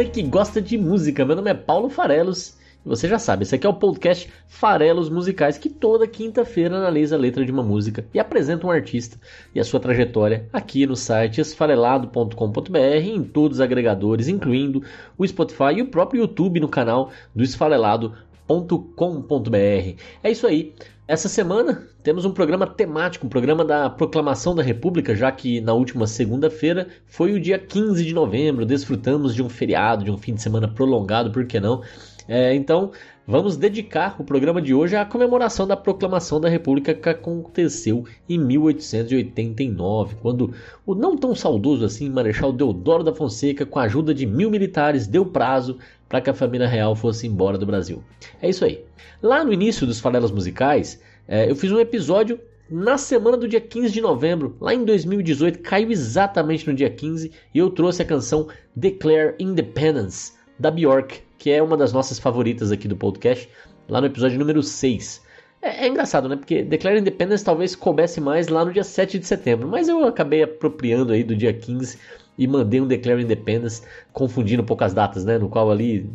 Você 0.00 0.04
que 0.06 0.22
gosta 0.22 0.62
de 0.62 0.78
música. 0.78 1.26
Meu 1.26 1.36
nome 1.36 1.50
é 1.50 1.54
Paulo 1.54 1.90
Farelos. 1.90 2.58
E 2.82 2.88
você 2.88 3.06
já 3.06 3.18
sabe, 3.18 3.42
esse 3.42 3.54
aqui 3.54 3.66
é 3.66 3.68
o 3.68 3.74
podcast 3.74 4.32
Farelos 4.48 5.10
Musicais, 5.10 5.58
que 5.58 5.68
toda 5.68 6.06
quinta-feira 6.06 6.74
analisa 6.74 7.16
a 7.16 7.18
letra 7.18 7.44
de 7.44 7.52
uma 7.52 7.62
música 7.62 8.06
e 8.14 8.18
apresenta 8.18 8.66
um 8.66 8.70
artista 8.70 9.20
e 9.54 9.60
a 9.60 9.64
sua 9.64 9.78
trajetória 9.78 10.48
aqui 10.50 10.86
no 10.86 10.96
site 10.96 11.42
esfarelado.com.br 11.42 12.78
em 13.04 13.22
todos 13.22 13.58
os 13.58 13.60
agregadores, 13.60 14.26
incluindo 14.26 14.82
o 15.18 15.28
Spotify 15.28 15.74
e 15.76 15.82
o 15.82 15.90
próprio 15.90 16.22
YouTube 16.22 16.60
no 16.60 16.68
canal 16.68 17.10
do 17.34 17.44
esfarelado.com.br. 17.44 20.00
É 20.22 20.30
isso 20.30 20.46
aí. 20.46 20.74
Essa 21.10 21.28
semana 21.28 21.88
temos 22.04 22.24
um 22.24 22.30
programa 22.30 22.68
temático, 22.68 23.26
um 23.26 23.28
programa 23.28 23.64
da 23.64 23.90
Proclamação 23.90 24.54
da 24.54 24.62
República, 24.62 25.12
já 25.12 25.32
que 25.32 25.60
na 25.60 25.74
última 25.74 26.06
segunda-feira 26.06 26.86
foi 27.04 27.32
o 27.32 27.40
dia 27.40 27.58
15 27.58 28.04
de 28.04 28.14
novembro, 28.14 28.64
desfrutamos 28.64 29.34
de 29.34 29.42
um 29.42 29.48
feriado, 29.48 30.04
de 30.04 30.10
um 30.12 30.16
fim 30.16 30.34
de 30.34 30.40
semana 30.40 30.68
prolongado, 30.68 31.32
por 31.32 31.44
que 31.46 31.58
não? 31.58 31.82
É, 32.28 32.54
então, 32.54 32.92
vamos 33.26 33.56
dedicar 33.56 34.14
o 34.20 34.24
programa 34.24 34.62
de 34.62 34.72
hoje 34.72 34.94
à 34.94 35.04
comemoração 35.04 35.66
da 35.66 35.76
Proclamação 35.76 36.40
da 36.40 36.48
República 36.48 36.94
que 36.94 37.08
aconteceu 37.08 38.04
em 38.28 38.38
1889, 38.38 40.14
quando 40.22 40.54
o 40.86 40.94
não 40.94 41.16
tão 41.16 41.34
saudoso 41.34 41.84
assim 41.84 42.08
Marechal 42.08 42.52
Deodoro 42.52 43.02
da 43.02 43.12
Fonseca, 43.12 43.66
com 43.66 43.80
a 43.80 43.82
ajuda 43.82 44.14
de 44.14 44.26
mil 44.26 44.48
militares, 44.48 45.08
deu 45.08 45.26
prazo 45.26 45.76
para 46.08 46.20
que 46.20 46.30
a 46.30 46.34
família 46.34 46.68
real 46.68 46.94
fosse 46.94 47.26
embora 47.26 47.58
do 47.58 47.66
Brasil. 47.66 48.00
É 48.40 48.48
isso 48.48 48.64
aí. 48.64 48.84
Lá 49.22 49.44
no 49.44 49.52
início 49.52 49.86
dos 49.86 50.00
Farelas 50.00 50.30
Musicais, 50.30 50.98
é, 51.26 51.50
eu 51.50 51.56
fiz 51.56 51.70
um 51.70 51.80
episódio 51.80 52.40
na 52.70 52.96
semana 52.96 53.36
do 53.36 53.48
dia 53.48 53.60
15 53.60 53.92
de 53.92 54.00
novembro, 54.00 54.56
lá 54.60 54.72
em 54.72 54.84
2018, 54.84 55.58
caiu 55.58 55.90
exatamente 55.90 56.66
no 56.68 56.74
dia 56.74 56.88
15, 56.88 57.32
e 57.52 57.58
eu 57.58 57.68
trouxe 57.70 58.02
a 58.02 58.04
canção 58.04 58.48
Declare 58.76 59.34
Independence, 59.40 60.34
da 60.58 60.70
Bjork, 60.70 61.20
que 61.36 61.50
é 61.50 61.60
uma 61.62 61.76
das 61.76 61.92
nossas 61.92 62.18
favoritas 62.18 62.70
aqui 62.70 62.86
do 62.86 62.96
podcast, 62.96 63.48
lá 63.88 64.00
no 64.00 64.06
episódio 64.06 64.38
número 64.38 64.62
6. 64.62 65.22
É, 65.62 65.84
é, 65.84 65.88
engraçado, 65.88 66.28
né? 66.28 66.36
Porque 66.36 66.62
Declare 66.62 67.00
Independence 67.00 67.44
talvez 67.44 67.74
coubesse 67.74 68.20
mais 68.20 68.48
lá 68.48 68.64
no 68.64 68.72
dia 68.72 68.84
7 68.84 69.18
de 69.18 69.26
setembro, 69.26 69.68
mas 69.68 69.88
eu 69.88 70.04
acabei 70.04 70.42
apropriando 70.42 71.12
aí 71.12 71.24
do 71.24 71.34
dia 71.34 71.52
15 71.52 71.98
e 72.40 72.46
mandei 72.46 72.80
um 72.80 72.86
Declare 72.86 73.22
Independence, 73.22 73.82
confundindo 74.14 74.62
um 74.62 74.64
pouco 74.64 74.82
as 74.82 74.94
datas, 74.94 75.26
né? 75.26 75.36
No 75.36 75.50
qual 75.50 75.70
ali 75.70 76.08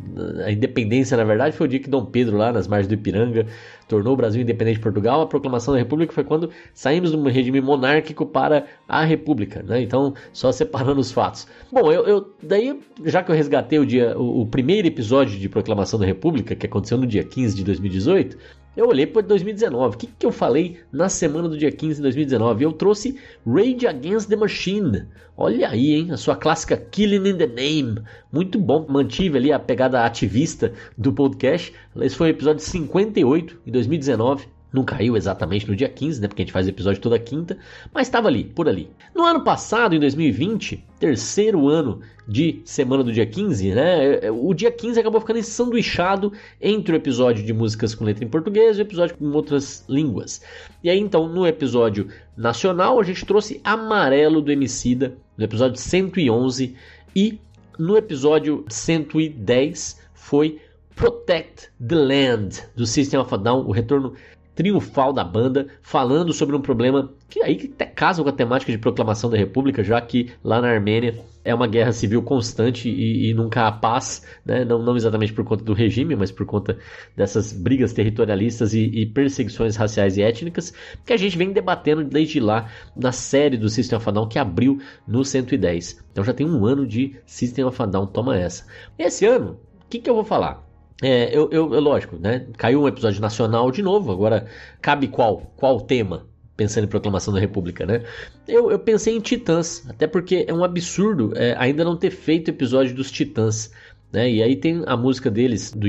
a 0.43 0.51
independência, 0.51 1.15
na 1.15 1.23
verdade, 1.23 1.55
foi 1.55 1.67
o 1.67 1.69
dia 1.69 1.79
que 1.79 1.87
Dom 1.87 2.03
Pedro, 2.03 2.35
lá 2.35 2.51
nas 2.51 2.67
margens 2.67 2.87
do 2.87 2.95
Ipiranga, 2.95 3.45
tornou 3.87 4.15
o 4.15 4.17
Brasil 4.17 4.41
independente 4.41 4.77
de 4.77 4.81
Portugal. 4.81 5.21
A 5.21 5.27
proclamação 5.27 5.75
da 5.75 5.79
República 5.79 6.11
foi 6.11 6.23
quando 6.23 6.49
saímos 6.73 7.11
de 7.11 7.29
regime 7.29 7.61
monárquico 7.61 8.25
para 8.25 8.65
a 8.89 9.05
República, 9.05 9.61
né? 9.61 9.79
Então, 9.83 10.15
só 10.33 10.51
separando 10.51 10.99
os 10.99 11.11
fatos. 11.11 11.47
Bom, 11.71 11.91
eu, 11.91 12.07
eu 12.07 12.33
daí, 12.41 12.79
já 13.03 13.21
que 13.21 13.29
eu 13.29 13.35
resgatei 13.35 13.77
o 13.77 13.85
dia, 13.85 14.17
o, 14.17 14.41
o 14.41 14.47
primeiro 14.47 14.87
episódio 14.87 15.37
de 15.37 15.47
proclamação 15.47 15.99
da 15.99 16.07
República, 16.07 16.55
que 16.55 16.65
aconteceu 16.65 16.97
no 16.97 17.05
dia 17.05 17.23
15 17.23 17.55
de 17.55 17.63
2018, 17.63 18.35
eu 18.75 18.87
olhei 18.87 19.07
para 19.07 19.21
2019. 19.21 19.95
O 19.95 19.97
que, 19.97 20.07
que 20.07 20.25
eu 20.25 20.31
falei 20.31 20.79
na 20.91 21.07
semana 21.09 21.47
do 21.47 21.57
dia 21.57 21.71
15 21.71 21.95
de 21.95 22.01
2019? 22.01 22.63
Eu 22.63 22.73
trouxe 22.73 23.17
Rage 23.45 23.87
Against 23.87 24.27
the 24.27 24.35
Machine. 24.35 25.05
Olha 25.37 25.69
aí, 25.69 25.93
hein? 25.93 26.11
A 26.11 26.17
sua 26.17 26.35
clássica 26.35 26.77
Killing 26.77 27.29
in 27.29 27.37
the 27.37 27.47
Name. 27.47 28.01
Muito 28.31 28.59
bom. 28.59 28.85
Mantive 28.87 29.37
ali 29.37 29.51
a 29.51 29.59
pegada 29.59 30.05
ativista 30.05 30.73
do 30.97 31.13
podcast. 31.13 31.73
Esse 32.01 32.15
foi 32.15 32.27
o 32.27 32.31
episódio 32.31 32.61
58 32.61 33.61
em 33.65 33.71
2019. 33.71 34.47
Não 34.75 34.83
caiu 34.83 35.15
exatamente 35.15 35.67
no 35.69 35.75
dia 35.75 35.87
15, 35.87 36.21
né? 36.21 36.27
Porque 36.27 36.41
a 36.41 36.45
gente 36.45 36.51
faz 36.51 36.67
episódio 36.67 37.01
toda 37.01 37.17
quinta, 37.17 37.57
mas 37.93 38.07
estava 38.07 38.27
ali, 38.27 38.43
por 38.43 38.67
ali. 38.67 38.89
No 39.15 39.23
ano 39.23 39.41
passado, 39.41 39.95
em 39.95 39.99
2020, 40.01 40.83
terceiro 40.99 41.69
ano 41.69 42.01
de 42.27 42.61
semana 42.65 43.03
do 43.03 43.11
dia 43.11 43.25
15, 43.25 43.73
né? 43.73 44.31
O 44.31 44.53
dia 44.53 44.71
15 44.71 44.99
acabou 44.99 45.21
ficando 45.21 45.39
ensanduichado 45.39 46.33
entre 46.59 46.93
o 46.93 46.95
episódio 46.95 47.43
de 47.43 47.53
músicas 47.53 47.93
com 47.93 48.03
letra 48.03 48.23
em 48.23 48.27
português 48.27 48.77
e 48.77 48.81
o 48.81 48.83
episódio 48.83 49.17
com 49.17 49.31
outras 49.31 49.85
línguas. 49.87 50.41
E 50.83 50.89
aí, 50.89 50.99
então, 50.99 51.27
no 51.27 51.45
episódio 51.45 52.07
nacional, 52.35 52.99
a 52.99 53.03
gente 53.03 53.25
trouxe 53.25 53.61
Amarelo 53.63 54.41
do 54.41 54.51
Emicida, 54.51 55.15
no 55.37 55.43
episódio 55.43 55.79
111, 55.79 56.75
e 57.15 57.39
no 57.77 57.97
episódio 57.97 58.65
110 58.69 59.99
foi 60.13 60.59
Protect 60.95 61.69
the 61.85 61.95
Land, 61.95 62.63
do 62.75 62.85
System 62.85 63.19
of 63.19 63.33
a 63.33 63.37
Down, 63.37 63.67
o 63.67 63.71
retorno 63.71 64.13
triunfal 64.55 65.11
da 65.11 65.23
banda, 65.23 65.67
falando 65.81 66.33
sobre 66.33 66.55
um 66.55 66.61
problema 66.61 67.13
que 67.29 67.41
aí 67.43 67.69
até 67.73 67.85
casa 67.85 68.23
com 68.23 68.29
a 68.29 68.31
temática 68.31 68.71
de 68.71 68.77
proclamação 68.77 69.29
da 69.29 69.37
República, 69.37 69.83
já 69.83 69.99
que 69.99 70.31
lá 70.43 70.61
na 70.61 70.69
Armênia 70.69 71.15
é 71.43 71.53
uma 71.53 71.67
guerra 71.67 71.91
civil 71.91 72.23
constante 72.23 72.89
e, 72.89 73.29
e 73.29 73.33
nunca 73.33 73.67
há 73.67 73.71
paz, 73.71 74.25
né? 74.43 74.65
não, 74.65 74.81
não, 74.81 74.95
exatamente 74.95 75.33
por 75.33 75.43
conta 75.43 75.63
do 75.63 75.73
regime, 75.73 76.15
mas 76.15 76.31
por 76.31 76.45
conta 76.45 76.77
dessas 77.15 77.53
brigas 77.53 77.93
territorialistas 77.93 78.73
e, 78.73 78.85
e, 78.85 79.05
perseguições 79.05 79.75
raciais 79.75 80.17
e 80.17 80.23
étnicas 80.23 80.73
que 81.05 81.13
a 81.13 81.17
gente 81.17 81.37
vem 81.37 81.51
debatendo 81.51 82.03
desde 82.03 82.39
lá 82.39 82.71
na 82.95 83.11
série 83.11 83.57
do 83.57 83.69
System 83.69 83.97
of 83.97 84.09
a 84.09 84.11
Down 84.11 84.27
que 84.27 84.39
abriu 84.39 84.79
no 85.07 85.23
110. 85.23 86.03
Então 86.11 86.23
já 86.23 86.33
tem 86.33 86.47
um 86.47 86.65
ano 86.65 86.87
de 86.87 87.15
System 87.25 87.65
of 87.65 87.79
a 87.79 87.85
Down, 87.85 88.07
toma 88.07 88.37
essa. 88.37 88.65
Esse 88.97 89.25
ano, 89.25 89.59
o 89.85 89.89
que, 89.89 89.99
que 89.99 90.09
eu 90.09 90.15
vou 90.15 90.25
falar? 90.25 90.64
É, 91.01 91.35
eu, 91.35 91.49
eu, 91.51 91.65
lógico, 91.79 92.17
né? 92.17 92.47
Caiu 92.57 92.81
um 92.81 92.87
episódio 92.87 93.19
nacional 93.21 93.69
de 93.71 93.81
novo, 93.81 94.11
agora 94.11 94.47
cabe 94.81 95.07
qual? 95.07 95.51
Qual 95.57 95.81
tema? 95.81 96.25
Pensando 96.55 96.85
em 96.85 96.87
Proclamação 96.87 97.33
da 97.33 97.39
República, 97.39 97.85
né? 97.85 98.03
Eu, 98.47 98.71
eu 98.71 98.79
pensei 98.79 99.15
em 99.15 99.19
Titãs, 99.19 99.85
até 99.89 100.07
porque 100.07 100.45
é 100.47 100.53
um 100.53 100.63
absurdo 100.63 101.33
é, 101.35 101.53
ainda 101.57 101.83
não 101.83 101.97
ter 101.97 102.11
feito 102.11 102.49
episódio 102.49 102.95
dos 102.95 103.11
Titãs, 103.11 103.71
né? 104.11 104.31
E 104.31 104.41
aí 104.41 104.55
tem 104.55 104.83
a 104.85 104.95
música 104.95 105.29
deles, 105.29 105.73
do 105.73 105.85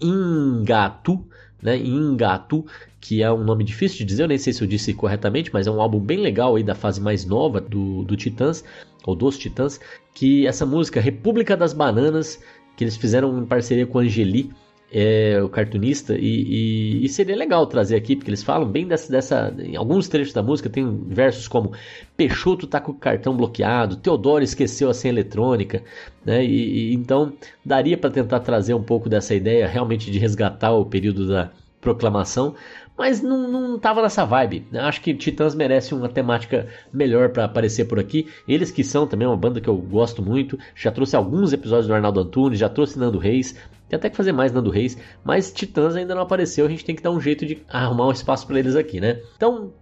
Ingatu, 0.00 1.22
né? 1.62 1.76
Ingatu, 1.76 2.64
que 2.98 3.22
é 3.22 3.30
um 3.30 3.44
nome 3.44 3.62
difícil 3.62 3.98
de 3.98 4.04
dizer, 4.06 4.22
eu 4.22 4.28
nem 4.28 4.38
sei 4.38 4.54
se 4.54 4.62
eu 4.62 4.68
disse 4.68 4.94
corretamente, 4.94 5.50
mas 5.52 5.66
é 5.66 5.70
um 5.70 5.82
álbum 5.82 6.00
bem 6.00 6.18
legal 6.18 6.56
aí 6.56 6.62
da 6.62 6.74
fase 6.74 6.98
mais 6.98 7.26
nova 7.26 7.60
do, 7.60 8.04
do 8.04 8.16
Titãs, 8.16 8.64
ou 9.04 9.14
dos 9.14 9.36
Titãs, 9.36 9.78
que 10.14 10.46
essa 10.46 10.64
música, 10.64 11.00
República 11.00 11.56
das 11.56 11.72
Bananas, 11.74 12.40
que 12.80 12.84
eles 12.84 12.96
fizeram 12.96 13.38
em 13.38 13.44
parceria 13.44 13.86
com 13.86 13.98
Angeli, 13.98 14.50
é, 14.90 15.38
o 15.42 15.50
cartunista, 15.50 16.16
e, 16.16 16.22
e, 16.22 17.04
e, 17.04 17.08
seria 17.10 17.36
legal 17.36 17.66
trazer 17.66 17.94
aqui, 17.94 18.16
porque 18.16 18.30
eles 18.30 18.42
falam 18.42 18.66
bem 18.66 18.88
dessa, 18.88 19.12
dessa. 19.12 19.54
Em 19.58 19.76
alguns 19.76 20.08
trechos 20.08 20.32
da 20.32 20.42
música 20.42 20.70
tem 20.70 20.98
versos 21.06 21.46
como 21.46 21.72
Peixoto 22.16 22.66
tá 22.66 22.80
com 22.80 22.92
o 22.92 22.94
cartão 22.94 23.36
bloqueado, 23.36 23.96
Teodoro 23.96 24.42
esqueceu 24.42 24.88
a 24.88 24.94
senha 24.94 25.12
eletrônica, 25.12 25.84
né? 26.24 26.42
E, 26.42 26.92
e 26.92 26.94
então 26.94 27.34
daria 27.62 27.98
para 27.98 28.08
tentar 28.08 28.40
trazer 28.40 28.72
um 28.72 28.82
pouco 28.82 29.10
dessa 29.10 29.34
ideia 29.34 29.68
realmente 29.68 30.10
de 30.10 30.18
resgatar 30.18 30.72
o 30.72 30.86
período 30.86 31.28
da 31.28 31.50
proclamação, 31.82 32.54
mas 33.00 33.22
não, 33.22 33.48
não 33.48 33.78
tava 33.78 34.02
nessa 34.02 34.26
vibe. 34.26 34.66
Acho 34.74 35.00
que 35.00 35.14
Titãs 35.14 35.54
merece 35.54 35.94
uma 35.94 36.06
temática 36.06 36.66
melhor 36.92 37.30
para 37.30 37.46
aparecer 37.46 37.86
por 37.86 37.98
aqui. 37.98 38.28
Eles 38.46 38.70
que 38.70 38.84
são 38.84 39.06
também 39.06 39.26
uma 39.26 39.38
banda 39.38 39.58
que 39.58 39.68
eu 39.68 39.76
gosto 39.78 40.22
muito. 40.22 40.58
Já 40.74 40.92
trouxe 40.92 41.16
alguns 41.16 41.54
episódios 41.54 41.86
do 41.86 41.94
Arnaldo 41.94 42.20
Antunes, 42.20 42.58
já 42.58 42.68
trouxe 42.68 42.98
Nando 42.98 43.16
Reis. 43.16 43.54
Tem 43.88 43.96
até 43.96 44.10
que 44.10 44.16
fazer 44.18 44.32
mais 44.32 44.52
Nando 44.52 44.68
Reis, 44.68 44.98
mas 45.24 45.50
Titãs 45.50 45.96
ainda 45.96 46.14
não 46.14 46.20
apareceu. 46.20 46.66
A 46.66 46.68
gente 46.68 46.84
tem 46.84 46.94
que 46.94 47.02
dar 47.02 47.10
um 47.10 47.18
jeito 47.18 47.46
de 47.46 47.62
arrumar 47.70 48.06
um 48.06 48.12
espaço 48.12 48.46
para 48.46 48.58
eles 48.58 48.76
aqui, 48.76 49.00
né? 49.00 49.22
Então, 49.34 49.72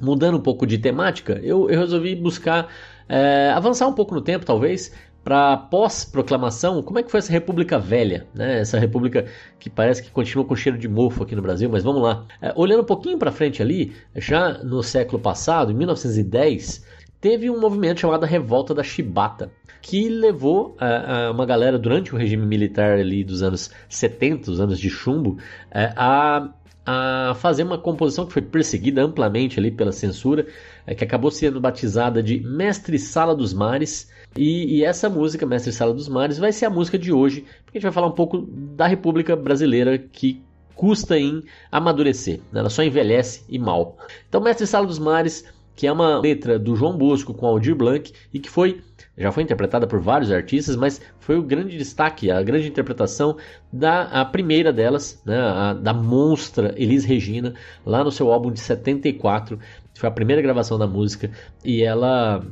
mudando 0.00 0.36
um 0.36 0.42
pouco 0.42 0.66
de 0.66 0.76
temática, 0.76 1.40
eu, 1.44 1.70
eu 1.70 1.78
resolvi 1.78 2.16
buscar 2.16 2.66
é, 3.08 3.52
avançar 3.54 3.86
um 3.86 3.92
pouco 3.92 4.16
no 4.16 4.20
tempo, 4.20 4.44
talvez, 4.44 4.92
para 5.24 5.56
pós-proclamação, 5.56 6.82
como 6.82 6.98
é 6.98 7.02
que 7.02 7.10
foi 7.10 7.18
essa 7.18 7.32
República 7.32 7.78
Velha, 7.78 8.26
né? 8.34 8.60
Essa 8.60 8.78
República 8.78 9.24
que 9.58 9.70
parece 9.70 10.02
que 10.02 10.10
continua 10.10 10.44
com 10.44 10.54
cheiro 10.54 10.76
de 10.76 10.86
mofo 10.86 11.22
aqui 11.22 11.34
no 11.34 11.40
Brasil, 11.40 11.68
mas 11.70 11.82
vamos 11.82 12.02
lá. 12.02 12.26
É, 12.42 12.52
olhando 12.54 12.82
um 12.82 12.86
pouquinho 12.86 13.18
para 13.18 13.32
frente 13.32 13.62
ali, 13.62 13.94
já 14.14 14.58
no 14.62 14.82
século 14.82 15.18
passado, 15.18 15.72
em 15.72 15.74
1910, 15.74 16.86
teve 17.20 17.48
um 17.48 17.58
movimento 17.58 18.00
chamado 18.00 18.26
Revolta 18.26 18.74
da 18.74 18.82
Chibata, 18.82 19.50
que 19.80 20.10
levou 20.10 20.76
a, 20.78 21.28
a 21.28 21.30
uma 21.30 21.46
galera 21.46 21.78
durante 21.78 22.14
o 22.14 22.18
regime 22.18 22.44
militar 22.44 22.98
ali 22.98 23.24
dos 23.24 23.42
anos 23.42 23.70
70, 23.88 24.50
os 24.50 24.60
anos 24.60 24.78
de 24.78 24.90
chumbo, 24.90 25.38
é, 25.70 25.90
a 25.96 26.50
a 26.86 27.34
fazer 27.36 27.62
uma 27.62 27.78
composição 27.78 28.26
que 28.26 28.32
foi 28.32 28.42
perseguida 28.42 29.02
amplamente 29.02 29.58
ali 29.58 29.70
pela 29.70 29.90
censura, 29.90 30.46
é, 30.86 30.94
que 30.94 31.02
acabou 31.02 31.30
sendo 31.30 31.60
batizada 31.60 32.22
de 32.22 32.40
Mestre 32.40 32.98
Sala 32.98 33.34
dos 33.34 33.54
Mares. 33.54 34.10
E, 34.36 34.78
e, 34.78 34.84
essa 34.84 35.08
música, 35.08 35.46
Mestre 35.46 35.72
Sala 35.72 35.94
dos 35.94 36.08
Mares, 36.08 36.38
vai 36.38 36.52
ser 36.52 36.66
a 36.66 36.70
música 36.70 36.98
de 36.98 37.12
hoje, 37.12 37.42
porque 37.64 37.78
a 37.78 37.80
gente 37.80 37.84
vai 37.84 37.92
falar 37.92 38.08
um 38.08 38.14
pouco 38.14 38.46
da 38.50 38.86
República 38.86 39.36
Brasileira 39.36 39.96
que 39.96 40.42
custa 40.74 41.16
em 41.16 41.42
amadurecer, 41.70 42.40
né? 42.52 42.60
ela 42.60 42.70
só 42.70 42.82
envelhece 42.82 43.44
e 43.48 43.58
mal. 43.58 43.96
Então, 44.28 44.40
Mestre 44.40 44.66
Sala 44.66 44.86
dos 44.86 44.98
Mares, 44.98 45.44
que 45.74 45.86
é 45.86 45.92
uma 45.92 46.18
letra 46.18 46.58
do 46.58 46.76
João 46.76 46.96
Bosco 46.96 47.34
com 47.34 47.46
Aldir 47.46 47.74
Blanc 47.74 48.12
e 48.32 48.38
que 48.38 48.50
foi 48.50 48.80
já 49.16 49.30
foi 49.30 49.44
interpretada 49.44 49.86
por 49.86 50.00
vários 50.00 50.32
artistas, 50.32 50.74
mas 50.74 51.00
foi 51.20 51.38
o 51.38 51.42
grande 51.42 51.78
destaque, 51.78 52.30
a 52.30 52.42
grande 52.42 52.66
interpretação 52.66 53.36
da 53.72 54.02
a 54.02 54.24
primeira 54.24 54.72
delas, 54.72 55.22
né, 55.24 55.38
a, 55.38 55.72
da 55.72 55.94
monstra 55.94 56.74
Elis 56.76 57.04
Regina, 57.04 57.54
lá 57.86 58.02
no 58.02 58.10
seu 58.10 58.32
álbum 58.32 58.50
de 58.50 58.58
74. 58.58 59.58
Foi 59.94 60.08
a 60.08 60.12
primeira 60.12 60.42
gravação 60.42 60.76
da 60.76 60.86
música 60.88 61.30
e 61.64 61.82
ela 61.82 62.44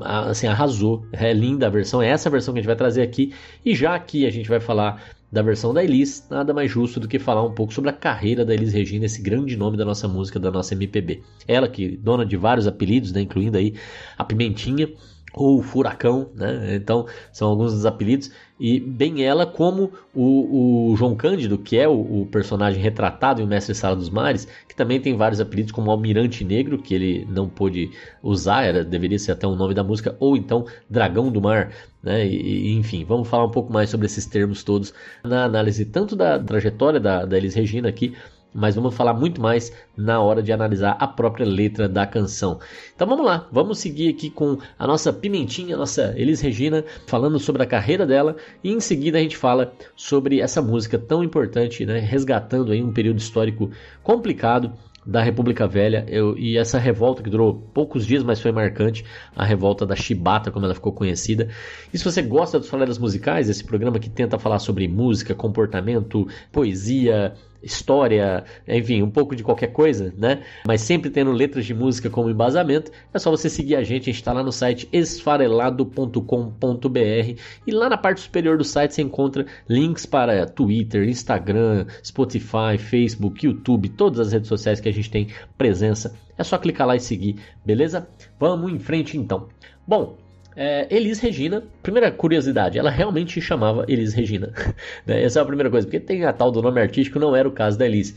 assim 0.00 0.46
arrasou. 0.46 1.04
É 1.12 1.32
linda 1.32 1.66
a 1.66 1.70
versão, 1.70 2.00
é 2.00 2.08
essa 2.08 2.30
versão 2.30 2.54
que 2.54 2.60
a 2.60 2.62
gente 2.62 2.68
vai 2.68 2.76
trazer 2.76 3.02
aqui. 3.02 3.34
E 3.64 3.74
já 3.74 3.98
que 3.98 4.24
a 4.26 4.30
gente 4.30 4.48
vai 4.48 4.60
falar 4.60 5.02
da 5.30 5.42
versão 5.42 5.74
da 5.74 5.82
Elis, 5.82 6.26
nada 6.30 6.54
mais 6.54 6.70
justo 6.70 7.00
do 7.00 7.08
que 7.08 7.18
falar 7.18 7.42
um 7.44 7.52
pouco 7.52 7.72
sobre 7.72 7.90
a 7.90 7.92
carreira 7.92 8.44
da 8.44 8.54
Elis 8.54 8.72
Regina, 8.72 9.06
esse 9.06 9.20
grande 9.20 9.56
nome 9.56 9.76
da 9.76 9.84
nossa 9.84 10.06
música, 10.06 10.38
da 10.38 10.50
nossa 10.50 10.74
MPB. 10.74 11.22
Ela 11.46 11.68
que 11.68 11.96
dona 11.96 12.24
de 12.24 12.36
vários 12.36 12.66
apelidos, 12.66 13.12
né, 13.12 13.20
incluindo 13.20 13.58
aí 13.58 13.74
a 14.16 14.24
Pimentinha, 14.24 14.88
ou 15.36 15.62
Furacão, 15.62 16.30
né? 16.34 16.74
Então 16.74 17.06
são 17.30 17.50
alguns 17.50 17.74
dos 17.74 17.84
apelidos. 17.84 18.30
E 18.58 18.80
bem 18.80 19.22
ela 19.22 19.44
como 19.44 19.92
o, 20.14 20.92
o 20.92 20.96
João 20.96 21.14
Cândido, 21.14 21.58
que 21.58 21.76
é 21.76 21.86
o, 21.86 22.22
o, 22.22 22.26
personagem 22.32 22.82
retratado 22.82 23.42
em 23.42 23.44
O 23.44 23.46
Mestre 23.46 23.74
Sala 23.74 23.94
dos 23.94 24.08
Mares, 24.08 24.48
que 24.66 24.74
também 24.74 24.98
tem 24.98 25.14
vários 25.14 25.38
apelidos, 25.38 25.72
como 25.72 25.90
Almirante 25.90 26.42
Negro, 26.42 26.78
que 26.78 26.94
ele 26.94 27.28
não 27.30 27.50
pôde 27.50 27.90
usar, 28.22 28.64
era, 28.64 28.82
deveria 28.82 29.18
ser 29.18 29.32
até 29.32 29.46
o 29.46 29.54
nome 29.54 29.74
da 29.74 29.84
música, 29.84 30.16
ou 30.18 30.38
então 30.38 30.64
Dragão 30.88 31.30
do 31.30 31.42
Mar, 31.42 31.70
né? 32.02 32.26
E, 32.26 32.72
enfim, 32.72 33.04
vamos 33.04 33.28
falar 33.28 33.44
um 33.44 33.50
pouco 33.50 33.70
mais 33.70 33.90
sobre 33.90 34.06
esses 34.06 34.24
termos 34.24 34.64
todos 34.64 34.94
na 35.22 35.44
análise 35.44 35.84
tanto 35.84 36.16
da 36.16 36.38
trajetória 36.38 36.98
da, 36.98 37.26
da 37.26 37.36
Elis 37.36 37.54
Regina 37.54 37.90
aqui, 37.90 38.14
mas 38.54 38.74
vamos 38.74 38.94
falar 38.94 39.12
muito 39.12 39.40
mais 39.40 39.72
na 39.96 40.20
hora 40.20 40.42
de 40.42 40.52
analisar 40.52 40.96
a 40.98 41.06
própria 41.06 41.46
letra 41.46 41.88
da 41.88 42.06
canção. 42.06 42.58
Então 42.94 43.06
vamos 43.06 43.24
lá, 43.24 43.46
vamos 43.52 43.78
seguir 43.78 44.08
aqui 44.08 44.30
com 44.30 44.58
a 44.78 44.86
nossa 44.86 45.12
Pimentinha, 45.12 45.74
a 45.74 45.78
nossa 45.78 46.14
Elis 46.16 46.40
Regina, 46.40 46.84
falando 47.06 47.38
sobre 47.38 47.62
a 47.62 47.66
carreira 47.66 48.06
dela 48.06 48.36
e 48.64 48.72
em 48.72 48.80
seguida 48.80 49.18
a 49.18 49.20
gente 49.20 49.36
fala 49.36 49.72
sobre 49.94 50.40
essa 50.40 50.62
música 50.62 50.98
tão 50.98 51.22
importante, 51.22 51.84
né, 51.84 51.98
resgatando 51.98 52.72
aí 52.72 52.82
um 52.82 52.92
período 52.92 53.18
histórico 53.18 53.70
complicado 54.02 54.72
da 55.06 55.22
República 55.22 55.68
Velha 55.68 56.04
eu, 56.08 56.36
e 56.36 56.58
essa 56.58 56.78
revolta 56.78 57.22
que 57.22 57.30
durou 57.30 57.54
poucos 57.72 58.04
dias, 58.04 58.24
mas 58.24 58.40
foi 58.40 58.50
marcante, 58.50 59.04
a 59.36 59.44
revolta 59.44 59.86
da 59.86 59.94
Chibata, 59.94 60.50
como 60.50 60.64
ela 60.64 60.74
ficou 60.74 60.92
conhecida. 60.92 61.48
E 61.94 61.98
se 61.98 62.04
você 62.04 62.20
gosta 62.20 62.58
dos 62.58 62.68
Faleras 62.68 62.98
Musicais, 62.98 63.48
esse 63.48 63.62
programa 63.62 64.00
que 64.00 64.10
tenta 64.10 64.38
falar 64.38 64.58
sobre 64.58 64.88
música, 64.88 65.34
comportamento, 65.34 66.26
poesia, 66.50 67.34
história, 67.66 68.44
enfim, 68.66 69.02
um 69.02 69.10
pouco 69.10 69.34
de 69.34 69.42
qualquer 69.42 69.68
coisa, 69.68 70.14
né? 70.16 70.42
Mas 70.66 70.80
sempre 70.80 71.10
tendo 71.10 71.32
letras 71.32 71.66
de 71.66 71.74
música 71.74 72.08
como 72.08 72.30
embasamento, 72.30 72.90
é 73.12 73.18
só 73.18 73.30
você 73.30 73.50
seguir 73.50 73.76
a 73.76 73.82
gente, 73.82 74.02
a 74.02 74.12
gente 74.12 74.20
está 74.20 74.32
lá 74.32 74.42
no 74.42 74.52
site 74.52 74.88
esfarelado.com.br 74.92 77.40
e 77.66 77.72
lá 77.72 77.88
na 77.88 77.98
parte 77.98 78.20
superior 78.20 78.56
do 78.56 78.64
site 78.64 78.94
você 78.94 79.02
encontra 79.02 79.44
links 79.68 80.06
para 80.06 80.46
Twitter, 80.46 81.08
Instagram, 81.08 81.86
Spotify, 82.04 82.78
Facebook, 82.78 83.44
YouTube, 83.44 83.88
todas 83.90 84.20
as 84.20 84.32
redes 84.32 84.48
sociais 84.48 84.80
que 84.80 84.88
a 84.88 84.92
gente 84.92 85.10
tem 85.10 85.28
presença. 85.58 86.14
É 86.38 86.44
só 86.44 86.58
clicar 86.58 86.86
lá 86.86 86.94
e 86.94 87.00
seguir, 87.00 87.36
beleza? 87.64 88.06
Vamos 88.38 88.72
em 88.72 88.78
frente 88.78 89.16
então. 89.16 89.48
Bom, 89.86 90.16
é, 90.56 90.86
Elis 90.90 91.20
Regina, 91.20 91.62
primeira 91.82 92.10
curiosidade, 92.10 92.78
ela 92.78 92.90
realmente 92.90 93.40
chamava 93.40 93.84
Elis 93.88 94.14
Regina. 94.14 94.52
Né, 95.06 95.22
essa 95.22 95.38
é 95.38 95.42
a 95.42 95.46
primeira 95.46 95.70
coisa, 95.70 95.86
porque 95.86 96.00
tem 96.00 96.24
a 96.24 96.32
tal 96.32 96.50
do 96.50 96.62
nome 96.62 96.80
artístico, 96.80 97.18
não 97.18 97.36
era 97.36 97.46
o 97.46 97.52
caso 97.52 97.78
da 97.78 97.86
Elis. 97.86 98.16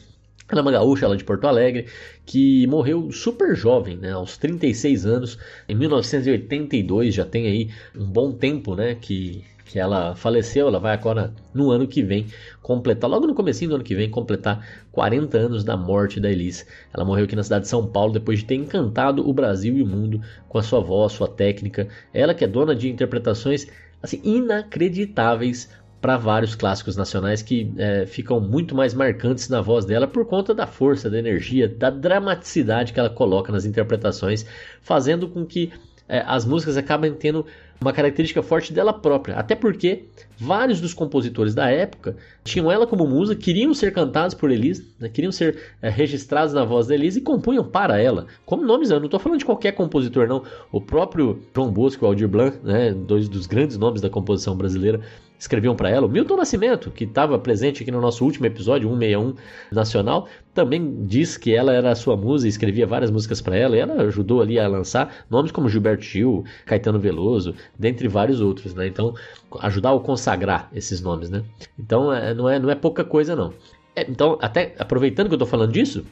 Ela 0.51 0.59
é 0.59 0.61
uma 0.61 0.71
gaúcha, 0.71 1.05
ela 1.05 1.13
é 1.13 1.17
de 1.17 1.23
Porto 1.23 1.45
Alegre, 1.45 1.87
que 2.25 2.65
morreu 2.67 3.11
super 3.11 3.55
jovem, 3.55 3.95
né, 3.95 4.11
aos 4.11 4.37
36 4.37 5.05
anos, 5.05 5.37
em 5.67 5.75
1982, 5.75 7.13
já 7.13 7.25
tem 7.25 7.45
aí 7.45 7.69
um 7.95 8.05
bom 8.05 8.31
tempo, 8.31 8.75
né, 8.75 8.95
que 8.95 9.43
que 9.69 9.77
ela 9.77 10.15
faleceu, 10.15 10.67
ela 10.67 10.79
vai 10.79 10.93
agora 10.93 11.31
no 11.53 11.69
ano 11.69 11.87
que 11.87 12.01
vem 12.01 12.25
completar, 12.59 13.07
logo 13.07 13.27
no 13.27 13.35
comecinho 13.35 13.69
do 13.69 13.75
ano 13.75 13.83
que 13.83 13.93
vem, 13.93 14.09
completar 14.09 14.67
40 14.91 15.37
anos 15.37 15.63
da 15.63 15.77
morte 15.77 16.19
da 16.19 16.31
Elis. 16.31 16.65
Ela 16.91 17.05
morreu 17.05 17.25
aqui 17.25 17.35
na 17.35 17.43
cidade 17.43 17.65
de 17.65 17.69
São 17.69 17.85
Paulo 17.85 18.11
depois 18.11 18.39
de 18.39 18.45
ter 18.45 18.55
encantado 18.55 19.29
o 19.29 19.31
Brasil 19.31 19.77
e 19.77 19.83
o 19.83 19.85
mundo 19.85 20.21
com 20.47 20.57
a 20.57 20.63
sua 20.63 20.79
voz, 20.79 21.13
sua 21.13 21.27
técnica. 21.27 21.87
Ela 22.11 22.33
que 22.33 22.43
é 22.43 22.47
dona 22.47 22.75
de 22.75 22.89
interpretações 22.89 23.67
assim 24.01 24.19
inacreditáveis 24.23 25.69
para 26.01 26.17
vários 26.17 26.55
clássicos 26.55 26.95
nacionais 26.95 27.41
que 27.41 27.73
é, 27.77 28.05
ficam 28.05 28.39
muito 28.39 28.73
mais 28.73 28.93
marcantes 28.93 29.49
na 29.49 29.61
voz 29.61 29.85
dela 29.85 30.07
por 30.07 30.25
conta 30.25 30.53
da 30.53 30.65
força, 30.65 31.09
da 31.09 31.19
energia, 31.19 31.67
da 31.67 31.89
dramaticidade 31.89 32.93
que 32.93 32.99
ela 32.99 33.09
coloca 33.09 33.51
nas 33.51 33.65
interpretações, 33.65 34.45
fazendo 34.81 35.27
com 35.27 35.45
que 35.45 35.71
é, 36.07 36.23
as 36.25 36.45
músicas 36.45 36.77
acabem 36.77 37.13
tendo 37.13 37.45
uma 37.79 37.93
característica 37.93 38.41
forte 38.41 38.73
dela 38.73 38.93
própria. 38.93 39.35
Até 39.35 39.55
porque 39.55 40.05
vários 40.39 40.79
dos 40.79 40.93
compositores 40.93 41.53
da 41.53 41.69
época 41.69 42.15
tinham 42.43 42.71
ela 42.71 42.87
como 42.87 43.05
musa, 43.05 43.35
queriam 43.35 43.73
ser 43.73 43.93
cantados 43.93 44.33
por 44.33 44.49
Elise, 44.49 44.87
né, 44.99 45.09
queriam 45.09 45.31
ser 45.31 45.59
é, 45.81 45.89
registrados 45.89 46.53
na 46.53 46.63
voz 46.63 46.87
da 46.87 46.95
Elise 46.95 47.19
e 47.19 47.21
compunham 47.21 47.63
para 47.63 48.01
ela. 48.01 48.27
Como 48.45 48.65
nomes, 48.65 48.89
eu 48.89 48.99
não 48.99 49.05
estou 49.05 49.19
falando 49.19 49.39
de 49.39 49.45
qualquer 49.45 49.73
compositor, 49.73 50.27
não. 50.27 50.43
O 50.71 50.79
próprio 50.79 51.41
João 51.53 51.71
Bosco 51.71 52.05
e 52.05 52.07
Aldir 52.07 52.27
Blanc, 52.27 52.57
né, 52.63 52.93
dois 52.93 53.27
dos 53.27 53.45
grandes 53.45 53.77
nomes 53.77 54.01
da 54.01 54.09
composição 54.09 54.55
brasileira, 54.55 55.01
escreviam 55.39 55.75
para 55.75 55.89
ela. 55.89 56.05
O 56.05 56.09
Milton 56.09 56.35
Nascimento, 56.35 56.91
que 56.91 57.05
estava 57.05 57.39
presente 57.39 57.81
aqui 57.81 57.91
no 57.91 58.01
nosso 58.01 58.25
último 58.25 58.45
episódio, 58.45 58.89
161 58.89 59.35
Nacional, 59.71 60.27
também 60.53 61.05
diz 61.05 61.37
que 61.37 61.55
ela 61.55 61.71
era 61.71 61.91
a 61.91 61.95
sua 61.95 62.17
musa 62.17 62.45
e 62.45 62.49
escrevia 62.49 62.85
várias 62.85 63.09
músicas 63.09 63.39
para 63.41 63.55
ela. 63.55 63.77
E 63.77 63.79
ela 63.79 64.01
ajudou 64.03 64.41
ali 64.41 64.59
a 64.59 64.67
lançar 64.67 65.25
nomes 65.29 65.51
como 65.51 65.69
Gilberto 65.69 66.03
Gil, 66.03 66.43
Caetano 66.65 66.99
Veloso, 66.99 67.55
dentre 67.77 68.09
vários 68.09 68.41
outros, 68.41 68.73
né? 68.73 68.85
Então, 68.87 69.13
ajudar 69.59 69.93
a 69.93 69.99
consagrar 69.99 70.69
esses 70.73 71.01
nomes, 71.01 71.29
né? 71.29 71.43
Então, 71.77 72.13
é, 72.13 72.33
não, 72.33 72.49
é, 72.49 72.59
não 72.59 72.69
é 72.69 72.75
pouca 72.75 73.03
coisa, 73.03 73.35
não. 73.35 73.53
É, 73.95 74.09
então, 74.09 74.37
até 74.41 74.75
aproveitando 74.77 75.27
que 75.27 75.33
eu 75.33 75.37
estou 75.37 75.47
falando 75.47 75.71
disso, 75.71 76.05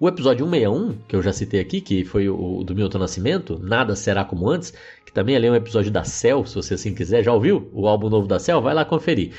o 0.00 0.08
episódio 0.08 0.44
161, 0.44 0.98
que 1.06 1.14
eu 1.14 1.22
já 1.22 1.32
citei 1.32 1.60
aqui, 1.60 1.80
que 1.80 2.04
foi 2.04 2.28
o, 2.28 2.58
o 2.58 2.64
do 2.64 2.74
Milton 2.74 2.98
Nascimento, 2.98 3.58
Nada 3.62 3.94
Será 3.94 4.24
Como 4.24 4.50
Antes, 4.50 4.72
que 5.06 5.12
também 5.12 5.36
ali 5.36 5.46
é 5.46 5.50
um 5.50 5.54
episódio 5.54 5.90
da 5.90 6.02
Cell, 6.04 6.44
se 6.44 6.54
você 6.56 6.74
assim 6.74 6.94
quiser. 6.94 7.22
Já 7.22 7.32
ouviu 7.32 7.70
o 7.72 7.86
álbum 7.86 8.08
novo 8.08 8.26
da 8.26 8.38
Cell? 8.38 8.60
Vai 8.60 8.74
lá 8.74 8.84
conferir. 8.84 9.32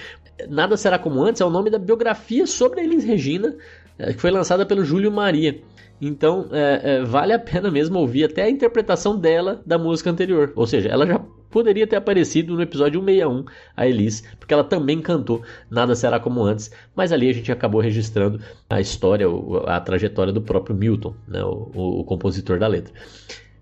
Nada 0.50 0.78
Será 0.78 0.98
Como 0.98 1.21
Antes 1.21 1.42
é 1.42 1.45
o 1.45 1.50
nome 1.50 1.69
da 1.69 1.78
biografia 1.78 2.47
sobre 2.47 2.81
Elis 2.81 3.04
Regina, 3.04 3.56
é, 3.97 4.14
que 4.14 4.21
foi 4.21 4.31
lançada 4.31 4.66
pelo 4.66 4.83
Júlio 4.83 5.11
Maria. 5.11 5.61
Então, 6.00 6.47
é, 6.52 6.81
é, 6.83 7.04
vale 7.04 7.33
a 7.33 7.40
pena 7.40 7.71
mesmo 7.71 8.00
ouvir 8.00 8.26
até 8.26 8.44
a 8.44 8.50
interpretação 8.50 9.18
dela 9.18 9.61
da 9.66 9.78
música 9.78 10.09
anterior. 10.09 10.52
Ou 10.56 10.68
seja, 10.68 10.90
ela 10.90 11.06
já 11.06 11.21
poderia 11.56 11.88
ter 11.88 11.95
aparecido 11.95 12.54
no 12.54 12.62
episódio 12.62 13.00
161, 13.00 13.45
a 13.78 13.88
Elise, 13.88 14.24
porque 14.38 14.54
ela 14.54 14.62
também 14.66 15.02
cantou 15.02 15.42
Nada 15.71 15.95
Será 15.95 16.19
Como 16.19 16.44
Antes, 16.44 16.69
mas 16.94 17.14
ali 17.14 17.30
a 17.30 17.33
gente 17.33 17.50
acabou 17.50 17.80
registrando 17.80 18.42
a 18.69 18.81
história, 18.81 19.26
a 19.66 19.80
trajetória 19.80 20.33
do 20.33 20.42
próprio 20.42 20.76
Milton, 20.76 21.16
né, 21.26 21.42
o, 21.45 22.02
o, 22.02 22.04
compositor 22.04 22.59
da 22.59 22.68
letra. 22.68 22.94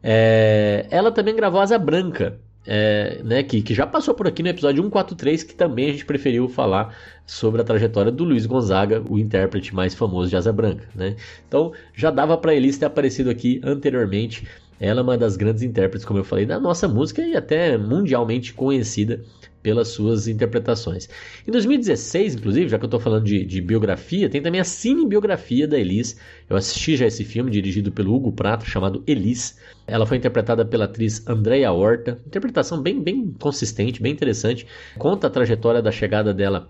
É, 0.01 0.87
ela 0.89 1.11
também 1.11 1.35
gravou 1.35 1.61
Asa 1.61 1.77
Branca, 1.77 2.39
é, 2.65 3.21
né, 3.23 3.43
que, 3.43 3.61
que 3.61 3.75
já 3.75 3.85
passou 3.85 4.15
por 4.15 4.27
aqui 4.27 4.41
no 4.41 4.49
episódio 4.49 4.81
143, 4.81 5.43
que 5.43 5.53
também 5.53 5.89
a 5.89 5.91
gente 5.91 6.05
preferiu 6.05 6.49
falar 6.49 6.97
sobre 7.27 7.61
a 7.61 7.63
trajetória 7.63 8.11
do 8.11 8.23
Luiz 8.23 8.47
Gonzaga, 8.47 9.03
o 9.07 9.19
intérprete 9.19 9.73
mais 9.75 9.93
famoso 9.93 10.31
de 10.31 10.35
Asa 10.35 10.51
Branca. 10.51 10.87
Né? 10.95 11.15
Então 11.47 11.73
já 11.93 12.09
dava 12.09 12.37
para 12.37 12.55
Elise 12.55 12.79
ter 12.79 12.85
aparecido 12.85 13.29
aqui 13.29 13.61
anteriormente 13.63 14.47
ela 14.83 14.99
é 14.99 15.03
uma 15.03 15.17
das 15.17 15.37
grandes 15.37 15.63
intérpretes, 15.63 16.05
como 16.05 16.19
eu 16.19 16.25
falei, 16.25 16.45
da 16.45 16.59
nossa 16.59 16.89
música 16.89 17.21
e 17.21 17.37
até 17.37 17.77
mundialmente 17.77 18.53
conhecida 18.53 19.23
pelas 19.61 19.87
suas 19.87 20.27
interpretações. 20.27 21.07
Em 21.47 21.51
2016, 21.51 22.35
inclusive, 22.35 22.67
já 22.67 22.77
que 22.77 22.83
eu 22.83 22.87
estou 22.87 22.99
falando 22.99 23.23
de, 23.23 23.45
de, 23.45 23.61
biografia, 23.61 24.29
tem 24.29 24.41
também 24.41 24.59
a 24.59 24.65
cinebiografia 24.65 25.65
da 25.65 25.79
Elis. 25.79 26.19
Eu 26.49 26.57
assisti 26.57 26.97
já 26.97 27.07
esse 27.07 27.23
filme, 27.23 27.49
dirigido 27.49 27.93
pelo 27.93 28.13
Hugo 28.13 28.33
Prato, 28.33 28.65
chamado 28.65 29.01
Elis. 29.07 29.57
Ela 29.87 30.05
foi 30.05 30.17
interpretada 30.17 30.65
pela 30.65 30.83
atriz 30.83 31.25
Andrea 31.25 31.71
Horta. 31.71 32.19
Interpretação 32.27 32.81
bem, 32.81 33.01
bem 33.01 33.33
consistente, 33.39 34.01
bem 34.01 34.11
interessante. 34.11 34.67
Conta 34.97 35.27
a 35.27 35.29
trajetória 35.29 35.81
da 35.81 35.93
chegada 35.93 36.33
dela 36.33 36.69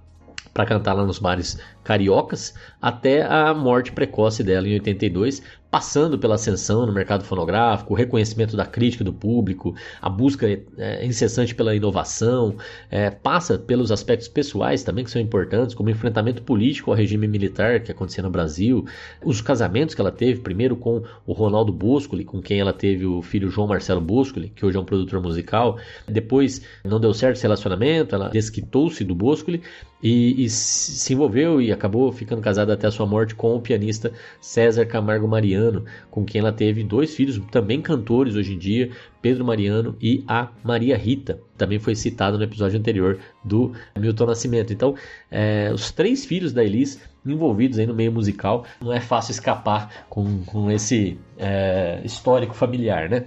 para 0.53 0.67
cantar 0.67 0.93
lá 0.93 1.03
nos 1.03 1.17
bares 1.17 1.57
cariocas, 1.83 2.53
até 2.81 3.23
a 3.23 3.53
morte 3.53 3.91
precoce 3.91 4.43
dela 4.43 4.67
em 4.67 4.73
82, 4.73 5.41
passando 5.73 6.19
pela 6.19 6.35
ascensão 6.35 6.85
no 6.85 6.93
mercado 6.93 7.23
fonográfico, 7.23 7.93
o 7.93 7.97
reconhecimento 7.97 8.55
da 8.55 8.63
crítica 8.63 9.03
do 9.03 9.11
público, 9.11 9.73
a 9.99 10.07
busca 10.07 10.45
é, 10.77 11.03
incessante 11.03 11.55
pela 11.55 11.75
inovação, 11.75 12.55
é, 12.91 13.09
passa 13.09 13.57
pelos 13.57 13.91
aspectos 13.91 14.27
pessoais 14.27 14.83
também 14.83 15.03
que 15.03 15.09
são 15.09 15.19
importantes, 15.19 15.73
como 15.73 15.89
o 15.89 15.91
enfrentamento 15.91 16.43
político 16.43 16.91
ao 16.91 16.95
regime 16.95 17.27
militar 17.27 17.79
que 17.79 17.91
acontecia 17.91 18.21
no 18.21 18.29
Brasil, 18.29 18.85
os 19.25 19.41
casamentos 19.41 19.95
que 19.95 20.01
ela 20.01 20.11
teve, 20.11 20.41
primeiro 20.41 20.75
com 20.75 21.01
o 21.25 21.33
Ronaldo 21.33 21.73
Boscoli, 21.73 22.23
com 22.23 22.39
quem 22.39 22.59
ela 22.59 22.71
teve 22.71 23.07
o 23.07 23.23
filho 23.23 23.49
João 23.49 23.67
Marcelo 23.67 23.99
Boscoli, 23.99 24.49
que 24.55 24.63
hoje 24.63 24.77
é 24.77 24.79
um 24.79 24.85
produtor 24.85 25.23
musical, 25.23 25.79
depois 26.07 26.61
não 26.85 26.99
deu 26.99 27.15
certo 27.15 27.37
esse 27.37 27.43
relacionamento, 27.43 28.13
ela 28.13 28.29
desquitou-se 28.29 29.03
do 29.03 29.15
Boscoli 29.15 29.63
e, 30.03 30.43
e, 30.43 30.49
se 30.49 31.13
envolveu 31.13 31.59
e 31.59 31.71
acabou 31.73 32.11
ficando 32.11 32.41
casada 32.41 32.73
até 32.73 32.87
a 32.87 32.91
sua 32.91 33.05
morte 33.05 33.35
com 33.35 33.55
o 33.55 33.61
pianista 33.61 34.11
César 34.39 34.85
Camargo 34.85 35.27
Mariano, 35.27 35.85
com 36.09 36.23
quem 36.23 36.39
ela 36.39 36.51
teve 36.51 36.83
dois 36.83 37.15
filhos, 37.15 37.41
também 37.51 37.81
cantores 37.81 38.35
hoje 38.35 38.53
em 38.53 38.57
dia, 38.57 38.91
Pedro 39.21 39.45
Mariano 39.45 39.95
e 40.01 40.23
a 40.27 40.49
Maria 40.63 40.97
Rita. 40.97 41.39
Também 41.57 41.79
foi 41.79 41.95
citado 41.95 42.37
no 42.37 42.43
episódio 42.43 42.79
anterior 42.79 43.19
do 43.43 43.73
Milton 43.97 44.25
Nascimento. 44.25 44.73
Então, 44.73 44.95
é, 45.29 45.71
os 45.73 45.91
três 45.91 46.25
filhos 46.25 46.51
da 46.51 46.63
Elis 46.63 47.01
envolvidos 47.25 47.79
aí 47.79 47.87
no 47.87 47.93
meio 47.93 48.11
musical, 48.11 48.65
não 48.81 48.91
é 48.91 48.99
fácil 48.99 49.31
escapar 49.31 50.05
com, 50.09 50.43
com 50.43 50.69
esse 50.69 51.17
é, 51.37 52.01
histórico 52.03 52.53
familiar, 52.53 53.09
né? 53.09 53.25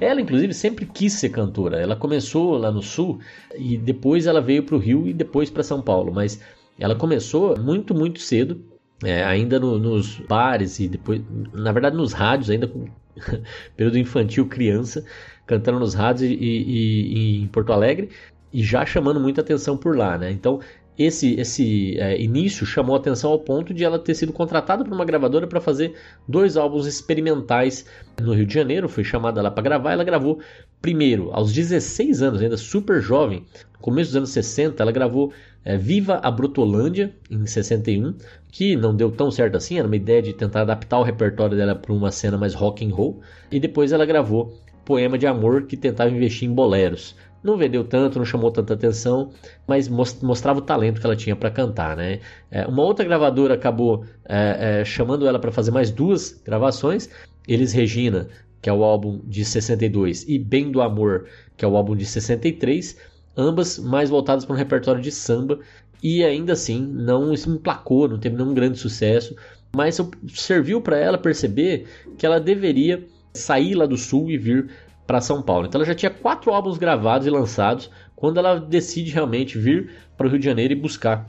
Ela, 0.00 0.20
inclusive, 0.20 0.54
sempre 0.54 0.86
quis 0.86 1.12
ser 1.12 1.28
cantora. 1.28 1.78
Ela 1.78 1.96
começou 1.96 2.56
lá 2.56 2.70
no 2.70 2.82
Sul 2.82 3.20
e 3.56 3.76
depois 3.76 4.26
ela 4.26 4.40
veio 4.40 4.62
para 4.62 4.76
o 4.76 4.78
Rio 4.78 5.06
e 5.06 5.12
depois 5.12 5.50
para 5.50 5.62
São 5.62 5.82
Paulo, 5.82 6.12
mas 6.12 6.40
ela 6.78 6.94
começou 6.94 7.58
muito, 7.58 7.94
muito 7.94 8.20
cedo, 8.20 8.60
é, 9.02 9.24
ainda 9.24 9.58
no, 9.58 9.78
nos 9.78 10.18
bares 10.20 10.80
e 10.80 10.88
depois, 10.88 11.22
na 11.52 11.72
verdade, 11.72 11.96
nos 11.96 12.12
rádios, 12.12 12.50
ainda 12.50 12.66
com 12.66 12.86
período 13.76 13.98
infantil, 13.98 14.46
criança, 14.46 15.04
cantando 15.46 15.78
nos 15.78 15.94
rádios 15.94 16.30
e, 16.30 16.34
e, 16.34 17.38
e, 17.38 17.42
em 17.42 17.46
Porto 17.48 17.72
Alegre 17.72 18.10
e 18.52 18.62
já 18.62 18.86
chamando 18.86 19.20
muita 19.20 19.40
atenção 19.40 19.76
por 19.76 19.96
lá, 19.96 20.16
né? 20.16 20.30
Então 20.30 20.60
esse, 20.96 21.34
esse 21.40 21.98
é, 21.98 22.20
início 22.20 22.64
chamou 22.64 22.94
atenção 22.94 23.32
ao 23.32 23.38
ponto 23.40 23.74
de 23.74 23.82
ela 23.82 23.98
ter 23.98 24.14
sido 24.14 24.32
contratada 24.32 24.84
por 24.84 24.92
uma 24.92 25.04
gravadora 25.04 25.46
para 25.46 25.60
fazer 25.60 25.94
dois 26.26 26.56
álbuns 26.56 26.86
experimentais 26.86 27.84
no 28.20 28.32
Rio 28.32 28.46
de 28.46 28.54
Janeiro. 28.54 28.88
Foi 28.88 29.02
chamada 29.02 29.42
lá 29.42 29.50
para 29.50 29.62
gravar. 29.62 29.92
Ela 29.92 30.04
gravou 30.04 30.38
primeiro, 30.80 31.30
aos 31.32 31.52
16 31.52 32.22
anos, 32.22 32.40
ainda 32.40 32.56
super 32.56 33.00
jovem, 33.00 33.44
no 33.72 33.78
começo 33.80 34.10
dos 34.10 34.16
anos 34.16 34.30
60, 34.30 34.82
ela 34.82 34.92
gravou 34.92 35.32
é, 35.64 35.76
Viva 35.76 36.20
a 36.22 36.30
Brutolândia, 36.30 37.14
em 37.30 37.46
61, 37.46 38.14
que 38.50 38.76
não 38.76 38.94
deu 38.94 39.10
tão 39.10 39.30
certo 39.30 39.56
assim. 39.56 39.78
Era 39.78 39.86
uma 39.86 39.96
ideia 39.96 40.22
de 40.22 40.32
tentar 40.32 40.62
adaptar 40.62 40.98
o 40.98 41.02
repertório 41.02 41.56
dela 41.56 41.74
para 41.74 41.92
uma 41.92 42.10
cena 42.10 42.36
mais 42.36 42.54
rock 42.54 42.84
and 42.84 42.94
roll. 42.94 43.20
E 43.50 43.58
depois 43.58 43.92
ela 43.92 44.04
gravou 44.04 44.58
Poema 44.84 45.16
de 45.16 45.26
Amor, 45.26 45.62
que 45.62 45.76
tentava 45.76 46.10
investir 46.10 46.48
em 46.48 46.52
boleros 46.52 47.16
não 47.44 47.58
vendeu 47.58 47.84
tanto, 47.84 48.18
não 48.18 48.24
chamou 48.24 48.50
tanta 48.50 48.72
atenção, 48.72 49.30
mas 49.68 49.86
mostrava 49.86 50.60
o 50.60 50.62
talento 50.62 50.98
que 50.98 51.06
ela 51.06 51.14
tinha 51.14 51.36
para 51.36 51.50
cantar, 51.50 51.94
né? 51.94 52.20
É, 52.50 52.66
uma 52.66 52.82
outra 52.82 53.04
gravadora 53.04 53.52
acabou 53.52 54.06
é, 54.24 54.80
é, 54.80 54.84
chamando 54.84 55.28
ela 55.28 55.38
para 55.38 55.52
fazer 55.52 55.70
mais 55.70 55.90
duas 55.90 56.40
gravações, 56.42 57.10
Eles 57.46 57.74
Regina, 57.74 58.28
que 58.62 58.70
é 58.70 58.72
o 58.72 58.82
álbum 58.82 59.20
de 59.24 59.44
62, 59.44 60.26
e 60.26 60.38
Bem 60.38 60.72
do 60.72 60.80
Amor, 60.80 61.26
que 61.54 61.66
é 61.66 61.68
o 61.68 61.76
álbum 61.76 61.94
de 61.94 62.06
63, 62.06 62.96
ambas 63.36 63.78
mais 63.78 64.10
voltadas 64.10 64.44
para 64.44 64.54
um 64.54 64.58
repertório 64.58 65.02
de 65.02 65.10
samba, 65.10 65.58
e 66.02 66.22
ainda 66.22 66.52
assim 66.52 66.80
não 66.86 67.34
se 67.36 67.48
emplacou, 67.48 68.08
não 68.08 68.18
teve 68.18 68.36
nenhum 68.36 68.52
grande 68.52 68.78
sucesso, 68.78 69.34
mas 69.74 69.98
serviu 70.28 70.80
para 70.80 70.98
ela 70.98 71.18
perceber 71.18 71.86
que 72.18 72.26
ela 72.26 72.38
deveria 72.38 73.06
sair 73.32 73.74
lá 73.74 73.86
do 73.86 73.96
sul 73.96 74.30
e 74.30 74.38
vir 74.38 74.70
para 75.06 75.20
São 75.20 75.42
Paulo. 75.42 75.66
Então 75.66 75.78
ela 75.78 75.86
já 75.86 75.94
tinha 75.94 76.10
quatro 76.10 76.52
álbuns 76.52 76.78
gravados 76.78 77.26
e 77.26 77.30
lançados 77.30 77.90
quando 78.14 78.38
ela 78.38 78.58
decide 78.58 79.10
realmente 79.10 79.58
vir 79.58 79.90
para 80.16 80.26
o 80.26 80.30
Rio 80.30 80.38
de 80.38 80.44
Janeiro 80.44 80.72
e 80.72 80.76
buscar 80.76 81.28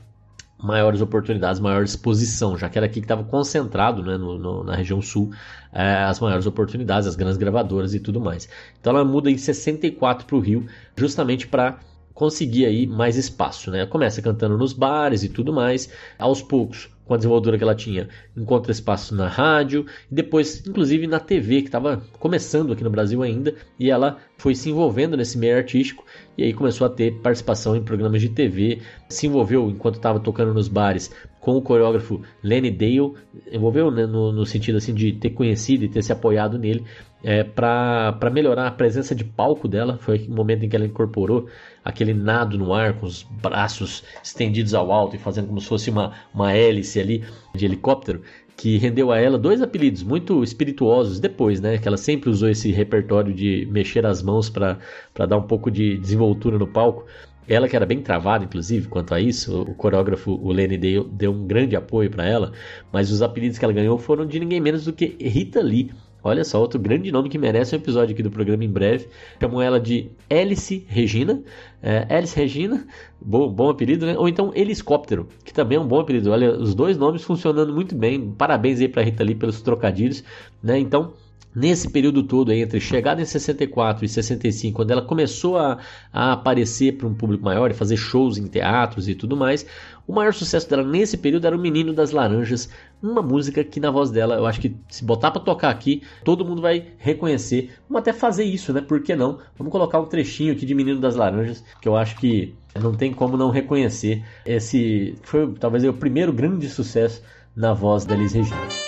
maiores 0.58 1.00
oportunidades, 1.00 1.60
maior 1.60 1.82
exposição, 1.82 2.56
já 2.56 2.68
que 2.68 2.78
era 2.78 2.86
aqui 2.86 3.00
que 3.00 3.04
estava 3.04 3.22
concentrado 3.24 4.02
né, 4.02 4.16
no, 4.16 4.38
no, 4.38 4.64
na 4.64 4.74
região 4.74 5.02
sul 5.02 5.30
é, 5.72 6.04
as 6.04 6.18
maiores 6.18 6.46
oportunidades, 6.46 7.06
as 7.06 7.14
grandes 7.14 7.36
gravadoras 7.36 7.94
e 7.94 8.00
tudo 8.00 8.20
mais. 8.20 8.48
Então 8.80 8.94
ela 8.94 9.04
muda 9.04 9.30
em 9.30 9.36
64 9.36 10.26
para 10.26 10.36
o 10.36 10.40
Rio, 10.40 10.66
justamente 10.96 11.46
para 11.46 11.78
conseguir 12.16 12.64
aí 12.64 12.86
mais 12.86 13.16
espaço. 13.16 13.70
Né? 13.70 13.86
Começa 13.86 14.22
cantando 14.22 14.56
nos 14.56 14.72
bares 14.72 15.22
e 15.22 15.28
tudo 15.28 15.52
mais, 15.52 15.88
aos 16.18 16.42
poucos 16.42 16.90
com 17.04 17.14
a 17.14 17.16
desenvoltura 17.16 17.56
que 17.56 17.62
ela 17.62 17.74
tinha, 17.74 18.08
encontra 18.36 18.72
espaço 18.72 19.14
na 19.14 19.28
rádio 19.28 19.86
e 20.10 20.14
depois, 20.14 20.66
inclusive, 20.66 21.06
na 21.06 21.20
TV, 21.20 21.60
que 21.60 21.68
estava 21.68 22.02
começando 22.18 22.72
aqui 22.72 22.82
no 22.82 22.90
Brasil 22.90 23.22
ainda, 23.22 23.54
e 23.78 23.90
ela 23.90 24.18
foi 24.36 24.56
se 24.56 24.70
envolvendo 24.70 25.16
nesse 25.16 25.38
meio 25.38 25.56
artístico 25.56 26.04
e 26.36 26.42
aí 26.42 26.52
começou 26.52 26.84
a 26.84 26.90
ter 26.90 27.12
participação 27.20 27.76
em 27.76 27.84
programas 27.84 28.20
de 28.20 28.28
TV, 28.28 28.80
se 29.08 29.28
envolveu 29.28 29.70
enquanto 29.70 29.96
estava 29.96 30.18
tocando 30.18 30.52
nos 30.52 30.66
bares 30.66 31.12
com 31.46 31.56
o 31.56 31.62
coreógrafo 31.62 32.22
Lenny 32.42 32.72
Dale, 32.72 33.14
envolveu 33.52 33.88
né, 33.88 34.04
no, 34.04 34.32
no, 34.32 34.44
sentido 34.44 34.78
assim 34.78 34.92
de 34.92 35.12
ter 35.12 35.30
conhecido 35.30 35.84
e 35.84 35.88
ter 35.88 36.02
se 36.02 36.10
apoiado 36.10 36.58
nele 36.58 36.84
é, 37.22 37.44
para 37.44 38.18
melhorar 38.32 38.66
a 38.66 38.70
presença 38.72 39.14
de 39.14 39.22
palco 39.22 39.68
dela. 39.68 39.96
Foi 39.96 40.26
o 40.26 40.34
momento 40.34 40.64
em 40.64 40.68
que 40.68 40.74
ela 40.74 40.84
incorporou 40.84 41.46
aquele 41.84 42.12
nado 42.12 42.58
no 42.58 42.74
ar 42.74 42.94
com 42.94 43.06
os 43.06 43.22
braços 43.22 44.02
estendidos 44.24 44.74
ao 44.74 44.90
alto 44.90 45.14
e 45.14 45.20
fazendo 45.20 45.46
como 45.46 45.60
se 45.60 45.68
fosse 45.68 45.88
uma, 45.88 46.14
uma 46.34 46.52
hélice 46.52 46.98
ali 46.98 47.22
de 47.54 47.64
helicóptero, 47.64 48.22
que 48.56 48.76
rendeu 48.76 49.12
a 49.12 49.20
ela 49.20 49.38
dois 49.38 49.62
apelidos 49.62 50.02
muito 50.02 50.42
espirituosos 50.42 51.20
depois, 51.20 51.60
né? 51.60 51.78
Que 51.78 51.86
ela 51.86 51.96
sempre 51.96 52.28
usou 52.28 52.48
esse 52.48 52.72
repertório 52.72 53.32
de 53.32 53.68
mexer 53.70 54.04
as 54.04 54.20
mãos 54.20 54.50
para 54.50 54.78
dar 55.14 55.36
um 55.36 55.46
pouco 55.46 55.70
de 55.70 55.96
desenvoltura 55.96 56.58
no 56.58 56.66
palco. 56.66 57.06
Ela 57.48 57.68
que 57.68 57.76
era 57.76 57.86
bem 57.86 58.00
travada, 58.00 58.44
inclusive, 58.44 58.88
quanto 58.88 59.14
a 59.14 59.20
isso, 59.20 59.62
o 59.62 59.74
coreógrafo, 59.74 60.32
o 60.32 60.52
Lenny 60.52 60.76
deu, 60.76 61.04
deu 61.04 61.32
um 61.32 61.46
grande 61.46 61.76
apoio 61.76 62.10
para 62.10 62.26
ela, 62.26 62.52
mas 62.92 63.10
os 63.10 63.22
apelidos 63.22 63.58
que 63.58 63.64
ela 63.64 63.74
ganhou 63.74 63.98
foram 63.98 64.26
de 64.26 64.40
ninguém 64.40 64.60
menos 64.60 64.84
do 64.84 64.92
que 64.92 65.16
Rita 65.20 65.60
Lee, 65.60 65.90
Olha 66.26 66.42
só, 66.42 66.60
outro 66.60 66.80
grande 66.80 67.12
nome 67.12 67.28
que 67.28 67.38
merece 67.38 67.76
um 67.76 67.78
episódio 67.78 68.12
aqui 68.12 68.20
do 68.20 68.32
programa 68.32 68.64
em 68.64 68.68
breve. 68.68 69.06
Chamam 69.40 69.62
ela 69.62 69.78
de 69.78 70.10
Alice 70.28 70.84
Regina. 70.88 71.40
É, 71.80 72.04
Alice 72.12 72.34
Regina, 72.34 72.84
bom, 73.20 73.48
bom 73.48 73.70
apelido, 73.70 74.04
né? 74.04 74.18
Ou 74.18 74.28
então 74.28 74.50
Helicóptero, 74.52 75.28
que 75.44 75.54
também 75.54 75.78
é 75.78 75.80
um 75.80 75.86
bom 75.86 76.00
apelido. 76.00 76.32
Olha, 76.32 76.50
os 76.58 76.74
dois 76.74 76.98
nomes 76.98 77.22
funcionando 77.22 77.72
muito 77.72 77.94
bem. 77.94 78.32
Parabéns 78.32 78.80
aí 78.80 78.88
pra 78.88 79.02
Rita 79.02 79.22
Lee 79.22 79.36
pelos 79.36 79.62
trocadilhos, 79.62 80.24
né? 80.60 80.76
Então, 80.80 81.12
nesse 81.56 81.88
período 81.88 82.22
todo 82.22 82.52
aí, 82.52 82.60
entre 82.60 82.78
chegada 82.78 83.22
em 83.22 83.24
64 83.24 84.04
e 84.04 84.08
65, 84.08 84.76
quando 84.76 84.90
ela 84.90 85.00
começou 85.00 85.56
a, 85.56 85.78
a 86.12 86.32
aparecer 86.32 86.98
para 86.98 87.06
um 87.06 87.14
público 87.14 87.42
maior 87.42 87.70
e 87.70 87.74
fazer 87.74 87.96
shows 87.96 88.36
em 88.36 88.46
teatros 88.46 89.08
e 89.08 89.14
tudo 89.14 89.34
mais, 89.34 89.64
o 90.06 90.12
maior 90.12 90.34
sucesso 90.34 90.68
dela 90.68 90.84
nesse 90.84 91.16
período 91.16 91.46
era 91.46 91.56
o 91.56 91.58
Menino 91.58 91.94
das 91.94 92.10
Laranjas, 92.10 92.68
uma 93.02 93.22
música 93.22 93.64
que 93.64 93.80
na 93.80 93.90
voz 93.90 94.10
dela, 94.10 94.34
eu 94.34 94.44
acho 94.44 94.60
que 94.60 94.76
se 94.90 95.02
botar 95.02 95.30
para 95.30 95.40
tocar 95.40 95.70
aqui, 95.70 96.02
todo 96.22 96.44
mundo 96.44 96.60
vai 96.60 96.88
reconhecer. 96.98 97.70
Vamos 97.88 98.02
até 98.02 98.12
fazer 98.12 98.44
isso, 98.44 98.70
né? 98.74 98.82
Por 98.82 99.00
que 99.00 99.16
não? 99.16 99.38
Vamos 99.56 99.72
colocar 99.72 99.98
um 99.98 100.06
trechinho 100.06 100.52
aqui 100.52 100.66
de 100.66 100.74
Menino 100.74 101.00
das 101.00 101.16
Laranjas, 101.16 101.64
que 101.80 101.88
eu 101.88 101.96
acho 101.96 102.16
que 102.16 102.54
não 102.78 102.94
tem 102.94 103.14
como 103.14 103.34
não 103.34 103.50
reconhecer. 103.50 104.22
Esse 104.44 105.14
foi 105.22 105.50
talvez 105.54 105.82
o 105.84 105.92
primeiro 105.94 106.34
grande 106.34 106.68
sucesso 106.68 107.22
na 107.56 107.72
voz 107.72 108.04
da 108.04 108.14
Elis 108.14 108.34
Regina. 108.34 108.85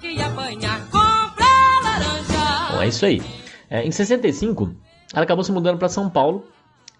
Que 0.00 0.20
apanhar, 0.20 0.86
laranja. 1.82 2.72
Bom, 2.72 2.82
é 2.82 2.88
isso 2.88 3.06
aí. 3.06 3.22
É, 3.70 3.82
em 3.82 3.90
65, 3.90 4.74
ela 5.14 5.24
acabou 5.24 5.42
se 5.42 5.50
mudando 5.50 5.78
para 5.78 5.88
São 5.88 6.10
Paulo 6.10 6.44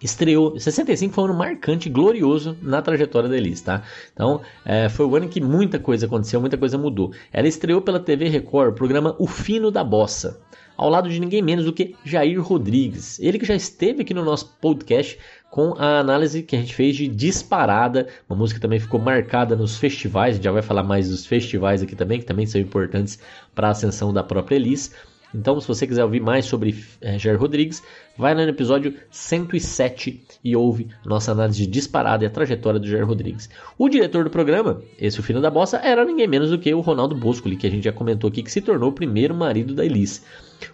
estreou. 0.01 0.59
65 0.59 1.13
foi 1.13 1.23
um 1.23 1.27
ano 1.27 1.37
marcante, 1.37 1.89
glorioso 1.89 2.57
na 2.61 2.81
trajetória 2.81 3.29
da 3.29 3.37
Elis, 3.37 3.61
tá? 3.61 3.83
Então, 4.13 4.41
é, 4.65 4.89
foi 4.89 5.05
o 5.05 5.15
ano 5.15 5.27
que 5.27 5.41
muita 5.41 5.79
coisa 5.79 6.05
aconteceu, 6.05 6.39
muita 6.39 6.57
coisa 6.57 6.77
mudou. 6.77 7.11
Ela 7.31 7.47
estreou 7.47 7.81
pela 7.81 7.99
TV 7.99 8.29
Record 8.29 8.71
o 8.71 8.75
programa 8.75 9.15
O 9.19 9.27
Fino 9.27 9.71
da 9.71 9.83
Bossa, 9.83 10.39
ao 10.75 10.89
lado 10.89 11.09
de 11.09 11.19
ninguém 11.19 11.41
menos 11.41 11.65
do 11.65 11.73
que 11.73 11.95
Jair 12.03 12.41
Rodrigues. 12.41 13.19
Ele 13.19 13.39
que 13.39 13.45
já 13.45 13.55
esteve 13.55 14.01
aqui 14.01 14.13
no 14.13 14.23
nosso 14.23 14.55
podcast 14.61 15.17
com 15.57 15.73
a 15.79 15.97
análise 15.97 16.43
que 16.43 16.55
a 16.55 16.59
gente 16.59 16.75
fez 16.75 16.95
de 16.95 17.07
Disparada, 17.07 18.07
uma 18.29 18.37
música 18.37 18.59
que 18.59 18.61
também 18.61 18.79
ficou 18.79 18.99
marcada 18.99 19.55
nos 19.55 19.75
festivais, 19.75 20.33
a 20.33 20.35
gente 20.35 20.43
já 20.43 20.51
vai 20.51 20.61
falar 20.61 20.83
mais 20.83 21.09
dos 21.09 21.25
festivais 21.25 21.81
aqui 21.81 21.95
também, 21.95 22.19
que 22.19 22.27
também 22.27 22.45
são 22.45 22.61
importantes 22.61 23.17
para 23.55 23.69
a 23.69 23.71
ascensão 23.71 24.13
da 24.13 24.23
própria 24.23 24.55
Elis. 24.55 24.93
Então, 25.33 25.59
se 25.59 25.67
você 25.67 25.87
quiser 25.87 26.03
ouvir 26.03 26.19
mais 26.19 26.45
sobre 26.45 26.85
é, 27.01 27.17
Jair 27.17 27.39
Rodrigues, 27.39 27.81
vai 28.15 28.35
lá 28.35 28.43
no 28.43 28.49
episódio 28.49 28.93
107 29.09 30.23
e 30.43 30.55
ouve 30.55 30.89
nossa 31.03 31.31
análise 31.31 31.65
disparada 31.65 32.23
e 32.23 32.27
a 32.27 32.29
trajetória 32.29 32.79
do 32.79 32.87
Jair 32.87 33.07
Rodrigues. 33.07 33.49
O 33.79 33.89
diretor 33.89 34.25
do 34.25 34.29
programa, 34.29 34.83
esse 34.99 35.19
o 35.19 35.23
filho 35.23 35.41
da 35.41 35.49
bossa, 35.49 35.77
era 35.77 36.05
ninguém 36.05 36.27
menos 36.27 36.51
do 36.51 36.59
que 36.59 36.71
o 36.71 36.81
Ronaldo 36.81 37.15
Boscoli, 37.15 37.57
que 37.57 37.65
a 37.65 37.71
gente 37.71 37.85
já 37.85 37.91
comentou 37.91 38.27
aqui, 38.27 38.43
que 38.43 38.51
se 38.51 38.61
tornou 38.61 38.91
o 38.91 38.93
primeiro 38.93 39.33
marido 39.33 39.73
da 39.73 39.83
Elis. 39.83 40.23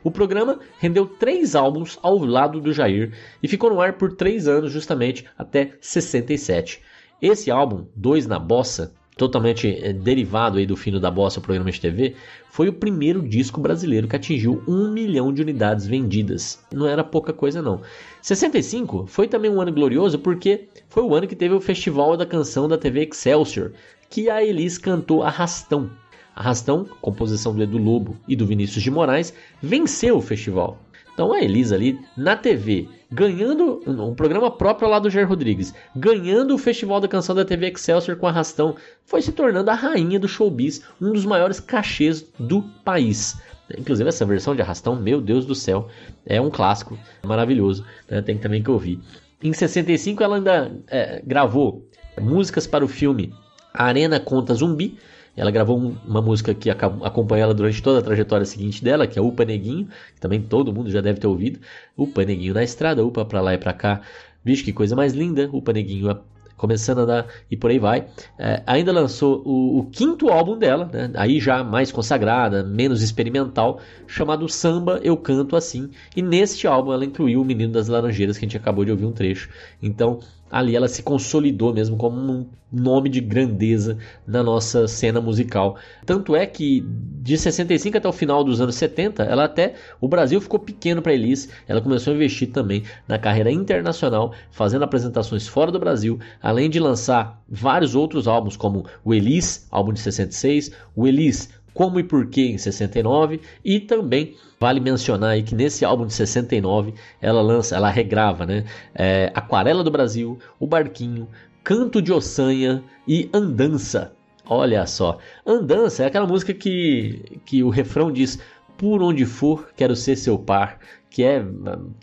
O 0.03 0.11
programa 0.11 0.59
rendeu 0.79 1.05
três 1.05 1.55
álbuns 1.55 1.97
ao 2.01 2.17
lado 2.17 2.59
do 2.59 2.73
Jair 2.73 3.13
e 3.41 3.47
ficou 3.47 3.69
no 3.69 3.81
ar 3.81 3.93
por 3.93 4.13
três 4.13 4.47
anos, 4.47 4.71
justamente 4.71 5.25
até 5.37 5.73
67. 5.79 6.81
Esse 7.21 7.49
álbum, 7.49 7.85
Dois 7.95 8.27
na 8.27 8.37
Bossa, 8.37 8.93
totalmente 9.17 9.67
é, 9.67 9.93
derivado 9.93 10.57
aí 10.57 10.65
do 10.65 10.75
fino 10.75 10.99
da 10.99 11.11
bossa, 11.11 11.39
o 11.39 11.43
programa 11.43 11.71
de 11.71 11.79
TV, 11.79 12.15
foi 12.49 12.67
o 12.67 12.73
primeiro 12.73 13.21
disco 13.21 13.61
brasileiro 13.61 14.07
que 14.07 14.15
atingiu 14.15 14.63
um 14.67 14.91
milhão 14.91 15.33
de 15.33 15.41
unidades 15.41 15.85
vendidas. 15.85 16.63
Não 16.73 16.87
era 16.87 17.03
pouca 17.03 17.33
coisa 17.33 17.61
não. 17.61 17.81
65 18.21 19.05
foi 19.07 19.27
também 19.27 19.51
um 19.51 19.61
ano 19.61 19.71
glorioso 19.71 20.19
porque 20.19 20.67
foi 20.89 21.03
o 21.03 21.15
ano 21.15 21.27
que 21.27 21.35
teve 21.35 21.53
o 21.53 21.61
Festival 21.61 22.17
da 22.17 22.25
Canção 22.25 22.67
da 22.67 22.77
TV 22.77 23.07
Excelsior, 23.07 23.71
que 24.09 24.29
a 24.29 24.43
Elis 24.43 24.77
cantou 24.77 25.23
Arrastão. 25.23 25.89
Arrastão, 26.35 26.87
composição 27.01 27.53
do 27.53 27.61
Edu 27.61 27.77
Lobo 27.77 28.17
e 28.27 28.35
do 28.35 28.45
Vinícius 28.45 28.83
de 28.83 28.91
Moraes, 28.91 29.33
venceu 29.61 30.17
o 30.17 30.21
festival. 30.21 30.79
Então 31.13 31.31
a 31.31 31.41
Elisa 31.41 31.75
ali 31.75 31.99
na 32.17 32.35
TV, 32.35 32.89
ganhando 33.11 33.81
um 33.85 34.15
programa 34.15 34.49
próprio 34.49 34.89
lá 34.89 34.97
do 34.97 35.09
Jair 35.09 35.27
Rodrigues, 35.27 35.73
ganhando 35.95 36.55
o 36.55 36.57
Festival 36.57 36.99
da 36.99 37.07
Canção 37.07 37.35
da 37.35 37.45
TV 37.45 37.69
Excelsior 37.69 38.17
com 38.17 38.25
arrastão, 38.25 38.75
foi 39.05 39.21
se 39.21 39.31
tornando 39.31 39.69
a 39.69 39.75
rainha 39.75 40.19
do 40.19 40.27
showbiz, 40.27 40.81
um 40.99 41.13
dos 41.13 41.23
maiores 41.23 41.59
cachês 41.59 42.25
do 42.39 42.63
país. 42.83 43.39
Inclusive 43.77 44.09
essa 44.09 44.25
versão 44.25 44.55
de 44.55 44.61
arrastão, 44.61 44.95
meu 44.95 45.21
Deus 45.21 45.45
do 45.45 45.53
céu, 45.53 45.87
é 46.25 46.41
um 46.41 46.49
clássico 46.49 46.97
maravilhoso, 47.23 47.85
né? 48.09 48.21
tem 48.21 48.37
também 48.37 48.63
que 48.63 48.71
ouvir. 48.71 48.99
Em 49.41 49.53
65 49.53 50.23
ela 50.23 50.37
ainda 50.37 50.71
é, 50.87 51.21
gravou 51.25 51.87
músicas 52.19 52.65
para 52.65 52.83
o 52.83 52.87
filme 52.87 53.33
Arena 53.73 54.19
Conta 54.19 54.53
Zumbi, 54.53 54.97
ela 55.35 55.51
gravou 55.51 55.79
um, 55.79 55.95
uma 56.07 56.21
música 56.21 56.53
que 56.53 56.69
acompanha 56.69 57.43
ela 57.43 57.53
durante 57.53 57.81
toda 57.81 57.99
a 57.99 58.01
trajetória 58.01 58.45
seguinte 58.45 58.83
dela, 58.83 59.07
que 59.07 59.17
é 59.17 59.21
Upa 59.21 59.43
Neguinho, 59.43 59.87
que 60.13 60.21
também 60.21 60.41
todo 60.41 60.73
mundo 60.73 60.91
já 60.91 61.01
deve 61.01 61.19
ter 61.19 61.27
ouvido. 61.27 61.59
Upa 61.97 62.23
Neguinho 62.23 62.53
na 62.53 62.63
estrada, 62.63 63.03
upa 63.03 63.25
pra 63.25 63.41
lá 63.41 63.53
e 63.53 63.57
pra 63.57 63.73
cá. 63.73 64.01
Vixe, 64.43 64.63
que 64.63 64.73
coisa 64.73 64.95
mais 64.95 65.13
linda. 65.13 65.49
Upa 65.51 65.73
Neguinho 65.73 66.19
começando 66.63 66.99
a 66.99 67.05
dar 67.05 67.27
e 67.51 67.57
por 67.57 67.71
aí 67.71 67.77
vai. 67.77 68.07
É, 68.39 68.63
ainda 68.65 68.91
lançou 68.91 69.41
o, 69.45 69.79
o, 69.79 69.85
quinto 69.85 70.29
álbum 70.29 70.57
dela, 70.57 70.89
né, 70.91 71.11
aí 71.15 71.37
já 71.39 71.61
mais 71.61 71.91
consagrada, 71.91 72.63
menos 72.63 73.01
experimental, 73.01 73.81
chamado 74.07 74.47
Samba 74.47 74.97
Eu 75.03 75.17
Canto 75.17 75.57
Assim. 75.57 75.89
E 76.15 76.21
neste 76.21 76.65
álbum 76.65 76.93
ela 76.93 77.03
incluiu 77.03 77.41
o 77.41 77.45
Menino 77.45 77.73
das 77.73 77.89
Laranjeiras, 77.89 78.37
que 78.37 78.45
a 78.45 78.47
gente 78.47 78.55
acabou 78.55 78.85
de 78.85 78.91
ouvir 78.91 79.05
um 79.05 79.11
trecho. 79.11 79.49
Então 79.81 80.19
ali 80.53 80.75
ela 80.75 80.87
se 80.87 81.01
consolidou 81.01 81.73
mesmo 81.73 81.97
como 81.97 82.15
um 82.15 82.45
nome 82.71 83.09
de 83.09 83.19
grandeza 83.19 83.97
na 84.25 84.43
nossa 84.43 84.87
cena 84.87 85.19
musical. 85.19 85.77
Tanto 86.05 86.35
é 86.35 86.45
que 86.45 86.85
de 87.23 87.35
65 87.35 87.97
até 87.97 88.07
o 88.07 88.13
final 88.13 88.43
dos 88.43 88.61
anos 88.61 88.75
70, 88.75 89.23
ela 89.23 89.45
até 89.45 89.73
o 89.99 90.07
Brasil 90.07 90.39
ficou 90.39 90.59
pequeno 90.59 91.01
para 91.01 91.11
Elis. 91.13 91.49
Ela 91.67 91.81
começou 91.81 92.13
a 92.13 92.15
investir 92.15 92.51
também 92.51 92.83
na 93.07 93.17
carreira 93.17 93.51
internacional, 93.51 94.31
fazendo 94.51 94.83
apresentações 94.83 95.47
fora 95.47 95.71
do 95.71 95.79
Brasil, 95.79 96.19
além 96.39 96.69
de 96.69 96.79
lançar 96.79 97.41
vários 97.49 97.95
outros 97.95 98.27
álbuns 98.27 98.55
como 98.55 98.85
o 99.03 99.11
Elis, 99.11 99.67
álbum 99.71 99.91
de 99.91 100.01
66, 100.01 100.71
o 100.95 101.07
Elis 101.07 101.49
como 101.73 101.99
e 101.99 102.03
Porquê 102.03 102.47
em 102.47 102.57
69 102.57 103.41
e 103.63 103.79
também 103.79 104.35
vale 104.59 104.79
mencionar 104.79 105.31
aí 105.31 105.43
que 105.43 105.55
nesse 105.55 105.83
álbum 105.83 106.05
de 106.05 106.13
69 106.13 106.93
ela 107.21 107.41
lança, 107.41 107.75
ela 107.75 107.89
regrava, 107.89 108.45
né? 108.45 108.65
É, 108.93 109.31
Aquarela 109.33 109.83
do 109.83 109.91
Brasil, 109.91 110.37
O 110.59 110.67
Barquinho, 110.67 111.27
Canto 111.63 112.01
de 112.01 112.11
Ossanha 112.11 112.83
e 113.07 113.29
Andança. 113.33 114.13
Olha 114.45 114.85
só, 114.85 115.17
Andança 115.45 116.03
é 116.03 116.05
aquela 116.05 116.27
música 116.27 116.53
que, 116.53 117.39
que 117.45 117.63
o 117.63 117.69
refrão 117.69 118.11
diz 118.11 118.39
Por 118.77 119.01
onde 119.01 119.25
for, 119.25 119.69
quero 119.75 119.95
ser 119.95 120.15
seu 120.15 120.37
par, 120.37 120.79
que 121.09 121.23
é 121.23 121.43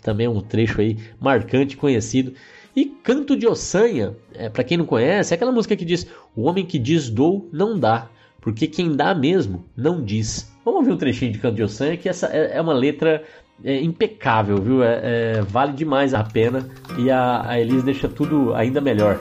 também 0.01 0.27
um 0.27 0.41
trecho 0.41 0.81
aí 0.81 0.97
marcante, 1.19 1.77
conhecido. 1.77 2.33
E 2.75 2.85
Canto 2.85 3.35
de 3.35 3.45
Ossanha, 3.45 4.15
é, 4.33 4.49
para 4.49 4.63
quem 4.63 4.77
não 4.77 4.85
conhece, 4.85 5.33
é 5.33 5.35
aquela 5.35 5.51
música 5.51 5.75
que 5.75 5.83
diz: 5.83 6.07
O 6.35 6.43
homem 6.43 6.65
que 6.65 6.79
diz 6.79 7.09
dou, 7.09 7.49
não 7.51 7.77
dá 7.77 8.09
porque 8.41 8.67
quem 8.67 8.95
dá 8.95 9.13
mesmo 9.13 9.65
não 9.77 10.03
diz. 10.03 10.51
Vamos 10.65 10.79
ouvir 10.79 10.91
um 10.91 10.97
trechinho 10.97 11.31
de 11.31 11.39
Canto 11.39 11.55
de 11.55 11.97
que 11.97 12.09
essa 12.09 12.27
é, 12.27 12.57
é 12.57 12.61
uma 12.61 12.73
letra 12.73 13.23
é, 13.63 13.79
impecável, 13.81 14.57
viu? 14.57 14.83
É, 14.83 14.99
é, 15.03 15.41
vale 15.41 15.73
demais 15.73 16.13
a 16.13 16.23
pena 16.23 16.67
e 16.97 17.09
a, 17.09 17.47
a 17.47 17.59
Elise 17.59 17.85
deixa 17.85 18.09
tudo 18.09 18.53
ainda 18.53 18.81
melhor. 18.81 19.19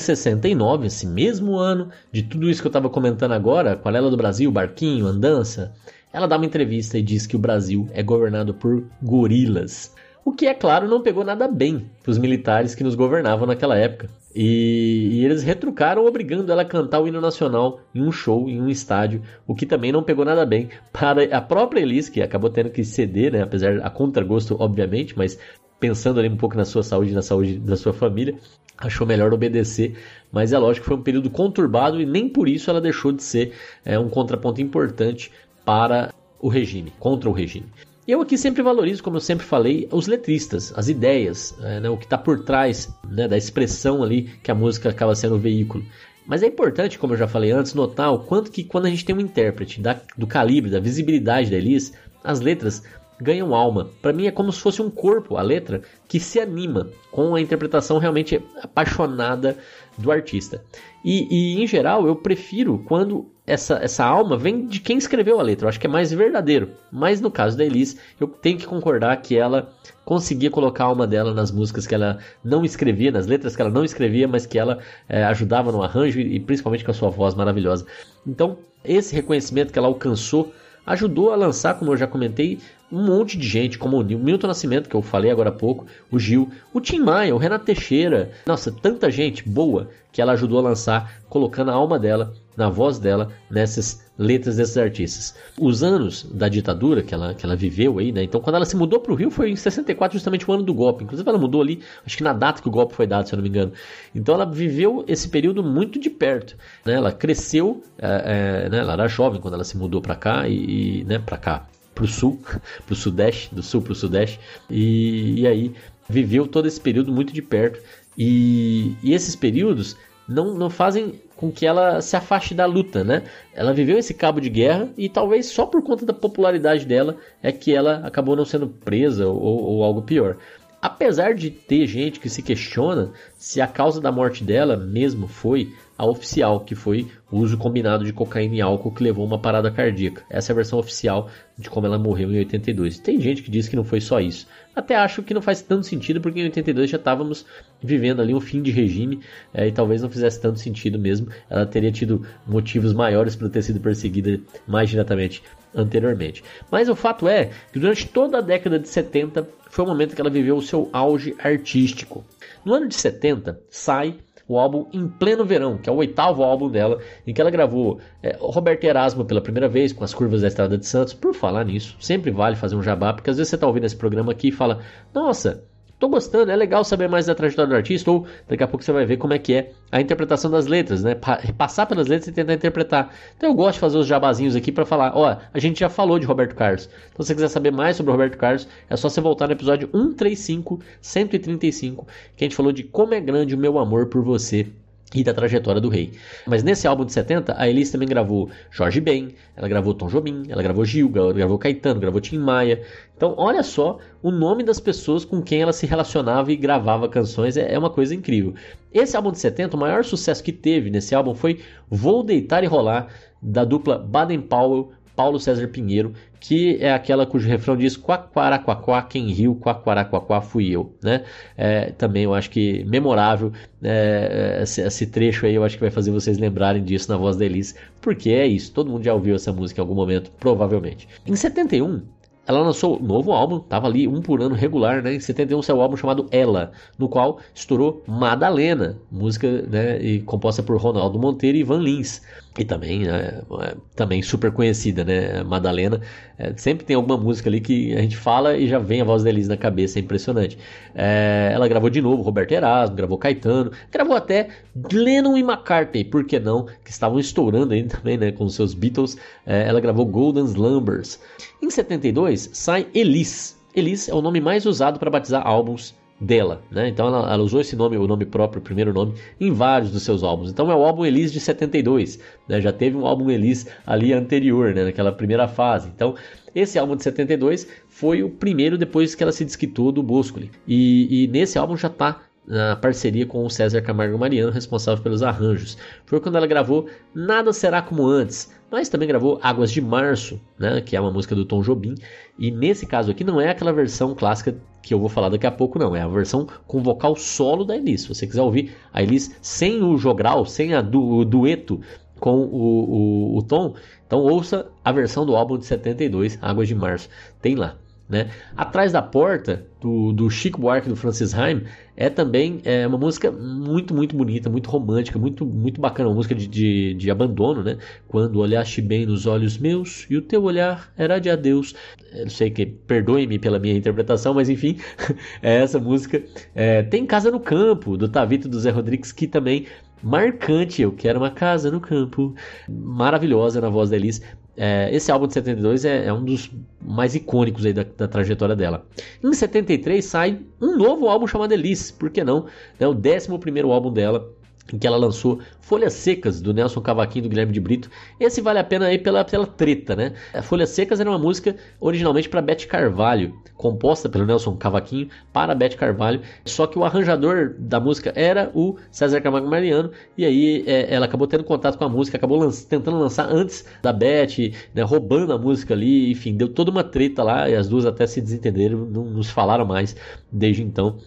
E 0.00 0.02
em 0.02 0.16
69, 0.16 0.86
esse 0.86 1.06
mesmo 1.06 1.56
ano, 1.56 1.90
de 2.10 2.22
tudo 2.22 2.48
isso 2.48 2.62
que 2.62 2.66
eu 2.66 2.70
estava 2.70 2.88
comentando 2.88 3.32
agora, 3.32 3.72
Aquarela 3.72 4.10
do 4.10 4.16
Brasil, 4.16 4.50
Barquinho, 4.50 5.06
Andança, 5.06 5.74
ela 6.10 6.26
dá 6.26 6.38
uma 6.38 6.46
entrevista 6.46 6.96
e 6.96 7.02
diz 7.02 7.26
que 7.26 7.36
o 7.36 7.38
Brasil 7.38 7.86
é 7.92 8.02
governado 8.02 8.54
por 8.54 8.82
gorilas. 9.02 9.94
O 10.24 10.32
que, 10.32 10.46
é 10.46 10.54
claro, 10.54 10.88
não 10.88 11.02
pegou 11.02 11.22
nada 11.22 11.46
bem 11.46 11.84
para 12.02 12.10
os 12.10 12.16
militares 12.16 12.74
que 12.74 12.82
nos 12.82 12.94
governavam 12.94 13.46
naquela 13.46 13.76
época. 13.76 14.08
E, 14.34 15.10
e, 15.12 15.24
eles 15.24 15.42
retrucaram, 15.42 16.06
obrigando 16.06 16.50
ela 16.50 16.62
a 16.62 16.64
cantar 16.64 17.00
o 17.00 17.06
hino 17.06 17.20
nacional 17.20 17.80
em 17.94 18.00
um 18.00 18.12
show, 18.12 18.48
em 18.48 18.60
um 18.60 18.68
estádio, 18.68 19.22
o 19.46 19.54
que 19.54 19.66
também 19.66 19.92
não 19.92 20.02
pegou 20.02 20.24
nada 20.24 20.46
bem 20.46 20.70
para 20.92 21.24
a 21.36 21.42
própria 21.42 21.80
Elis, 21.80 22.08
que 22.08 22.22
acabou 22.22 22.48
tendo 22.48 22.70
que 22.70 22.84
ceder, 22.84 23.32
né, 23.32 23.42
apesar 23.42 23.80
a 23.82 23.90
contragosto, 23.90 24.56
obviamente, 24.58 25.16
mas 25.16 25.38
pensando 25.80 26.20
ali 26.20 26.28
um 26.28 26.36
pouco 26.36 26.56
na 26.56 26.64
sua 26.64 26.82
saúde 26.82 27.10
e 27.10 27.14
na 27.14 27.22
saúde 27.22 27.58
da 27.58 27.76
sua 27.76 27.92
família, 27.92 28.36
achou 28.76 29.06
melhor 29.06 29.32
obedecer, 29.32 29.96
mas 30.30 30.52
é 30.52 30.58
lógico 30.58 30.84
que 30.84 30.88
foi 30.88 30.96
um 30.96 31.02
período 31.02 31.30
conturbado 31.30 32.00
e 32.00 32.06
nem 32.06 32.28
por 32.28 32.48
isso 32.48 32.70
ela 32.70 32.80
deixou 32.80 33.12
de 33.12 33.22
ser 33.22 33.52
é, 33.84 33.98
um 33.98 34.08
contraponto 34.08 34.60
importante 34.60 35.32
para 35.64 36.12
o 36.40 36.48
regime, 36.48 36.92
contra 36.98 37.28
o 37.28 37.32
regime. 37.32 37.66
Eu 38.08 38.22
aqui 38.22 38.36
sempre 38.36 38.62
valorizo, 38.62 39.02
como 39.02 39.16
eu 39.16 39.20
sempre 39.20 39.46
falei, 39.46 39.86
os 39.92 40.06
letristas, 40.06 40.72
as 40.76 40.88
ideias, 40.88 41.54
é, 41.62 41.80
né, 41.80 41.90
o 41.90 41.96
que 41.96 42.04
está 42.04 42.18
por 42.18 42.44
trás 42.44 42.92
né, 43.08 43.28
da 43.28 43.36
expressão 43.36 44.02
ali 44.02 44.30
que 44.42 44.50
a 44.50 44.54
música 44.54 44.88
acaba 44.88 45.14
sendo 45.14 45.36
o 45.36 45.38
veículo. 45.38 45.84
Mas 46.26 46.42
é 46.42 46.46
importante, 46.46 46.98
como 46.98 47.12
eu 47.12 47.18
já 47.18 47.28
falei 47.28 47.50
antes, 47.50 47.74
notar 47.74 48.12
o 48.12 48.20
quanto 48.20 48.50
que 48.50 48.64
quando 48.64 48.86
a 48.86 48.90
gente 48.90 49.04
tem 49.04 49.14
um 49.14 49.20
intérprete 49.20 49.80
da, 49.80 50.00
do 50.16 50.26
calibre, 50.26 50.70
da 50.70 50.80
visibilidade 50.80 51.50
da 51.50 51.56
Elis, 51.56 51.92
as 52.24 52.40
letras 52.40 52.82
ganham 53.20 53.54
alma. 53.54 53.90
Para 54.00 54.12
mim 54.12 54.26
é 54.26 54.30
como 54.30 54.52
se 54.52 54.60
fosse 54.60 54.80
um 54.80 54.90
corpo, 54.90 55.36
a 55.36 55.42
letra, 55.42 55.82
que 56.08 56.18
se 56.18 56.40
anima 56.40 56.88
com 57.10 57.34
a 57.34 57.40
interpretação 57.40 57.98
realmente 57.98 58.42
apaixonada 58.62 59.56
do 59.98 60.10
artista. 60.10 60.62
E, 61.04 61.26
e, 61.30 61.62
em 61.62 61.66
geral 61.66 62.06
eu 62.06 62.16
prefiro 62.16 62.82
quando 62.86 63.26
essa, 63.46 63.78
essa 63.82 64.04
alma 64.04 64.36
vem 64.36 64.66
de 64.66 64.80
quem 64.80 64.96
escreveu 64.96 65.40
a 65.40 65.42
letra. 65.42 65.64
Eu 65.64 65.68
acho 65.68 65.80
que 65.80 65.86
é 65.86 65.90
mais 65.90 66.12
verdadeiro. 66.12 66.70
Mas 66.90 67.20
no 67.20 67.30
caso 67.30 67.56
da 67.56 67.64
Elise, 67.64 67.98
eu 68.18 68.28
tenho 68.28 68.58
que 68.58 68.66
concordar 68.66 69.16
que 69.16 69.36
ela 69.36 69.72
conseguia 70.04 70.50
colocar 70.50 70.84
a 70.84 70.86
alma 70.88 71.06
dela 71.06 71.34
nas 71.34 71.50
músicas 71.50 71.86
que 71.86 71.94
ela 71.94 72.18
não 72.44 72.64
escrevia, 72.64 73.10
nas 73.10 73.26
letras 73.26 73.56
que 73.56 73.62
ela 73.62 73.70
não 73.70 73.84
escrevia, 73.84 74.28
mas 74.28 74.46
que 74.46 74.58
ela 74.58 74.78
é, 75.08 75.24
ajudava 75.24 75.72
no 75.72 75.82
arranjo 75.82 76.20
e 76.20 76.38
principalmente 76.38 76.84
com 76.84 76.90
a 76.90 76.94
sua 76.94 77.10
voz 77.10 77.34
maravilhosa. 77.34 77.86
Então, 78.26 78.58
esse 78.84 79.14
reconhecimento 79.14 79.72
que 79.72 79.78
ela 79.78 79.88
alcançou 79.88 80.52
ajudou 80.86 81.32
a 81.32 81.36
lançar, 81.36 81.74
como 81.74 81.92
eu 81.92 81.96
já 81.96 82.06
comentei, 82.06 82.58
um 82.90 83.04
monte 83.04 83.38
de 83.38 83.46
gente, 83.46 83.78
como 83.78 84.00
o 84.00 84.04
Milton 84.04 84.48
Nascimento, 84.48 84.88
que 84.88 84.96
eu 84.96 85.02
falei 85.02 85.30
agora 85.30 85.50
há 85.50 85.52
pouco, 85.52 85.86
o 86.10 86.18
Gil, 86.18 86.50
o 86.72 86.80
Tim 86.80 87.00
Maia, 87.00 87.34
o 87.34 87.38
Renato 87.38 87.64
Teixeira. 87.64 88.30
Nossa, 88.46 88.72
tanta 88.72 89.10
gente 89.10 89.48
boa 89.48 89.88
que 90.12 90.20
ela 90.20 90.32
ajudou 90.32 90.58
a 90.58 90.62
lançar, 90.62 91.22
colocando 91.28 91.70
a 91.70 91.74
alma 91.74 91.98
dela 91.98 92.32
na 92.56 92.68
voz 92.68 92.98
dela, 92.98 93.30
nessas 93.50 94.04
letras 94.18 94.56
desses 94.56 94.76
artistas. 94.76 95.34
Os 95.58 95.82
anos 95.82 96.24
da 96.24 96.46
ditadura 96.46 97.02
que 97.02 97.14
ela, 97.14 97.32
que 97.32 97.46
ela 97.46 97.56
viveu 97.56 97.98
aí, 97.98 98.12
né? 98.12 98.22
Então, 98.22 98.38
quando 98.38 98.56
ela 98.56 98.66
se 98.66 98.76
mudou 98.76 99.00
para 99.00 99.12
o 99.12 99.14
Rio, 99.14 99.30
foi 99.30 99.50
em 99.50 99.56
64, 99.56 100.18
justamente 100.18 100.48
o 100.48 100.52
ano 100.52 100.62
do 100.62 100.74
golpe. 100.74 101.04
Inclusive, 101.04 101.26
ela 101.26 101.38
mudou 101.38 101.62
ali, 101.62 101.80
acho 102.04 102.18
que 102.18 102.22
na 102.22 102.34
data 102.34 102.60
que 102.60 102.68
o 102.68 102.70
golpe 102.70 102.94
foi 102.94 103.06
dado, 103.06 103.26
se 103.26 103.34
eu 103.34 103.38
não 103.38 103.42
me 103.42 103.48
engano. 103.48 103.72
Então, 104.14 104.34
ela 104.34 104.44
viveu 104.44 105.04
esse 105.08 105.28
período 105.28 105.62
muito 105.62 105.98
de 105.98 106.10
perto. 106.10 106.54
Né? 106.84 106.94
Ela 106.94 107.12
cresceu, 107.12 107.82
é, 107.98 108.66
é, 108.66 108.68
né? 108.68 108.78
ela 108.80 108.92
era 108.92 109.08
jovem 109.08 109.40
quando 109.40 109.54
ela 109.54 109.64
se 109.64 109.78
mudou 109.78 110.02
para 110.02 110.16
cá 110.16 110.46
e, 110.46 111.00
e 111.00 111.04
né? 111.04 111.18
para 111.18 111.38
cá, 111.38 111.66
para 111.94 112.04
o 112.04 112.08
sul, 112.08 112.40
para 112.86 112.92
o 112.92 112.96
sudeste, 112.96 113.54
do 113.54 113.62
sul 113.62 113.82
para 113.82 113.92
o 113.92 113.96
sudeste. 113.96 114.40
E, 114.68 115.40
e 115.40 115.46
aí 115.46 115.72
viveu 116.08 116.46
todo 116.46 116.66
esse 116.66 116.80
período 116.80 117.12
muito 117.12 117.32
de 117.32 117.42
perto. 117.42 117.80
E, 118.18 118.94
e 119.02 119.14
esses 119.14 119.36
períodos 119.36 119.96
não, 120.28 120.54
não 120.54 120.70
fazem 120.70 121.20
com 121.36 121.50
que 121.50 121.66
ela 121.66 122.00
se 122.02 122.16
afaste 122.16 122.54
da 122.54 122.66
luta, 122.66 123.02
né? 123.02 123.22
Ela 123.54 123.72
viveu 123.72 123.98
esse 123.98 124.12
cabo 124.12 124.40
de 124.40 124.50
guerra 124.50 124.90
e 124.96 125.08
talvez 125.08 125.46
só 125.46 125.64
por 125.64 125.82
conta 125.82 126.04
da 126.04 126.12
popularidade 126.12 126.84
dela 126.84 127.16
é 127.42 127.50
que 127.50 127.74
ela 127.74 128.06
acabou 128.06 128.36
não 128.36 128.44
sendo 128.44 128.68
presa 128.68 129.26
ou, 129.26 129.40
ou 129.40 129.82
algo 129.82 130.02
pior. 130.02 130.36
Apesar 130.82 131.34
de 131.34 131.50
ter 131.50 131.86
gente 131.86 132.20
que 132.20 132.28
se 132.28 132.42
questiona 132.42 133.10
se 133.38 133.60
a 133.60 133.66
causa 133.66 134.00
da 134.00 134.12
morte 134.12 134.44
dela 134.44 134.76
mesmo 134.76 135.26
foi 135.26 135.74
a 136.00 136.06
oficial, 136.06 136.60
que 136.60 136.74
foi 136.74 137.06
o 137.30 137.36
uso 137.36 137.58
combinado 137.58 138.06
de 138.06 138.12
cocaína 138.14 138.54
e 138.54 138.60
álcool 138.62 138.90
que 138.90 139.04
levou 139.04 139.22
a 139.22 139.26
uma 139.26 139.38
parada 139.38 139.70
cardíaca. 139.70 140.24
Essa 140.30 140.50
é 140.50 140.54
a 140.54 140.56
versão 140.56 140.78
oficial 140.78 141.28
de 141.58 141.68
como 141.68 141.86
ela 141.86 141.98
morreu 141.98 142.32
em 142.32 142.38
82. 142.38 142.98
Tem 143.00 143.20
gente 143.20 143.42
que 143.42 143.50
diz 143.50 143.68
que 143.68 143.76
não 143.76 143.84
foi 143.84 144.00
só 144.00 144.18
isso. 144.18 144.46
Até 144.74 144.96
acho 144.96 145.22
que 145.22 145.34
não 145.34 145.42
faz 145.42 145.60
tanto 145.60 145.84
sentido, 145.84 146.18
porque 146.18 146.40
em 146.40 146.44
82 146.44 146.88
já 146.88 146.96
estávamos 146.96 147.44
vivendo 147.82 148.22
ali 148.22 148.34
um 148.34 148.40
fim 148.40 148.62
de 148.62 148.70
regime 148.70 149.20
é, 149.52 149.68
e 149.68 149.72
talvez 149.72 150.00
não 150.00 150.08
fizesse 150.08 150.40
tanto 150.40 150.58
sentido 150.58 150.98
mesmo. 150.98 151.28
Ela 151.50 151.66
teria 151.66 151.92
tido 151.92 152.26
motivos 152.46 152.94
maiores 152.94 153.36
para 153.36 153.50
ter 153.50 153.60
sido 153.60 153.78
perseguida 153.78 154.40
mais 154.66 154.88
diretamente 154.88 155.42
anteriormente. 155.74 156.42
Mas 156.70 156.88
o 156.88 156.96
fato 156.96 157.28
é 157.28 157.50
que 157.70 157.78
durante 157.78 158.08
toda 158.08 158.38
a 158.38 158.40
década 158.40 158.78
de 158.78 158.88
70 158.88 159.46
foi 159.68 159.84
o 159.84 159.88
momento 159.88 160.14
que 160.14 160.20
ela 160.20 160.30
viveu 160.30 160.56
o 160.56 160.62
seu 160.62 160.88
auge 160.94 161.34
artístico. 161.38 162.24
No 162.64 162.72
ano 162.72 162.88
de 162.88 162.94
70 162.94 163.60
sai 163.68 164.16
o 164.50 164.58
álbum 164.58 164.86
Em 164.92 165.06
Pleno 165.06 165.44
Verão, 165.44 165.78
que 165.78 165.88
é 165.88 165.92
o 165.92 165.96
oitavo 165.96 166.42
álbum 166.42 166.68
dela, 166.68 166.98
em 167.24 167.32
que 167.32 167.40
ela 167.40 167.50
gravou 167.50 168.00
é, 168.20 168.36
Roberto 168.40 168.82
Erasmo 168.82 169.24
pela 169.24 169.40
primeira 169.40 169.68
vez, 169.68 169.92
com 169.92 170.02
as 170.02 170.12
curvas 170.12 170.40
da 170.40 170.48
Estrada 170.48 170.76
de 170.76 170.84
Santos. 170.86 171.14
Por 171.14 171.32
falar 171.32 171.64
nisso, 171.64 171.96
sempre 172.00 172.32
vale 172.32 172.56
fazer 172.56 172.74
um 172.74 172.82
jabá, 172.82 173.12
porque 173.12 173.30
às 173.30 173.36
vezes 173.36 173.48
você 173.48 173.54
está 173.54 173.68
ouvindo 173.68 173.84
esse 173.84 173.96
programa 173.96 174.32
aqui 174.32 174.48
e 174.48 174.52
fala: 174.52 174.80
Nossa, 175.14 175.62
tô 176.00 176.08
gostando, 176.08 176.50
é 176.50 176.56
legal 176.56 176.82
saber 176.82 177.08
mais 177.08 177.26
da 177.26 177.34
trajetória 177.34 177.68
do 177.68 177.76
artista, 177.76 178.10
ou 178.10 178.26
daqui 178.48 178.64
a 178.64 178.66
pouco 178.66 178.82
você 178.82 178.90
vai 178.90 179.04
ver 179.04 179.18
como 179.18 179.34
é 179.34 179.38
que 179.38 179.52
é 179.52 179.70
a 179.92 180.00
interpretação 180.00 180.50
das 180.50 180.66
letras, 180.66 181.04
né? 181.04 181.14
Passar 181.56 181.84
pelas 181.84 182.08
letras 182.08 182.28
e 182.28 182.32
tentar 182.32 182.54
interpretar. 182.54 183.14
Então 183.36 183.50
eu 183.50 183.54
gosto 183.54 183.74
de 183.74 183.80
fazer 183.80 183.98
os 183.98 184.06
jabazinhos 184.06 184.56
aqui 184.56 184.72
para 184.72 184.86
falar, 184.86 185.12
ó, 185.14 185.36
a 185.52 185.58
gente 185.58 185.78
já 185.80 185.90
falou 185.90 186.18
de 186.18 186.24
Roberto 186.24 186.56
Carlos. 186.56 186.88
Então 187.12 187.22
se 187.22 187.28
você 187.28 187.34
quiser 187.34 187.48
saber 187.48 187.70
mais 187.70 187.96
sobre 187.96 188.10
o 188.10 188.14
Roberto 188.14 188.38
Carlos, 188.38 188.66
é 188.88 188.96
só 188.96 189.10
você 189.10 189.20
voltar 189.20 189.46
no 189.46 189.52
episódio 189.52 189.90
135, 189.92 190.80
135, 191.02 192.06
que 192.34 192.44
a 192.44 192.46
gente 192.46 192.56
falou 192.56 192.72
de 192.72 192.82
como 192.82 193.12
é 193.12 193.20
grande 193.20 193.54
o 193.54 193.58
meu 193.58 193.78
amor 193.78 194.06
por 194.06 194.22
você 194.22 194.66
e 195.14 195.24
da 195.24 195.34
trajetória 195.34 195.80
do 195.80 195.88
rei. 195.88 196.12
Mas 196.46 196.62
nesse 196.62 196.86
álbum 196.86 197.04
de 197.04 197.12
70, 197.12 197.54
a 197.56 197.68
Elis 197.68 197.90
também 197.90 198.08
gravou 198.08 198.50
Jorge 198.70 199.00
Ben, 199.00 199.34
ela 199.56 199.68
gravou 199.68 199.94
Tom 199.94 200.08
Jobim, 200.08 200.44
ela 200.48 200.62
gravou 200.62 200.84
Gil, 200.84 201.10
ela 201.14 201.32
gravou 201.32 201.58
Caetano, 201.58 202.00
gravou 202.00 202.20
Tim 202.20 202.38
Maia. 202.38 202.82
Então, 203.16 203.34
olha 203.36 203.62
só 203.62 203.98
o 204.22 204.30
nome 204.30 204.62
das 204.62 204.80
pessoas 204.80 205.24
com 205.24 205.42
quem 205.42 205.62
ela 205.62 205.72
se 205.72 205.86
relacionava 205.86 206.52
e 206.52 206.56
gravava 206.56 207.08
canções, 207.08 207.56
é, 207.56 207.74
é 207.74 207.78
uma 207.78 207.90
coisa 207.90 208.14
incrível. 208.14 208.54
Esse 208.92 209.16
álbum 209.16 209.32
de 209.32 209.38
70, 209.38 209.76
o 209.76 209.80
maior 209.80 210.04
sucesso 210.04 210.42
que 210.42 210.52
teve 210.52 210.90
nesse 210.90 211.14
álbum 211.14 211.34
foi 211.34 211.60
Vou 211.88 212.22
Deitar 212.22 212.64
e 212.64 212.66
Rolar, 212.66 213.08
da 213.42 213.64
dupla 213.64 213.98
Baden 213.98 214.40
Powell, 214.40 214.92
Paulo 215.14 215.38
César 215.38 215.68
Pinheiro, 215.68 216.12
que 216.40 216.78
é 216.80 216.92
aquela 216.92 217.26
cujo 217.26 217.46
refrão 217.48 217.76
diz 217.76 217.96
Quaquaraquaquá, 217.96 219.02
quem 219.02 219.28
riu, 219.30 219.54
Quaquaraquaquá 219.56 220.40
fui 220.40 220.70
eu, 220.70 220.94
né? 221.02 221.24
É, 221.56 221.90
também 221.92 222.24
eu 222.24 222.34
acho 222.34 222.50
que 222.50 222.82
memorável 222.84 223.52
é, 223.82 224.60
esse, 224.62 224.80
esse, 224.80 225.06
trecho 225.06 225.46
aí, 225.46 225.54
eu 225.54 225.64
acho 225.64 225.76
que 225.76 225.82
vai 225.82 225.90
fazer 225.90 226.10
vocês 226.10 226.38
lembrarem 226.38 226.82
disso 226.82 227.10
na 227.10 227.16
voz 227.16 227.36
da 227.36 227.44
Elis, 227.44 227.74
porque 228.00 228.30
é 228.30 228.46
isso, 228.46 228.72
todo 228.72 228.90
mundo 228.90 229.04
já 229.04 229.12
ouviu 229.12 229.34
essa 229.34 229.52
música 229.52 229.80
em 229.80 229.82
algum 229.82 229.94
momento, 229.94 230.30
provavelmente. 230.38 231.06
Em 231.26 231.36
71, 231.36 232.02
ela 232.50 232.62
lançou 232.62 233.00
um 233.00 233.06
novo 233.06 233.30
álbum, 233.30 233.60
tava 233.60 233.86
ali 233.86 234.08
um 234.08 234.20
por 234.20 234.40
ano 234.42 234.56
regular, 234.56 235.02
né? 235.02 235.14
Em 235.14 235.20
71 235.20 235.62
seu 235.62 235.80
álbum 235.80 235.96
chamado 235.96 236.26
Ela, 236.32 236.72
no 236.98 237.08
qual 237.08 237.38
estourou 237.54 238.02
Madalena, 238.08 238.98
música 239.08 239.62
né, 239.62 240.02
e 240.02 240.20
composta 240.22 240.60
por 240.60 240.76
Ronaldo 240.76 241.16
Monteiro 241.16 241.56
e 241.56 241.62
Van 241.62 241.78
Lins. 241.78 242.22
E 242.58 242.64
também, 242.64 243.04
né, 243.04 243.42
é, 243.62 243.76
também 243.94 244.20
super 244.22 244.50
conhecida, 244.50 245.04
né? 245.04 245.42
Madalena. 245.44 246.00
É, 246.36 246.52
sempre 246.56 246.84
tem 246.84 246.96
alguma 246.96 247.16
música 247.16 247.48
ali 247.48 247.60
que 247.60 247.94
a 247.94 248.02
gente 248.02 248.16
fala 248.16 248.56
e 248.56 248.66
já 248.66 248.78
vem 248.78 249.00
a 249.00 249.04
voz 249.04 249.22
da 249.22 249.30
Elise 249.30 249.48
na 249.48 249.56
cabeça, 249.56 249.98
é 249.98 250.02
impressionante. 250.02 250.58
É, 250.94 251.50
ela 251.54 251.68
gravou 251.68 251.88
de 251.88 252.02
novo 252.02 252.22
Roberto 252.22 252.50
Erasmo, 252.50 252.96
gravou 252.96 253.16
Caetano, 253.16 253.70
gravou 253.90 254.16
até 254.16 254.48
Lennon 254.92 255.36
e 255.36 255.40
McCartney, 255.40 256.04
por 256.04 256.24
que 256.24 256.40
não? 256.40 256.66
Que 256.84 256.90
estavam 256.90 257.20
estourando 257.20 257.72
aí 257.72 257.84
também, 257.88 258.18
né? 258.18 258.32
Com 258.32 258.44
os 258.44 258.54
seus 258.54 258.74
Beatles. 258.74 259.16
É, 259.46 259.68
ela 259.68 259.80
gravou 259.80 260.04
Golden 260.04 260.44
Slumbers. 260.44 261.20
Em 261.62 261.70
72 261.70 262.50
sai 262.52 262.88
Elis. 262.92 263.56
Elis 263.74 264.08
é 264.08 264.14
o 264.14 264.20
nome 264.20 264.40
mais 264.40 264.66
usado 264.66 264.98
para 264.98 265.10
batizar 265.10 265.46
álbuns 265.46 265.94
dela, 266.20 266.62
né? 266.70 266.88
Então 266.88 267.06
ela, 267.06 267.32
ela, 267.32 267.42
usou 267.42 267.60
esse 267.60 267.74
nome, 267.74 267.96
o 267.96 268.06
nome 268.06 268.26
próprio, 268.26 268.60
o 268.60 268.62
primeiro 268.62 268.92
nome, 268.92 269.14
em 269.40 269.52
vários 269.52 269.90
dos 269.90 270.02
seus 270.02 270.22
álbuns. 270.22 270.50
Então 270.50 270.70
é 270.70 270.74
o 270.74 270.84
álbum 270.84 271.04
Elis 271.04 271.32
de 271.32 271.40
72, 271.40 272.20
né? 272.46 272.60
Já 272.60 272.72
teve 272.72 272.96
um 272.96 273.06
álbum 273.06 273.30
Elis 273.30 273.66
ali 273.86 274.12
anterior, 274.12 274.74
né? 274.74 274.84
Naquela 274.84 275.12
primeira 275.12 275.48
fase. 275.48 275.88
Então 275.94 276.14
esse 276.54 276.78
álbum 276.78 276.96
de 276.96 277.02
72 277.02 277.66
foi 277.88 278.22
o 278.22 278.28
primeiro 278.28 278.76
depois 278.76 279.14
que 279.14 279.22
ela 279.22 279.32
se 279.32 279.44
desquitou 279.44 279.90
do 279.90 280.02
Boscoli. 280.02 280.50
E, 280.66 281.24
e 281.24 281.28
nesse 281.28 281.58
álbum 281.58 281.76
já 281.76 281.88
está 281.88 282.22
na 282.46 282.74
parceria 282.76 283.26
com 283.26 283.44
o 283.44 283.50
César 283.50 283.80
Camargo 283.82 284.18
Mariano, 284.18 284.50
responsável 284.50 285.02
pelos 285.02 285.22
arranjos. 285.22 285.76
Foi 286.06 286.20
quando 286.20 286.36
ela 286.36 286.46
gravou 286.46 286.88
Nada 287.14 287.52
Será 287.52 287.80
Como 287.82 288.06
Antes, 288.06 288.52
mas 288.70 288.88
também 288.88 289.08
gravou 289.08 289.38
Águas 289.42 289.70
de 289.70 289.80
Março, 289.80 290.40
né, 290.58 290.80
que 290.80 290.96
é 290.96 291.00
uma 291.00 291.10
música 291.10 291.34
do 291.34 291.44
Tom 291.44 291.60
Jobim, 291.60 291.94
e 292.38 292.50
nesse 292.50 292.86
caso 292.86 293.10
aqui 293.10 293.24
não 293.24 293.40
é 293.40 293.50
aquela 293.50 293.72
versão 293.72 294.14
clássica 294.14 294.56
que 294.82 294.94
eu 294.94 294.98
vou 294.98 295.08
falar 295.08 295.28
daqui 295.28 295.46
a 295.46 295.52
pouco, 295.52 295.78
não, 295.78 295.94
é 295.94 296.00
a 296.00 296.08
versão 296.08 296.46
com 296.66 296.82
vocal 296.82 297.14
solo 297.14 297.64
da 297.64 297.76
Elis. 297.76 298.02
Se 298.02 298.08
você 298.08 298.26
quiser 298.26 298.42
ouvir 298.42 298.74
a 298.92 299.02
Elis 299.02 299.36
sem 299.42 299.82
o 299.82 299.96
jogral, 299.98 300.46
sem 300.46 300.74
a 300.74 300.80
du 300.80 301.18
o 301.18 301.24
dueto 301.24 301.80
com 302.18 302.36
o, 302.38 303.34
o, 303.34 303.38
o 303.38 303.42
Tom, 303.42 303.74
então 304.06 304.20
ouça 304.20 304.70
a 304.84 304.92
versão 304.92 305.24
do 305.24 305.36
álbum 305.36 305.58
de 305.58 305.66
72, 305.66 306.38
Águas 306.40 306.68
de 306.68 306.74
Março, 306.74 307.08
tem 307.40 307.54
lá. 307.54 307.76
Né? 308.10 308.28
Atrás 308.56 308.90
da 308.90 309.00
porta 309.00 309.64
do, 309.80 310.12
do 310.12 310.28
Chico 310.28 310.60
Buarque 310.60 310.88
do 310.88 310.96
Francis 310.96 311.32
Haim 311.32 311.62
é 311.96 312.10
também 312.10 312.60
é, 312.64 312.84
uma 312.84 312.98
música 312.98 313.30
muito 313.30 313.94
muito 313.94 314.16
bonita, 314.16 314.50
muito 314.50 314.68
romântica, 314.68 315.16
muito 315.16 315.46
muito 315.46 315.80
bacana, 315.80 316.08
uma 316.08 316.16
música 316.16 316.34
de, 316.34 316.48
de, 316.48 316.94
de, 316.94 317.08
abandono, 317.08 317.62
né? 317.62 317.78
Quando 318.08 318.40
olhaste 318.40 318.82
bem 318.82 319.06
nos 319.06 319.26
olhos 319.26 319.56
meus 319.56 320.06
e 320.10 320.16
o 320.16 320.22
teu 320.22 320.42
olhar 320.42 320.92
era 320.98 321.20
de 321.20 321.30
adeus. 321.30 321.72
Eu 322.12 322.28
sei 322.28 322.50
que 322.50 322.66
perdoe-me 322.66 323.38
pela 323.38 323.60
minha 323.60 323.76
interpretação, 323.76 324.34
mas 324.34 324.48
enfim, 324.48 324.76
é 325.40 325.62
essa 325.62 325.78
música. 325.78 326.20
É, 326.52 326.82
tem 326.82 327.06
Casa 327.06 327.30
no 327.30 327.38
Campo 327.38 327.96
do 327.96 328.08
Tavito 328.08 328.48
do 328.48 328.58
Zé 328.58 328.70
Rodrigues 328.70 329.12
que 329.12 329.28
também 329.28 329.66
marcante. 330.02 330.82
Eu 330.82 330.92
quero 330.92 331.20
uma 331.20 331.30
casa 331.30 331.70
no 331.70 331.80
campo, 331.80 332.34
maravilhosa 332.68 333.60
na 333.60 333.68
voz 333.68 333.90
da 333.90 333.96
Elis. 333.96 334.20
É, 334.56 334.88
esse 334.92 335.10
álbum 335.10 335.26
de 335.26 335.34
72 335.34 335.84
é, 335.84 336.06
é 336.06 336.12
um 336.12 336.24
dos 336.24 336.50
mais 336.82 337.14
icônicos 337.14 337.64
aí 337.64 337.72
da, 337.72 337.84
da, 337.96 338.08
trajetória 338.08 338.56
dela. 338.56 338.84
Em 339.22 339.32
73 339.32 340.04
sai 340.04 340.38
um 340.60 340.76
novo 340.76 341.08
álbum 341.08 341.26
chamado 341.26 341.52
Elise, 341.52 341.92
por 341.92 342.10
que 342.10 342.22
não? 342.24 342.46
É 342.78 342.86
o 342.86 342.90
11 342.90 343.38
primeiro 343.38 343.70
álbum 343.70 343.92
dela, 343.92 344.28
em 344.72 344.78
que 344.78 344.86
ela 344.86 344.96
lançou 344.96 345.40
Folhas 345.60 345.92
Secas, 345.92 346.40
do 346.40 346.52
Nelson 346.52 346.80
Cavaquinho 346.80 347.24
do 347.24 347.28
Guilherme 347.28 347.52
de 347.52 347.60
Brito. 347.60 347.90
Esse 348.18 348.40
vale 348.40 348.58
a 348.58 348.64
pena 348.64 348.86
aí 348.86 348.98
pela, 348.98 349.24
pela 349.24 349.46
treta, 349.46 349.94
né? 349.94 350.12
Folhas 350.42 350.70
Secas 350.70 351.00
era 351.00 351.08
uma 351.08 351.18
música 351.18 351.56
originalmente 351.80 352.28
para 352.28 352.42
Beth 352.42 352.66
Carvalho, 352.68 353.34
composta 353.56 354.08
pelo 354.08 354.26
Nelson 354.26 354.56
Cavaquinho 354.56 355.08
para 355.32 355.54
Beth 355.54 355.76
Carvalho, 355.76 356.22
só 356.44 356.66
que 356.66 356.78
o 356.78 356.84
arranjador 356.84 357.54
da 357.58 357.78
música 357.78 358.12
era 358.16 358.50
o 358.54 358.76
César 358.90 359.20
Camargo 359.20 359.48
Mariano, 359.48 359.90
e 360.16 360.24
aí 360.24 360.64
é, 360.66 360.92
ela 360.92 361.06
acabou 361.06 361.26
tendo 361.26 361.44
contato 361.44 361.76
com 361.76 361.84
a 361.84 361.88
música, 361.88 362.16
acabou 362.16 362.50
tentando 362.68 362.98
lançar 362.98 363.30
antes 363.30 363.64
da 363.82 363.92
Beth, 363.92 364.52
né, 364.74 364.82
roubando 364.82 365.32
a 365.32 365.38
música 365.38 365.74
ali, 365.74 366.10
enfim, 366.10 366.36
deu 366.36 366.48
toda 366.48 366.70
uma 366.70 366.82
treta 366.82 367.22
lá, 367.22 367.48
e 367.48 367.54
as 367.54 367.68
duas 367.68 367.86
até 367.86 368.06
se 368.06 368.20
desentenderam, 368.20 368.86
não 368.86 369.04
nos 369.04 369.30
falaram 369.30 369.64
mais 369.64 369.94
desde 370.32 370.62
então 370.62 370.98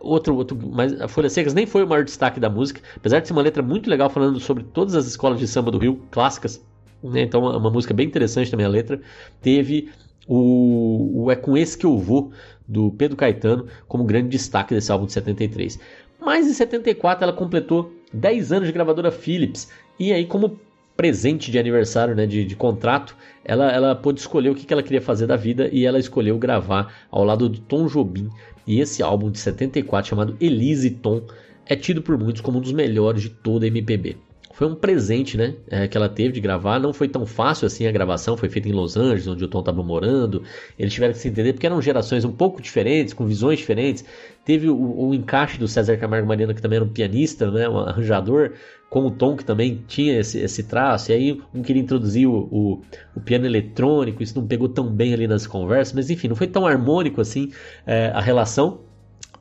outro, 0.00 0.36
outro, 0.36 0.58
mas 0.72 1.00
a 1.00 1.08
Folhas 1.08 1.32
Secas 1.32 1.54
nem 1.54 1.66
foi 1.66 1.84
o 1.84 1.88
maior 1.88 2.04
destaque 2.04 2.40
da 2.40 2.48
música, 2.48 2.80
apesar 2.96 3.20
de 3.20 3.28
ser 3.28 3.32
uma 3.32 3.42
letra 3.42 3.62
muito 3.62 3.88
legal 3.88 4.10
falando 4.10 4.38
sobre 4.40 4.64
todas 4.64 4.94
as 4.94 5.06
escolas 5.06 5.38
de 5.38 5.46
samba 5.46 5.70
do 5.70 5.78
Rio, 5.78 6.00
clássicas, 6.10 6.64
né? 7.02 7.22
então 7.22 7.44
é 7.46 7.56
uma 7.56 7.70
música 7.70 7.94
bem 7.94 8.06
interessante 8.06 8.50
também 8.50 8.66
a 8.66 8.68
letra. 8.68 9.00
Teve 9.40 9.90
o, 10.26 11.24
o 11.24 11.30
É 11.30 11.36
Com 11.36 11.56
Esse 11.56 11.76
Que 11.76 11.86
Eu 11.86 11.98
Vou, 11.98 12.32
do 12.66 12.90
Pedro 12.92 13.16
Caetano, 13.16 13.66
como 13.86 14.04
grande 14.04 14.28
destaque 14.28 14.74
desse 14.74 14.92
álbum 14.92 15.06
de 15.06 15.12
73. 15.12 15.78
Mas 16.20 16.46
em 16.46 16.52
74 16.52 17.24
ela 17.24 17.32
completou 17.32 17.92
10 18.12 18.52
anos 18.52 18.66
de 18.68 18.72
gravadora 18.72 19.10
Philips, 19.10 19.68
e 19.98 20.12
aí 20.12 20.26
como 20.26 20.58
presente 20.96 21.52
de 21.52 21.58
aniversário, 21.60 22.14
né, 22.16 22.26
de, 22.26 22.44
de 22.44 22.56
contrato, 22.56 23.16
ela, 23.44 23.70
ela 23.70 23.94
pôde 23.94 24.18
escolher 24.18 24.50
o 24.50 24.54
que, 24.54 24.66
que 24.66 24.72
ela 24.72 24.82
queria 24.82 25.00
fazer 25.00 25.28
da 25.28 25.36
vida 25.36 25.68
e 25.70 25.86
ela 25.86 25.96
escolheu 25.98 26.36
gravar 26.36 26.92
ao 27.08 27.22
lado 27.22 27.48
do 27.48 27.60
Tom 27.60 27.86
Jobim. 27.86 28.28
E 28.68 28.80
esse 28.80 29.02
álbum 29.02 29.30
de 29.30 29.38
74, 29.38 30.10
chamado 30.10 30.36
Elise 30.38 30.90
Tom, 30.90 31.22
é 31.64 31.74
tido 31.74 32.02
por 32.02 32.18
muitos 32.18 32.42
como 32.42 32.58
um 32.58 32.60
dos 32.60 32.72
melhores 32.72 33.22
de 33.22 33.30
toda 33.30 33.64
a 33.64 33.68
MPB 33.68 34.18
foi 34.58 34.66
um 34.66 34.74
presente, 34.74 35.36
né? 35.36 35.54
É, 35.70 35.86
que 35.86 35.96
ela 35.96 36.08
teve 36.08 36.32
de 36.32 36.40
gravar. 36.40 36.80
Não 36.80 36.92
foi 36.92 37.06
tão 37.06 37.24
fácil 37.24 37.64
assim 37.64 37.86
a 37.86 37.92
gravação, 37.92 38.36
foi 38.36 38.48
feita 38.48 38.68
em 38.68 38.72
Los 38.72 38.96
Angeles, 38.96 39.28
onde 39.28 39.44
o 39.44 39.46
Tom 39.46 39.60
estava 39.60 39.84
morando. 39.84 40.42
Eles 40.76 40.92
tiveram 40.92 41.12
que 41.12 41.20
se 41.20 41.28
entender 41.28 41.52
porque 41.52 41.66
eram 41.66 41.80
gerações 41.80 42.24
um 42.24 42.32
pouco 42.32 42.60
diferentes, 42.60 43.14
com 43.14 43.24
visões 43.24 43.60
diferentes. 43.60 44.04
Teve 44.44 44.68
o, 44.68 44.76
o 44.76 45.14
encaixe 45.14 45.60
do 45.60 45.68
César 45.68 45.96
Camargo 45.96 46.26
Mariano, 46.26 46.52
que 46.52 46.60
também 46.60 46.74
era 46.74 46.84
um 46.84 46.88
pianista, 46.88 47.48
né? 47.52 47.68
Um 47.68 47.78
arranjador, 47.78 48.50
com 48.90 49.06
o 49.06 49.10
Tom, 49.10 49.36
que 49.36 49.44
também 49.44 49.82
tinha 49.86 50.18
esse, 50.18 50.38
esse 50.38 50.62
traço. 50.62 51.10
E 51.10 51.14
aí 51.14 51.42
um 51.54 51.62
queria 51.62 51.82
introduzir 51.82 52.26
o, 52.26 52.48
o, 52.50 52.80
o, 53.14 53.20
piano 53.20 53.44
eletrônico, 53.46 54.22
isso 54.22 54.38
não 54.38 54.46
pegou 54.46 54.68
tão 54.68 54.86
bem 54.90 55.12
ali 55.12 55.26
nas 55.26 55.46
conversas, 55.46 55.94
mas 55.94 56.10
enfim, 56.10 56.28
não 56.28 56.36
foi 56.36 56.46
tão 56.46 56.66
harmônico 56.66 57.20
assim 57.20 57.52
é, 57.86 58.10
a 58.14 58.20
relação 58.20 58.80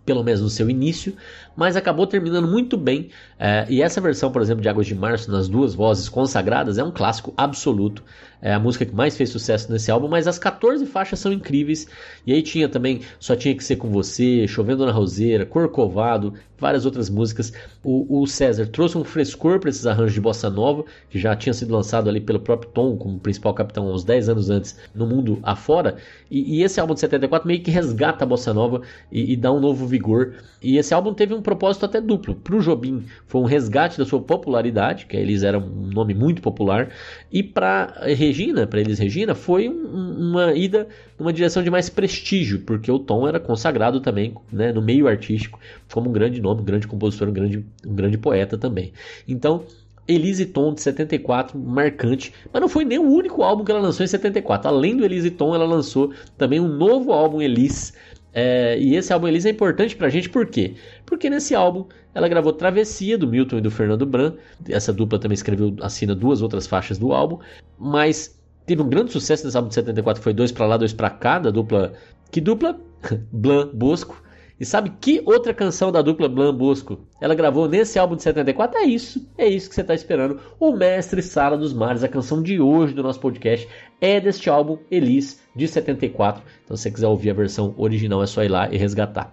pelo 0.07 0.23
menos 0.23 0.39
no 0.39 0.49
seu 0.49 0.69
início, 0.69 1.13
mas 1.57 1.75
acabou 1.75 2.05
terminando 2.05 2.47
muito 2.47 2.77
bem. 2.77 3.09
É, 3.39 3.65
e 3.67 3.81
essa 3.81 3.99
versão, 3.99 4.31
por 4.31 4.41
exemplo, 4.43 4.61
de 4.61 4.69
Águas 4.69 4.85
de 4.85 4.93
Março, 4.93 5.31
nas 5.31 5.49
duas 5.49 5.73
vozes 5.73 6.07
consagradas, 6.07 6.77
é 6.77 6.83
um 6.83 6.91
clássico 6.91 7.33
absoluto. 7.35 8.03
É 8.39 8.53
a 8.53 8.59
música 8.59 8.85
que 8.85 8.93
mais 8.93 9.17
fez 9.17 9.31
sucesso 9.31 9.71
nesse 9.71 9.89
álbum, 9.89 10.07
mas 10.07 10.27
as 10.27 10.37
14 10.37 10.85
faixas 10.85 11.19
são 11.19 11.33
incríveis. 11.33 11.87
E 12.25 12.31
aí 12.31 12.43
tinha 12.43 12.69
também 12.69 13.01
Só 13.19 13.35
Tinha 13.35 13.55
Que 13.55 13.63
Ser 13.63 13.77
Com 13.77 13.89
Você, 13.89 14.47
Chovendo 14.47 14.85
na 14.85 14.91
Roseira, 14.91 15.45
Corcovado, 15.45 16.35
várias 16.59 16.85
outras 16.85 17.09
músicas. 17.09 17.51
O, 17.83 18.21
o 18.21 18.27
César 18.27 18.67
trouxe 18.67 18.97
um 18.97 19.03
frescor 19.03 19.59
para 19.59 19.69
esses 19.69 19.85
arranjos 19.87 20.13
de 20.13 20.21
bossa 20.21 20.49
nova, 20.49 20.85
que 21.09 21.17
já 21.17 21.35
tinha 21.35 21.53
sido 21.53 21.73
lançado 21.73 22.09
ali 22.09 22.21
pelo 22.21 22.39
próprio 22.39 22.69
Tom, 22.71 22.95
como 22.95 23.19
principal 23.19 23.53
capitão, 23.53 23.91
uns 23.91 24.03
10 24.03 24.29
anos 24.29 24.49
antes, 24.49 24.77
no 24.93 25.07
mundo 25.07 25.39
afora. 25.41 25.97
E, 26.29 26.57
e 26.57 26.63
esse 26.63 26.79
álbum 26.79 26.93
de 26.93 26.99
74 26.99 27.47
meio 27.47 27.61
que 27.61 27.71
resgata 27.71 28.23
a 28.23 28.27
bossa 28.27 28.53
nova 28.53 28.81
e, 29.11 29.33
e, 29.33 29.35
dá 29.35 29.51
um 29.51 29.59
novo 29.59 29.87
vigor. 29.87 30.35
E 30.61 30.77
esse 30.77 30.93
álbum 30.93 31.13
teve 31.13 31.33
um 31.33 31.41
propósito 31.47 31.85
até 31.85 32.01
duplo. 32.01 32.35
Para 32.35 32.57
o 32.57 32.59
Jobim 32.59 33.05
foi 33.25 33.39
um 33.39 33.45
resgate 33.45 33.97
da 33.97 34.05
sua 34.05 34.21
popularidade, 34.21 35.05
que 35.05 35.15
eles 35.15 35.43
eram 35.43 35.61
um 35.61 35.87
nome 35.87 36.13
muito 36.13 36.41
popular, 36.41 36.89
e 37.31 37.41
para 37.41 37.93
Regina, 38.01 38.67
para 38.67 38.81
eles 38.81 38.99
Regina, 38.99 39.33
foi 39.33 39.69
um, 39.69 40.29
uma 40.29 40.53
ida 40.53 40.89
numa 41.17 41.31
direção 41.31 41.63
de 41.63 41.71
mais 41.71 41.89
prestígio, 41.89 42.59
porque 42.65 42.91
o 42.91 42.99
Tom 42.99 43.25
era 43.25 43.39
consagrado 43.39 44.01
também 44.01 44.35
né, 44.51 44.73
no 44.73 44.81
meio 44.81 45.07
artístico 45.07 45.57
como 45.93 46.09
um 46.09 46.13
grande 46.13 46.41
nome, 46.41 46.61
um 46.61 46.65
grande 46.65 46.85
compositor, 46.85 47.29
um 47.29 47.33
grande, 47.33 47.65
um 47.85 47.95
grande 47.95 48.17
poeta 48.17 48.57
também. 48.57 48.91
Então, 49.25 49.63
Elise 50.05 50.45
Tom 50.45 50.73
de 50.73 50.81
74, 50.81 51.57
marcante, 51.57 52.33
mas 52.51 52.61
não 52.61 52.67
foi 52.67 52.83
nem 52.83 52.99
o 52.99 53.09
único 53.09 53.41
álbum 53.41 53.63
que 53.63 53.71
ela 53.71 53.81
lançou 53.81 54.03
em 54.03 54.07
74. 54.07 54.67
Além 54.67 54.97
do 54.97 55.05
Elise 55.05 55.31
Tom, 55.31 55.55
ela 55.55 55.65
lançou 55.65 56.13
também 56.37 56.59
um 56.59 56.67
novo 56.67 57.13
álbum 57.13 57.41
Elise. 57.41 57.93
É, 58.39 58.77
e 58.77 58.95
esse 58.95 59.11
álbum 59.11 59.27
Elise 59.27 59.47
é 59.47 59.51
importante 59.51 59.95
pra 59.95 60.09
gente 60.09 60.29
por 60.29 60.45
quê? 60.45 60.75
Porque 61.07 61.27
nesse 61.27 61.55
álbum 61.55 61.87
ela 62.13 62.27
gravou 62.27 62.53
Travessia 62.53 63.17
do 63.17 63.27
Milton 63.27 63.57
e 63.57 63.61
do 63.61 63.71
Fernando 63.71 64.05
Bran. 64.05 64.35
Essa 64.69 64.93
dupla 64.93 65.17
também 65.17 65.33
escreveu, 65.33 65.75
assina 65.81 66.13
duas 66.13 66.43
outras 66.43 66.67
faixas 66.67 66.99
do 66.99 67.13
álbum, 67.13 67.39
mas 67.79 68.39
teve 68.67 68.83
um 68.83 68.89
grande 68.89 69.11
sucesso 69.11 69.43
nesse 69.43 69.57
álbum 69.57 69.69
de 69.69 69.73
74, 69.73 70.21
foi 70.21 70.33
dois 70.35 70.51
para 70.51 70.67
lá, 70.67 70.77
dois 70.77 70.93
para 70.93 71.09
cá, 71.09 71.39
da 71.39 71.49
dupla. 71.49 71.93
Que 72.29 72.39
dupla? 72.39 72.79
Blan 73.33 73.71
Bosco. 73.73 74.21
E 74.59 74.65
sabe 74.65 74.91
que 74.99 75.21
outra 75.23 75.53
canção 75.53 75.91
da 75.91 76.01
dupla 76.01 76.27
Blan 76.27 76.53
Bosco 76.55 76.99
ela 77.21 77.35
gravou 77.35 77.69
nesse 77.69 77.99
álbum 77.99 78.15
de 78.15 78.23
74? 78.23 78.79
É 78.79 78.85
isso, 78.85 79.29
é 79.37 79.47
isso 79.47 79.69
que 79.69 79.75
você 79.75 79.81
está 79.81 79.93
esperando. 79.93 80.39
O 80.59 80.71
Mestre 80.71 81.21
Sala 81.21 81.55
dos 81.55 81.73
Mares, 81.73 82.03
a 82.03 82.07
canção 82.07 82.41
de 82.41 82.59
hoje 82.59 82.93
do 82.93 83.03
nosso 83.03 83.19
podcast, 83.19 83.67
é 84.01 84.19
deste 84.19 84.49
álbum 84.49 84.79
Elis 84.89 85.41
de 85.55 85.67
74. 85.67 86.41
Então, 86.65 86.75
se 86.75 86.83
você 86.83 86.91
quiser 86.91 87.07
ouvir 87.07 87.29
a 87.29 87.35
versão 87.35 87.75
original, 87.77 88.23
é 88.23 88.25
só 88.25 88.43
ir 88.43 88.49
lá 88.49 88.67
e 88.71 88.77
resgatar. 88.77 89.31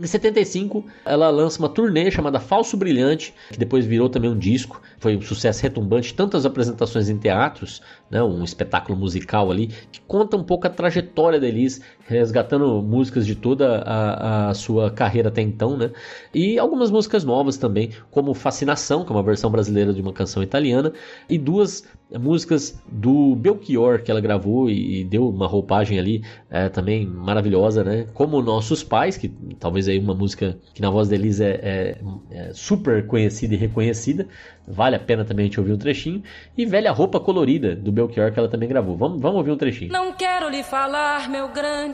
Em 0.00 0.06
75, 0.06 0.84
ela 1.04 1.30
lança 1.30 1.58
uma 1.60 1.68
turnê 1.68 2.10
chamada 2.10 2.40
Falso 2.40 2.76
Brilhante, 2.76 3.32
que 3.50 3.58
depois 3.58 3.86
virou 3.86 4.08
também 4.08 4.30
um 4.30 4.38
disco. 4.38 4.80
Foi 4.98 5.16
um 5.16 5.22
sucesso 5.22 5.62
retumbante, 5.62 6.14
tantas 6.14 6.44
apresentações 6.44 7.08
em 7.08 7.16
teatros, 7.16 7.80
né, 8.10 8.22
um 8.22 8.42
espetáculo 8.42 8.98
musical 8.98 9.50
ali, 9.50 9.68
que 9.92 10.00
conta 10.00 10.36
um 10.36 10.42
pouco 10.42 10.66
a 10.66 10.70
trajetória 10.70 11.38
da 11.38 11.46
Elis, 11.46 11.80
resgatando 12.06 12.82
músicas 12.82 13.26
de 13.26 13.34
toda 13.34 13.78
a, 13.78 14.50
a 14.50 14.54
sua 14.54 14.90
carreira 14.90 15.28
até 15.28 15.42
então, 15.42 15.76
né? 15.76 15.90
E 16.34 16.58
algumas 16.58 16.90
músicas 16.90 17.24
novas 17.24 17.56
também, 17.56 17.90
como 18.10 18.34
Fascinação, 18.34 19.04
que 19.04 19.12
é 19.12 19.14
uma 19.14 19.22
versão 19.22 19.50
brasileira 19.50 19.92
de 19.92 20.00
uma 20.00 20.12
canção 20.12 20.42
italiana, 20.42 20.92
e 21.28 21.38
duas 21.38 21.84
músicas 22.18 22.80
do 22.86 23.34
Belchior 23.34 24.02
que 24.02 24.10
ela 24.10 24.20
gravou 24.20 24.68
e, 24.70 25.00
e 25.00 25.04
deu 25.04 25.28
uma 25.28 25.46
roupagem 25.46 25.98
ali 25.98 26.22
é, 26.50 26.68
também 26.68 27.06
maravilhosa, 27.06 27.82
né? 27.82 28.06
Como 28.14 28.40
Nossos 28.42 28.84
Pais, 28.84 29.16
que 29.16 29.28
talvez 29.58 29.88
aí 29.88 29.98
uma 29.98 30.14
música 30.14 30.58
que 30.72 30.82
na 30.82 30.90
voz 30.90 31.08
da 31.08 31.16
é, 31.16 31.20
é, 31.20 31.98
é, 32.30 32.52
super 32.52 33.06
conhecida 33.06 33.54
e 33.54 33.56
reconhecida, 33.56 34.28
vale 34.66 34.96
a 34.96 35.00
pena 35.00 35.24
também 35.24 35.44
a 35.44 35.46
gente 35.46 35.58
ouvir 35.58 35.72
um 35.72 35.78
trechinho. 35.78 36.22
E 36.56 36.66
Velha 36.66 36.92
Roupa 36.92 37.18
Colorida 37.18 37.74
do 37.74 37.90
Belchior 37.90 38.32
que 38.32 38.38
ela 38.38 38.48
também 38.48 38.68
gravou. 38.68 38.96
Vamos, 38.96 39.20
vamos 39.20 39.38
ouvir 39.38 39.50
um 39.50 39.56
trechinho. 39.56 39.90
Não 39.90 40.12
quero 40.12 40.48
lhe 40.48 40.62
falar, 40.62 41.28
meu 41.30 41.48
grande 41.48 41.93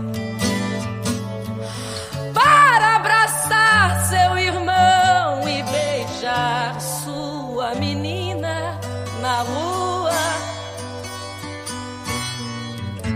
Seu 4.11 4.37
irmão 4.37 5.47
e 5.47 5.63
beijar 5.63 6.81
sua 6.81 7.73
menina 7.75 8.77
na 9.21 9.41
rua. 9.43 10.11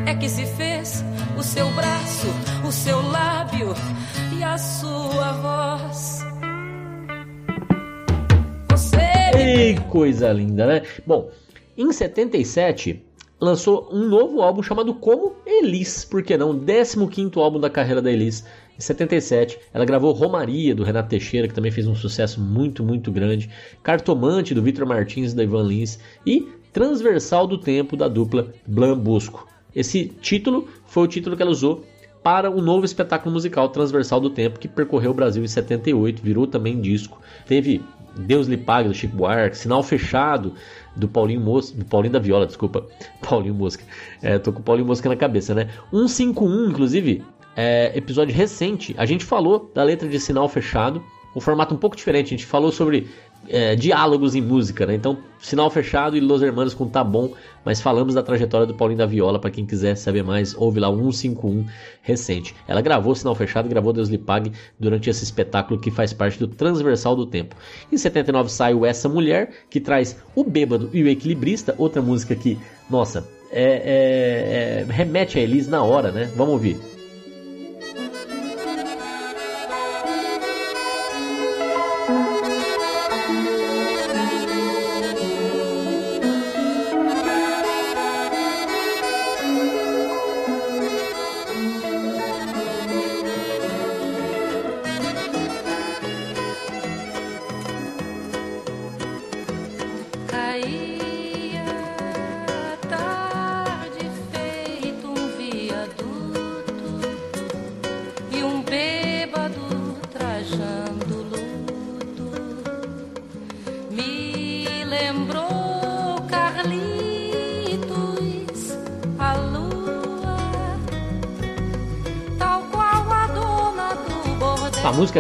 é 0.08 0.16
que 0.16 0.30
se 0.30 0.46
fez 0.46 1.04
o 1.38 1.44
seu 1.44 1.70
braço, 1.72 2.28
o 2.66 2.72
seu 2.72 3.02
lábio 3.10 3.74
e 4.38 4.42
a 4.42 4.58
sua 4.58 5.34
voz. 5.34 6.24
Você. 8.70 9.38
Ei, 9.38 9.76
coisa 9.90 10.32
linda, 10.32 10.66
né? 10.66 10.82
Bom, 11.06 11.30
em 11.78 11.92
77 11.92 13.04
lançou 13.42 13.90
um 13.92 14.08
novo 14.08 14.42
álbum 14.42 14.64
chamado 14.64 14.94
Como 14.94 15.36
Elis, 15.46 16.06
por 16.06 16.24
que 16.24 16.38
não? 16.38 16.58
15 16.58 17.38
álbum 17.38 17.60
da 17.60 17.70
carreira 17.70 18.02
da 18.02 18.10
Elis. 18.10 18.46
Em 18.78 18.82
77, 18.82 19.58
ela 19.74 19.86
gravou 19.86 20.12
Romaria, 20.12 20.76
do 20.76 20.84
Renato 20.84 21.10
Teixeira, 21.10 21.48
que 21.48 21.54
também 21.54 21.72
fez 21.72 21.88
um 21.88 21.96
sucesso 21.96 22.42
muito, 22.42 22.84
muito 22.84 23.12
grande. 23.12 23.50
Cartomante, 23.82 24.54
do 24.54 24.62
Victor 24.62 24.86
Martins 24.86 25.32
e 25.32 25.36
da 25.36 25.44
Ivan 25.44 25.64
Lins. 25.64 26.00
E 26.26 26.48
Transversal 26.74 27.48
do 27.48 27.58
Tempo, 27.58 27.96
da 27.96 28.08
dupla 28.08 28.54
Blan 28.68 28.98
Bosco. 28.98 29.48
Esse 29.74 30.06
título 30.22 30.68
foi 30.86 31.04
o 31.04 31.08
título 31.08 31.36
que 31.38 31.42
ela 31.42 31.52
usou 31.52 31.86
para 32.22 32.50
o 32.50 32.62
novo 32.62 32.86
espetáculo 32.86 33.32
musical 33.32 33.70
Transversal 33.70 34.20
do 34.20 34.30
Tempo, 34.30 34.60
que 34.60 34.68
percorreu 34.68 35.12
o 35.12 35.14
Brasil 35.14 35.44
em 35.44 35.48
78, 35.48 36.22
virou 36.22 36.48
também 36.48 36.82
disco. 36.82 37.22
Teve 37.46 37.82
Deus 38.18 38.48
lhe 38.48 38.58
pague 38.58 38.88
do 38.88 38.96
Chico 38.96 39.16
Buarque, 39.16 39.58
Sinal 39.58 39.84
Fechado 39.84 40.54
do 40.96 41.08
Paulinho 41.08 41.42
Mosca, 41.42 41.78
do 41.78 41.86
Paulinho 41.86 42.14
da 42.14 42.20
Viola, 42.20 42.46
desculpa, 42.46 42.86
Paulinho 43.22 43.54
Mosca. 43.54 43.84
É, 44.22 44.40
tô 44.40 44.54
com 44.54 44.60
o 44.60 44.64
Paulinho 44.64 44.88
Mosca 44.88 45.10
na 45.10 45.16
cabeça, 45.16 45.54
né? 45.54 45.70
151, 45.92 46.70
inclusive, 46.70 47.24
é, 47.56 47.92
episódio 47.96 48.36
recente, 48.36 48.94
a 48.98 49.06
gente 49.06 49.24
falou 49.24 49.72
da 49.74 49.84
letra 49.84 50.08
de 50.08 50.20
Sinal 50.20 50.50
Fechado, 50.50 51.04
um 51.36 51.42
formato 51.42 51.74
um 51.74 51.78
pouco 51.78 51.96
diferente, 51.96 52.28
a 52.28 52.38
gente 52.38 52.46
falou 52.46 52.72
sobre 52.72 53.08
é, 53.48 53.76
diálogos 53.76 54.36
em 54.36 54.42
música, 54.42 54.86
né? 54.86 54.96
Então, 54.96 55.18
Sinal 55.40 55.70
Fechado 55.70 56.18
e 56.18 56.20
Los 56.20 56.42
Hermanos 56.42 56.74
com 56.74 56.88
Tá 56.88 57.04
Bom, 57.04 57.34
mas 57.64 57.82
falamos 57.82 58.16
da 58.16 58.24
trajetória 58.24 58.66
do 58.66 58.74
Paulinho 58.74 58.98
da 58.98 59.06
Viola, 59.06 59.40
para 59.40 59.52
quem 59.52 59.66
quiser 59.66 59.96
saber 59.96 60.24
mais, 60.24 60.56
ouve 60.56 60.80
lá 60.80 60.90
o 60.90 60.96
151 60.96 61.66
recente. 62.02 62.56
Ela 62.68 62.82
gravou 62.82 63.14
Sinal 63.14 63.36
Fechado, 63.36 63.70
gravou 63.70 63.94
Deus 63.94 64.10
lhe 64.10 64.18
pague 64.18 64.52
durante 64.80 65.10
esse 65.10 65.24
espetáculo 65.24 65.80
que 65.80 65.92
faz 65.92 66.14
parte 66.14 66.40
do 66.40 66.48
Transversal 66.48 67.16
do 67.16 67.26
Tempo. 67.26 67.56
Em 67.92 67.98
79 67.98 68.50
saiu 68.50 68.86
Essa 68.86 69.10
Mulher, 69.10 69.52
que 69.70 69.80
traz 69.80 70.18
O 70.36 70.44
Bêbado 70.44 70.90
e 70.94 71.04
o 71.04 71.08
Equilibrista, 71.08 71.76
outra 71.78 72.02
música 72.02 72.36
que, 72.36 72.58
nossa, 72.90 73.28
é, 73.52 73.64
é, 73.64 74.82
é, 74.82 74.86
remete 74.90 75.38
a 75.38 75.42
Elis 75.42 75.68
na 75.68 75.84
hora, 75.84 76.12
né? 76.12 76.32
Vamos 76.36 76.54
ouvir. 76.54 76.95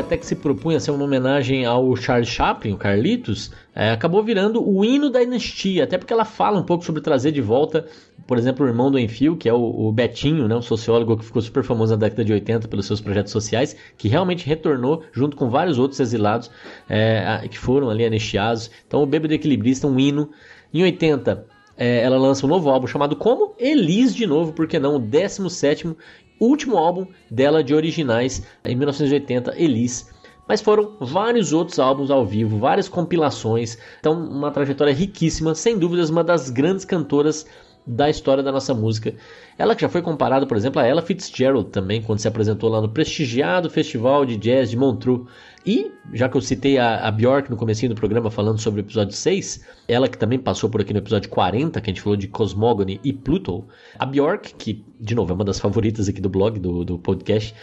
Até 0.05 0.17
que 0.17 0.25
se 0.25 0.35
propunha 0.35 0.79
ser 0.79 0.91
uma 0.91 1.03
homenagem 1.03 1.65
ao 1.65 1.95
Charles 1.95 2.29
Chaplin, 2.29 2.73
o 2.73 2.77
Carlitos, 2.77 3.51
é, 3.73 3.89
acabou 3.89 4.23
virando 4.23 4.63
o 4.63 4.85
hino 4.85 5.09
da 5.09 5.19
anistia, 5.19 5.83
até 5.83 5.97
porque 5.97 6.13
ela 6.13 6.23
fala 6.23 6.59
um 6.59 6.63
pouco 6.63 6.85
sobre 6.85 7.01
trazer 7.01 7.31
de 7.31 7.41
volta, 7.41 7.87
por 8.27 8.37
exemplo, 8.37 8.63
o 8.63 8.69
irmão 8.69 8.91
do 8.91 8.99
Enfio, 8.99 9.35
que 9.35 9.49
é 9.49 9.53
o, 9.53 9.57
o 9.57 9.91
Betinho, 9.91 10.47
né, 10.47 10.55
um 10.55 10.61
sociólogo 10.61 11.17
que 11.17 11.25
ficou 11.25 11.41
super 11.41 11.63
famoso 11.63 11.93
na 11.93 11.97
década 11.97 12.23
de 12.23 12.31
80 12.31 12.67
pelos 12.67 12.85
seus 12.85 13.01
projetos 13.01 13.31
sociais, 13.31 13.75
que 13.97 14.07
realmente 14.07 14.45
retornou 14.45 15.03
junto 15.11 15.35
com 15.35 15.49
vários 15.49 15.79
outros 15.79 15.99
exilados 15.99 16.51
é, 16.87 17.47
que 17.49 17.57
foram 17.57 17.89
ali 17.89 18.05
anistiados. 18.05 18.69
Então, 18.87 19.01
o 19.01 19.05
Bêbado 19.07 19.33
Equilibrista, 19.33 19.87
um 19.87 19.99
hino. 19.99 20.29
Em 20.73 20.83
80, 20.83 21.45
é, 21.77 22.01
ela 22.01 22.17
lança 22.17 22.45
um 22.45 22.49
novo 22.49 22.69
álbum 22.69 22.87
chamado 22.87 23.15
como? 23.15 23.53
Elis 23.57 24.13
de 24.13 24.25
novo, 24.25 24.53
porque 24.53 24.77
não? 24.77 24.95
O 24.95 24.99
17 24.99 25.95
último 26.39 26.77
álbum 26.77 27.07
dela 27.29 27.63
de 27.63 27.73
originais, 27.73 28.45
em 28.63 28.75
1980, 28.75 29.55
Elis. 29.57 30.13
Mas 30.47 30.61
foram 30.61 30.95
vários 30.99 31.53
outros 31.53 31.79
álbuns 31.79 32.11
ao 32.11 32.25
vivo, 32.25 32.59
várias 32.59 32.87
compilações. 32.87 33.77
Então, 33.99 34.13
uma 34.13 34.51
trajetória 34.51 34.93
riquíssima, 34.93 35.55
sem 35.55 35.77
dúvidas, 35.77 36.09
uma 36.09 36.23
das 36.23 36.49
grandes 36.49 36.85
cantoras 36.85 37.47
da 37.85 38.09
história 38.09 38.43
da 38.43 38.51
nossa 38.51 38.73
música. 38.73 39.13
Ela 39.57 39.75
que 39.75 39.81
já 39.81 39.89
foi 39.89 40.01
comparada, 40.01 40.45
por 40.45 40.57
exemplo, 40.57 40.81
a 40.81 40.87
Ella 40.87 41.01
Fitzgerald 41.01 41.69
também, 41.69 42.01
quando 42.01 42.19
se 42.19 42.27
apresentou 42.27 42.69
lá 42.69 42.81
no 42.81 42.89
prestigiado 42.89 43.69
Festival 43.69 44.25
de 44.25 44.37
Jazz 44.37 44.69
de 44.69 44.77
Montreux. 44.77 45.27
E, 45.65 45.91
já 46.13 46.29
que 46.29 46.37
eu 46.37 46.41
citei 46.41 46.77
a, 46.77 47.07
a 47.07 47.11
Bjork 47.11 47.49
no 47.49 47.57
começo 47.57 47.87
do 47.89 47.95
programa 47.95 48.29
falando 48.29 48.59
sobre 48.59 48.81
o 48.81 48.83
episódio 48.83 49.15
6, 49.15 49.65
ela 49.87 50.07
que 50.07 50.17
também 50.17 50.37
passou 50.37 50.69
por 50.69 50.81
aqui 50.81 50.93
no 50.93 50.99
episódio 50.99 51.27
40, 51.29 51.81
que 51.81 51.89
a 51.89 51.91
gente 51.91 52.01
falou 52.01 52.15
de 52.15 52.27
Cosmogony 52.27 52.99
e 53.03 53.11
Pluto, 53.11 53.65
a 53.97 54.05
Bjork, 54.05 54.53
que, 54.55 54.85
de 54.99 55.15
novo, 55.15 55.31
é 55.31 55.35
uma 55.35 55.43
das 55.43 55.59
favoritas 55.59 56.07
aqui 56.07 56.21
do 56.21 56.29
blog, 56.29 56.59
do, 56.59 56.85
do 56.85 56.99
podcast, 56.99 57.55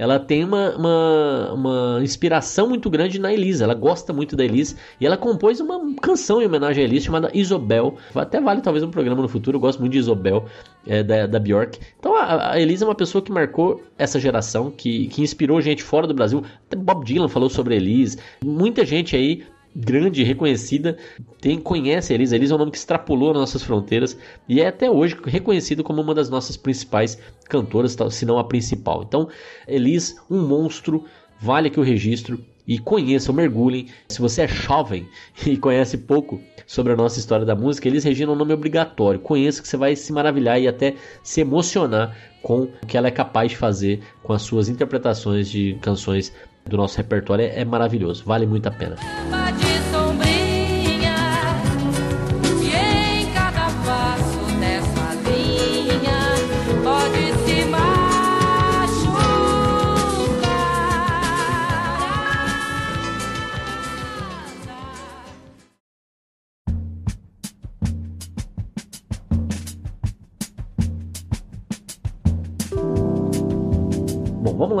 ela 0.00 0.18
tem 0.18 0.42
uma, 0.42 0.74
uma, 0.76 1.52
uma, 1.52 2.00
inspiração 2.02 2.66
muito 2.66 2.88
grande 2.88 3.18
na 3.18 3.30
Elisa. 3.30 3.64
Ela 3.64 3.74
gosta 3.74 4.14
muito 4.14 4.34
da 4.34 4.42
Elisa 4.42 4.74
e 4.98 5.04
ela 5.04 5.14
compôs 5.14 5.60
uma 5.60 5.94
canção 6.00 6.40
em 6.40 6.46
homenagem 6.46 6.82
a 6.82 6.86
Elisa 6.86 7.04
chamada 7.04 7.30
Isobel. 7.34 7.98
Até 8.14 8.40
vale 8.40 8.62
talvez 8.62 8.82
um 8.82 8.90
programa 8.90 9.20
no 9.20 9.28
futuro. 9.28 9.58
Eu 9.58 9.60
gosto 9.60 9.78
muito 9.78 9.92
de 9.92 9.98
Isobel, 9.98 10.46
é, 10.86 11.02
da, 11.02 11.26
da 11.26 11.38
Bjork. 11.38 11.78
Então 11.98 12.16
a, 12.16 12.52
a 12.52 12.58
é 12.58 12.88
uma 12.88 12.94
pessoa 12.94 13.20
que 13.20 13.30
marcou 13.30 13.82
essa 13.98 14.18
geração, 14.18 14.70
que, 14.70 15.06
que 15.08 15.20
inspirou 15.20 15.60
gente 15.60 15.82
fora 15.82 16.06
do 16.06 16.14
Brasil. 16.14 16.42
Até 16.66 16.76
Bob 16.76 17.04
Dylan 17.04 17.28
falou 17.28 17.50
sobre 17.50 17.74
a. 17.74 18.16
Muita 18.42 18.86
gente 18.86 19.14
aí 19.14 19.44
grande, 19.74 20.22
reconhecida, 20.22 20.96
tem, 21.40 21.58
conhece 21.58 22.12
a 22.12 22.14
Elisa. 22.14 22.36
Elisa 22.36 22.54
é 22.54 22.56
um 22.56 22.58
nome 22.58 22.70
que 22.70 22.78
extrapolou 22.78 23.32
nossas 23.32 23.62
fronteiras 23.62 24.16
e 24.48 24.60
é 24.60 24.66
até 24.66 24.90
hoje 24.90 25.16
reconhecido 25.24 25.84
como 25.84 26.02
uma 26.02 26.14
das 26.14 26.28
nossas 26.28 26.56
principais 26.56 27.18
cantoras, 27.48 27.96
se 28.10 28.26
não 28.26 28.38
a 28.38 28.44
principal. 28.44 29.04
Então, 29.06 29.28
Elis, 29.66 30.16
um 30.30 30.46
monstro, 30.46 31.04
vale 31.40 31.68
aqui 31.68 31.78
o 31.78 31.84
registro 31.84 32.44
e 32.66 32.78
conheçam, 32.78 33.34
mergulhem. 33.34 33.86
Se 34.08 34.20
você 34.20 34.42
é 34.42 34.48
jovem 34.48 35.08
e 35.46 35.56
conhece 35.56 35.98
pouco 35.98 36.40
sobre 36.66 36.92
a 36.92 36.96
nossa 36.96 37.18
história 37.18 37.44
da 37.44 37.56
música, 37.56 37.88
Elis 37.88 38.04
Regina 38.04 38.30
é 38.30 38.34
um 38.34 38.38
nome 38.38 38.52
obrigatório. 38.52 39.18
Conheça 39.18 39.60
que 39.60 39.66
você 39.66 39.76
vai 39.76 39.96
se 39.96 40.12
maravilhar 40.12 40.60
e 40.60 40.68
até 40.68 40.94
se 41.22 41.40
emocionar 41.40 42.16
com 42.42 42.62
o 42.62 42.86
que 42.86 42.96
ela 42.96 43.08
é 43.08 43.10
capaz 43.10 43.50
de 43.50 43.56
fazer 43.56 44.00
com 44.22 44.32
as 44.32 44.42
suas 44.42 44.68
interpretações 44.68 45.50
de 45.50 45.76
canções 45.82 46.32
do 46.70 46.76
nosso 46.76 46.96
repertório 46.96 47.44
é, 47.44 47.60
é 47.60 47.64
maravilhoso, 47.64 48.22
vale 48.24 48.46
muito 48.46 48.66
a 48.66 48.70
pena. 48.70 48.96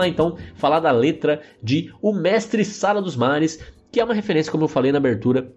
Lá 0.00 0.08
então 0.08 0.36
falar 0.54 0.80
da 0.80 0.90
letra 0.90 1.40
de 1.62 1.92
O 2.02 2.12
Mestre 2.12 2.64
Sala 2.64 3.00
dos 3.00 3.16
Mares, 3.16 3.60
que 3.92 4.00
é 4.00 4.04
uma 4.04 4.14
referência, 4.14 4.50
como 4.50 4.64
eu 4.64 4.68
falei 4.68 4.90
na 4.92 4.98
abertura, 4.98 5.52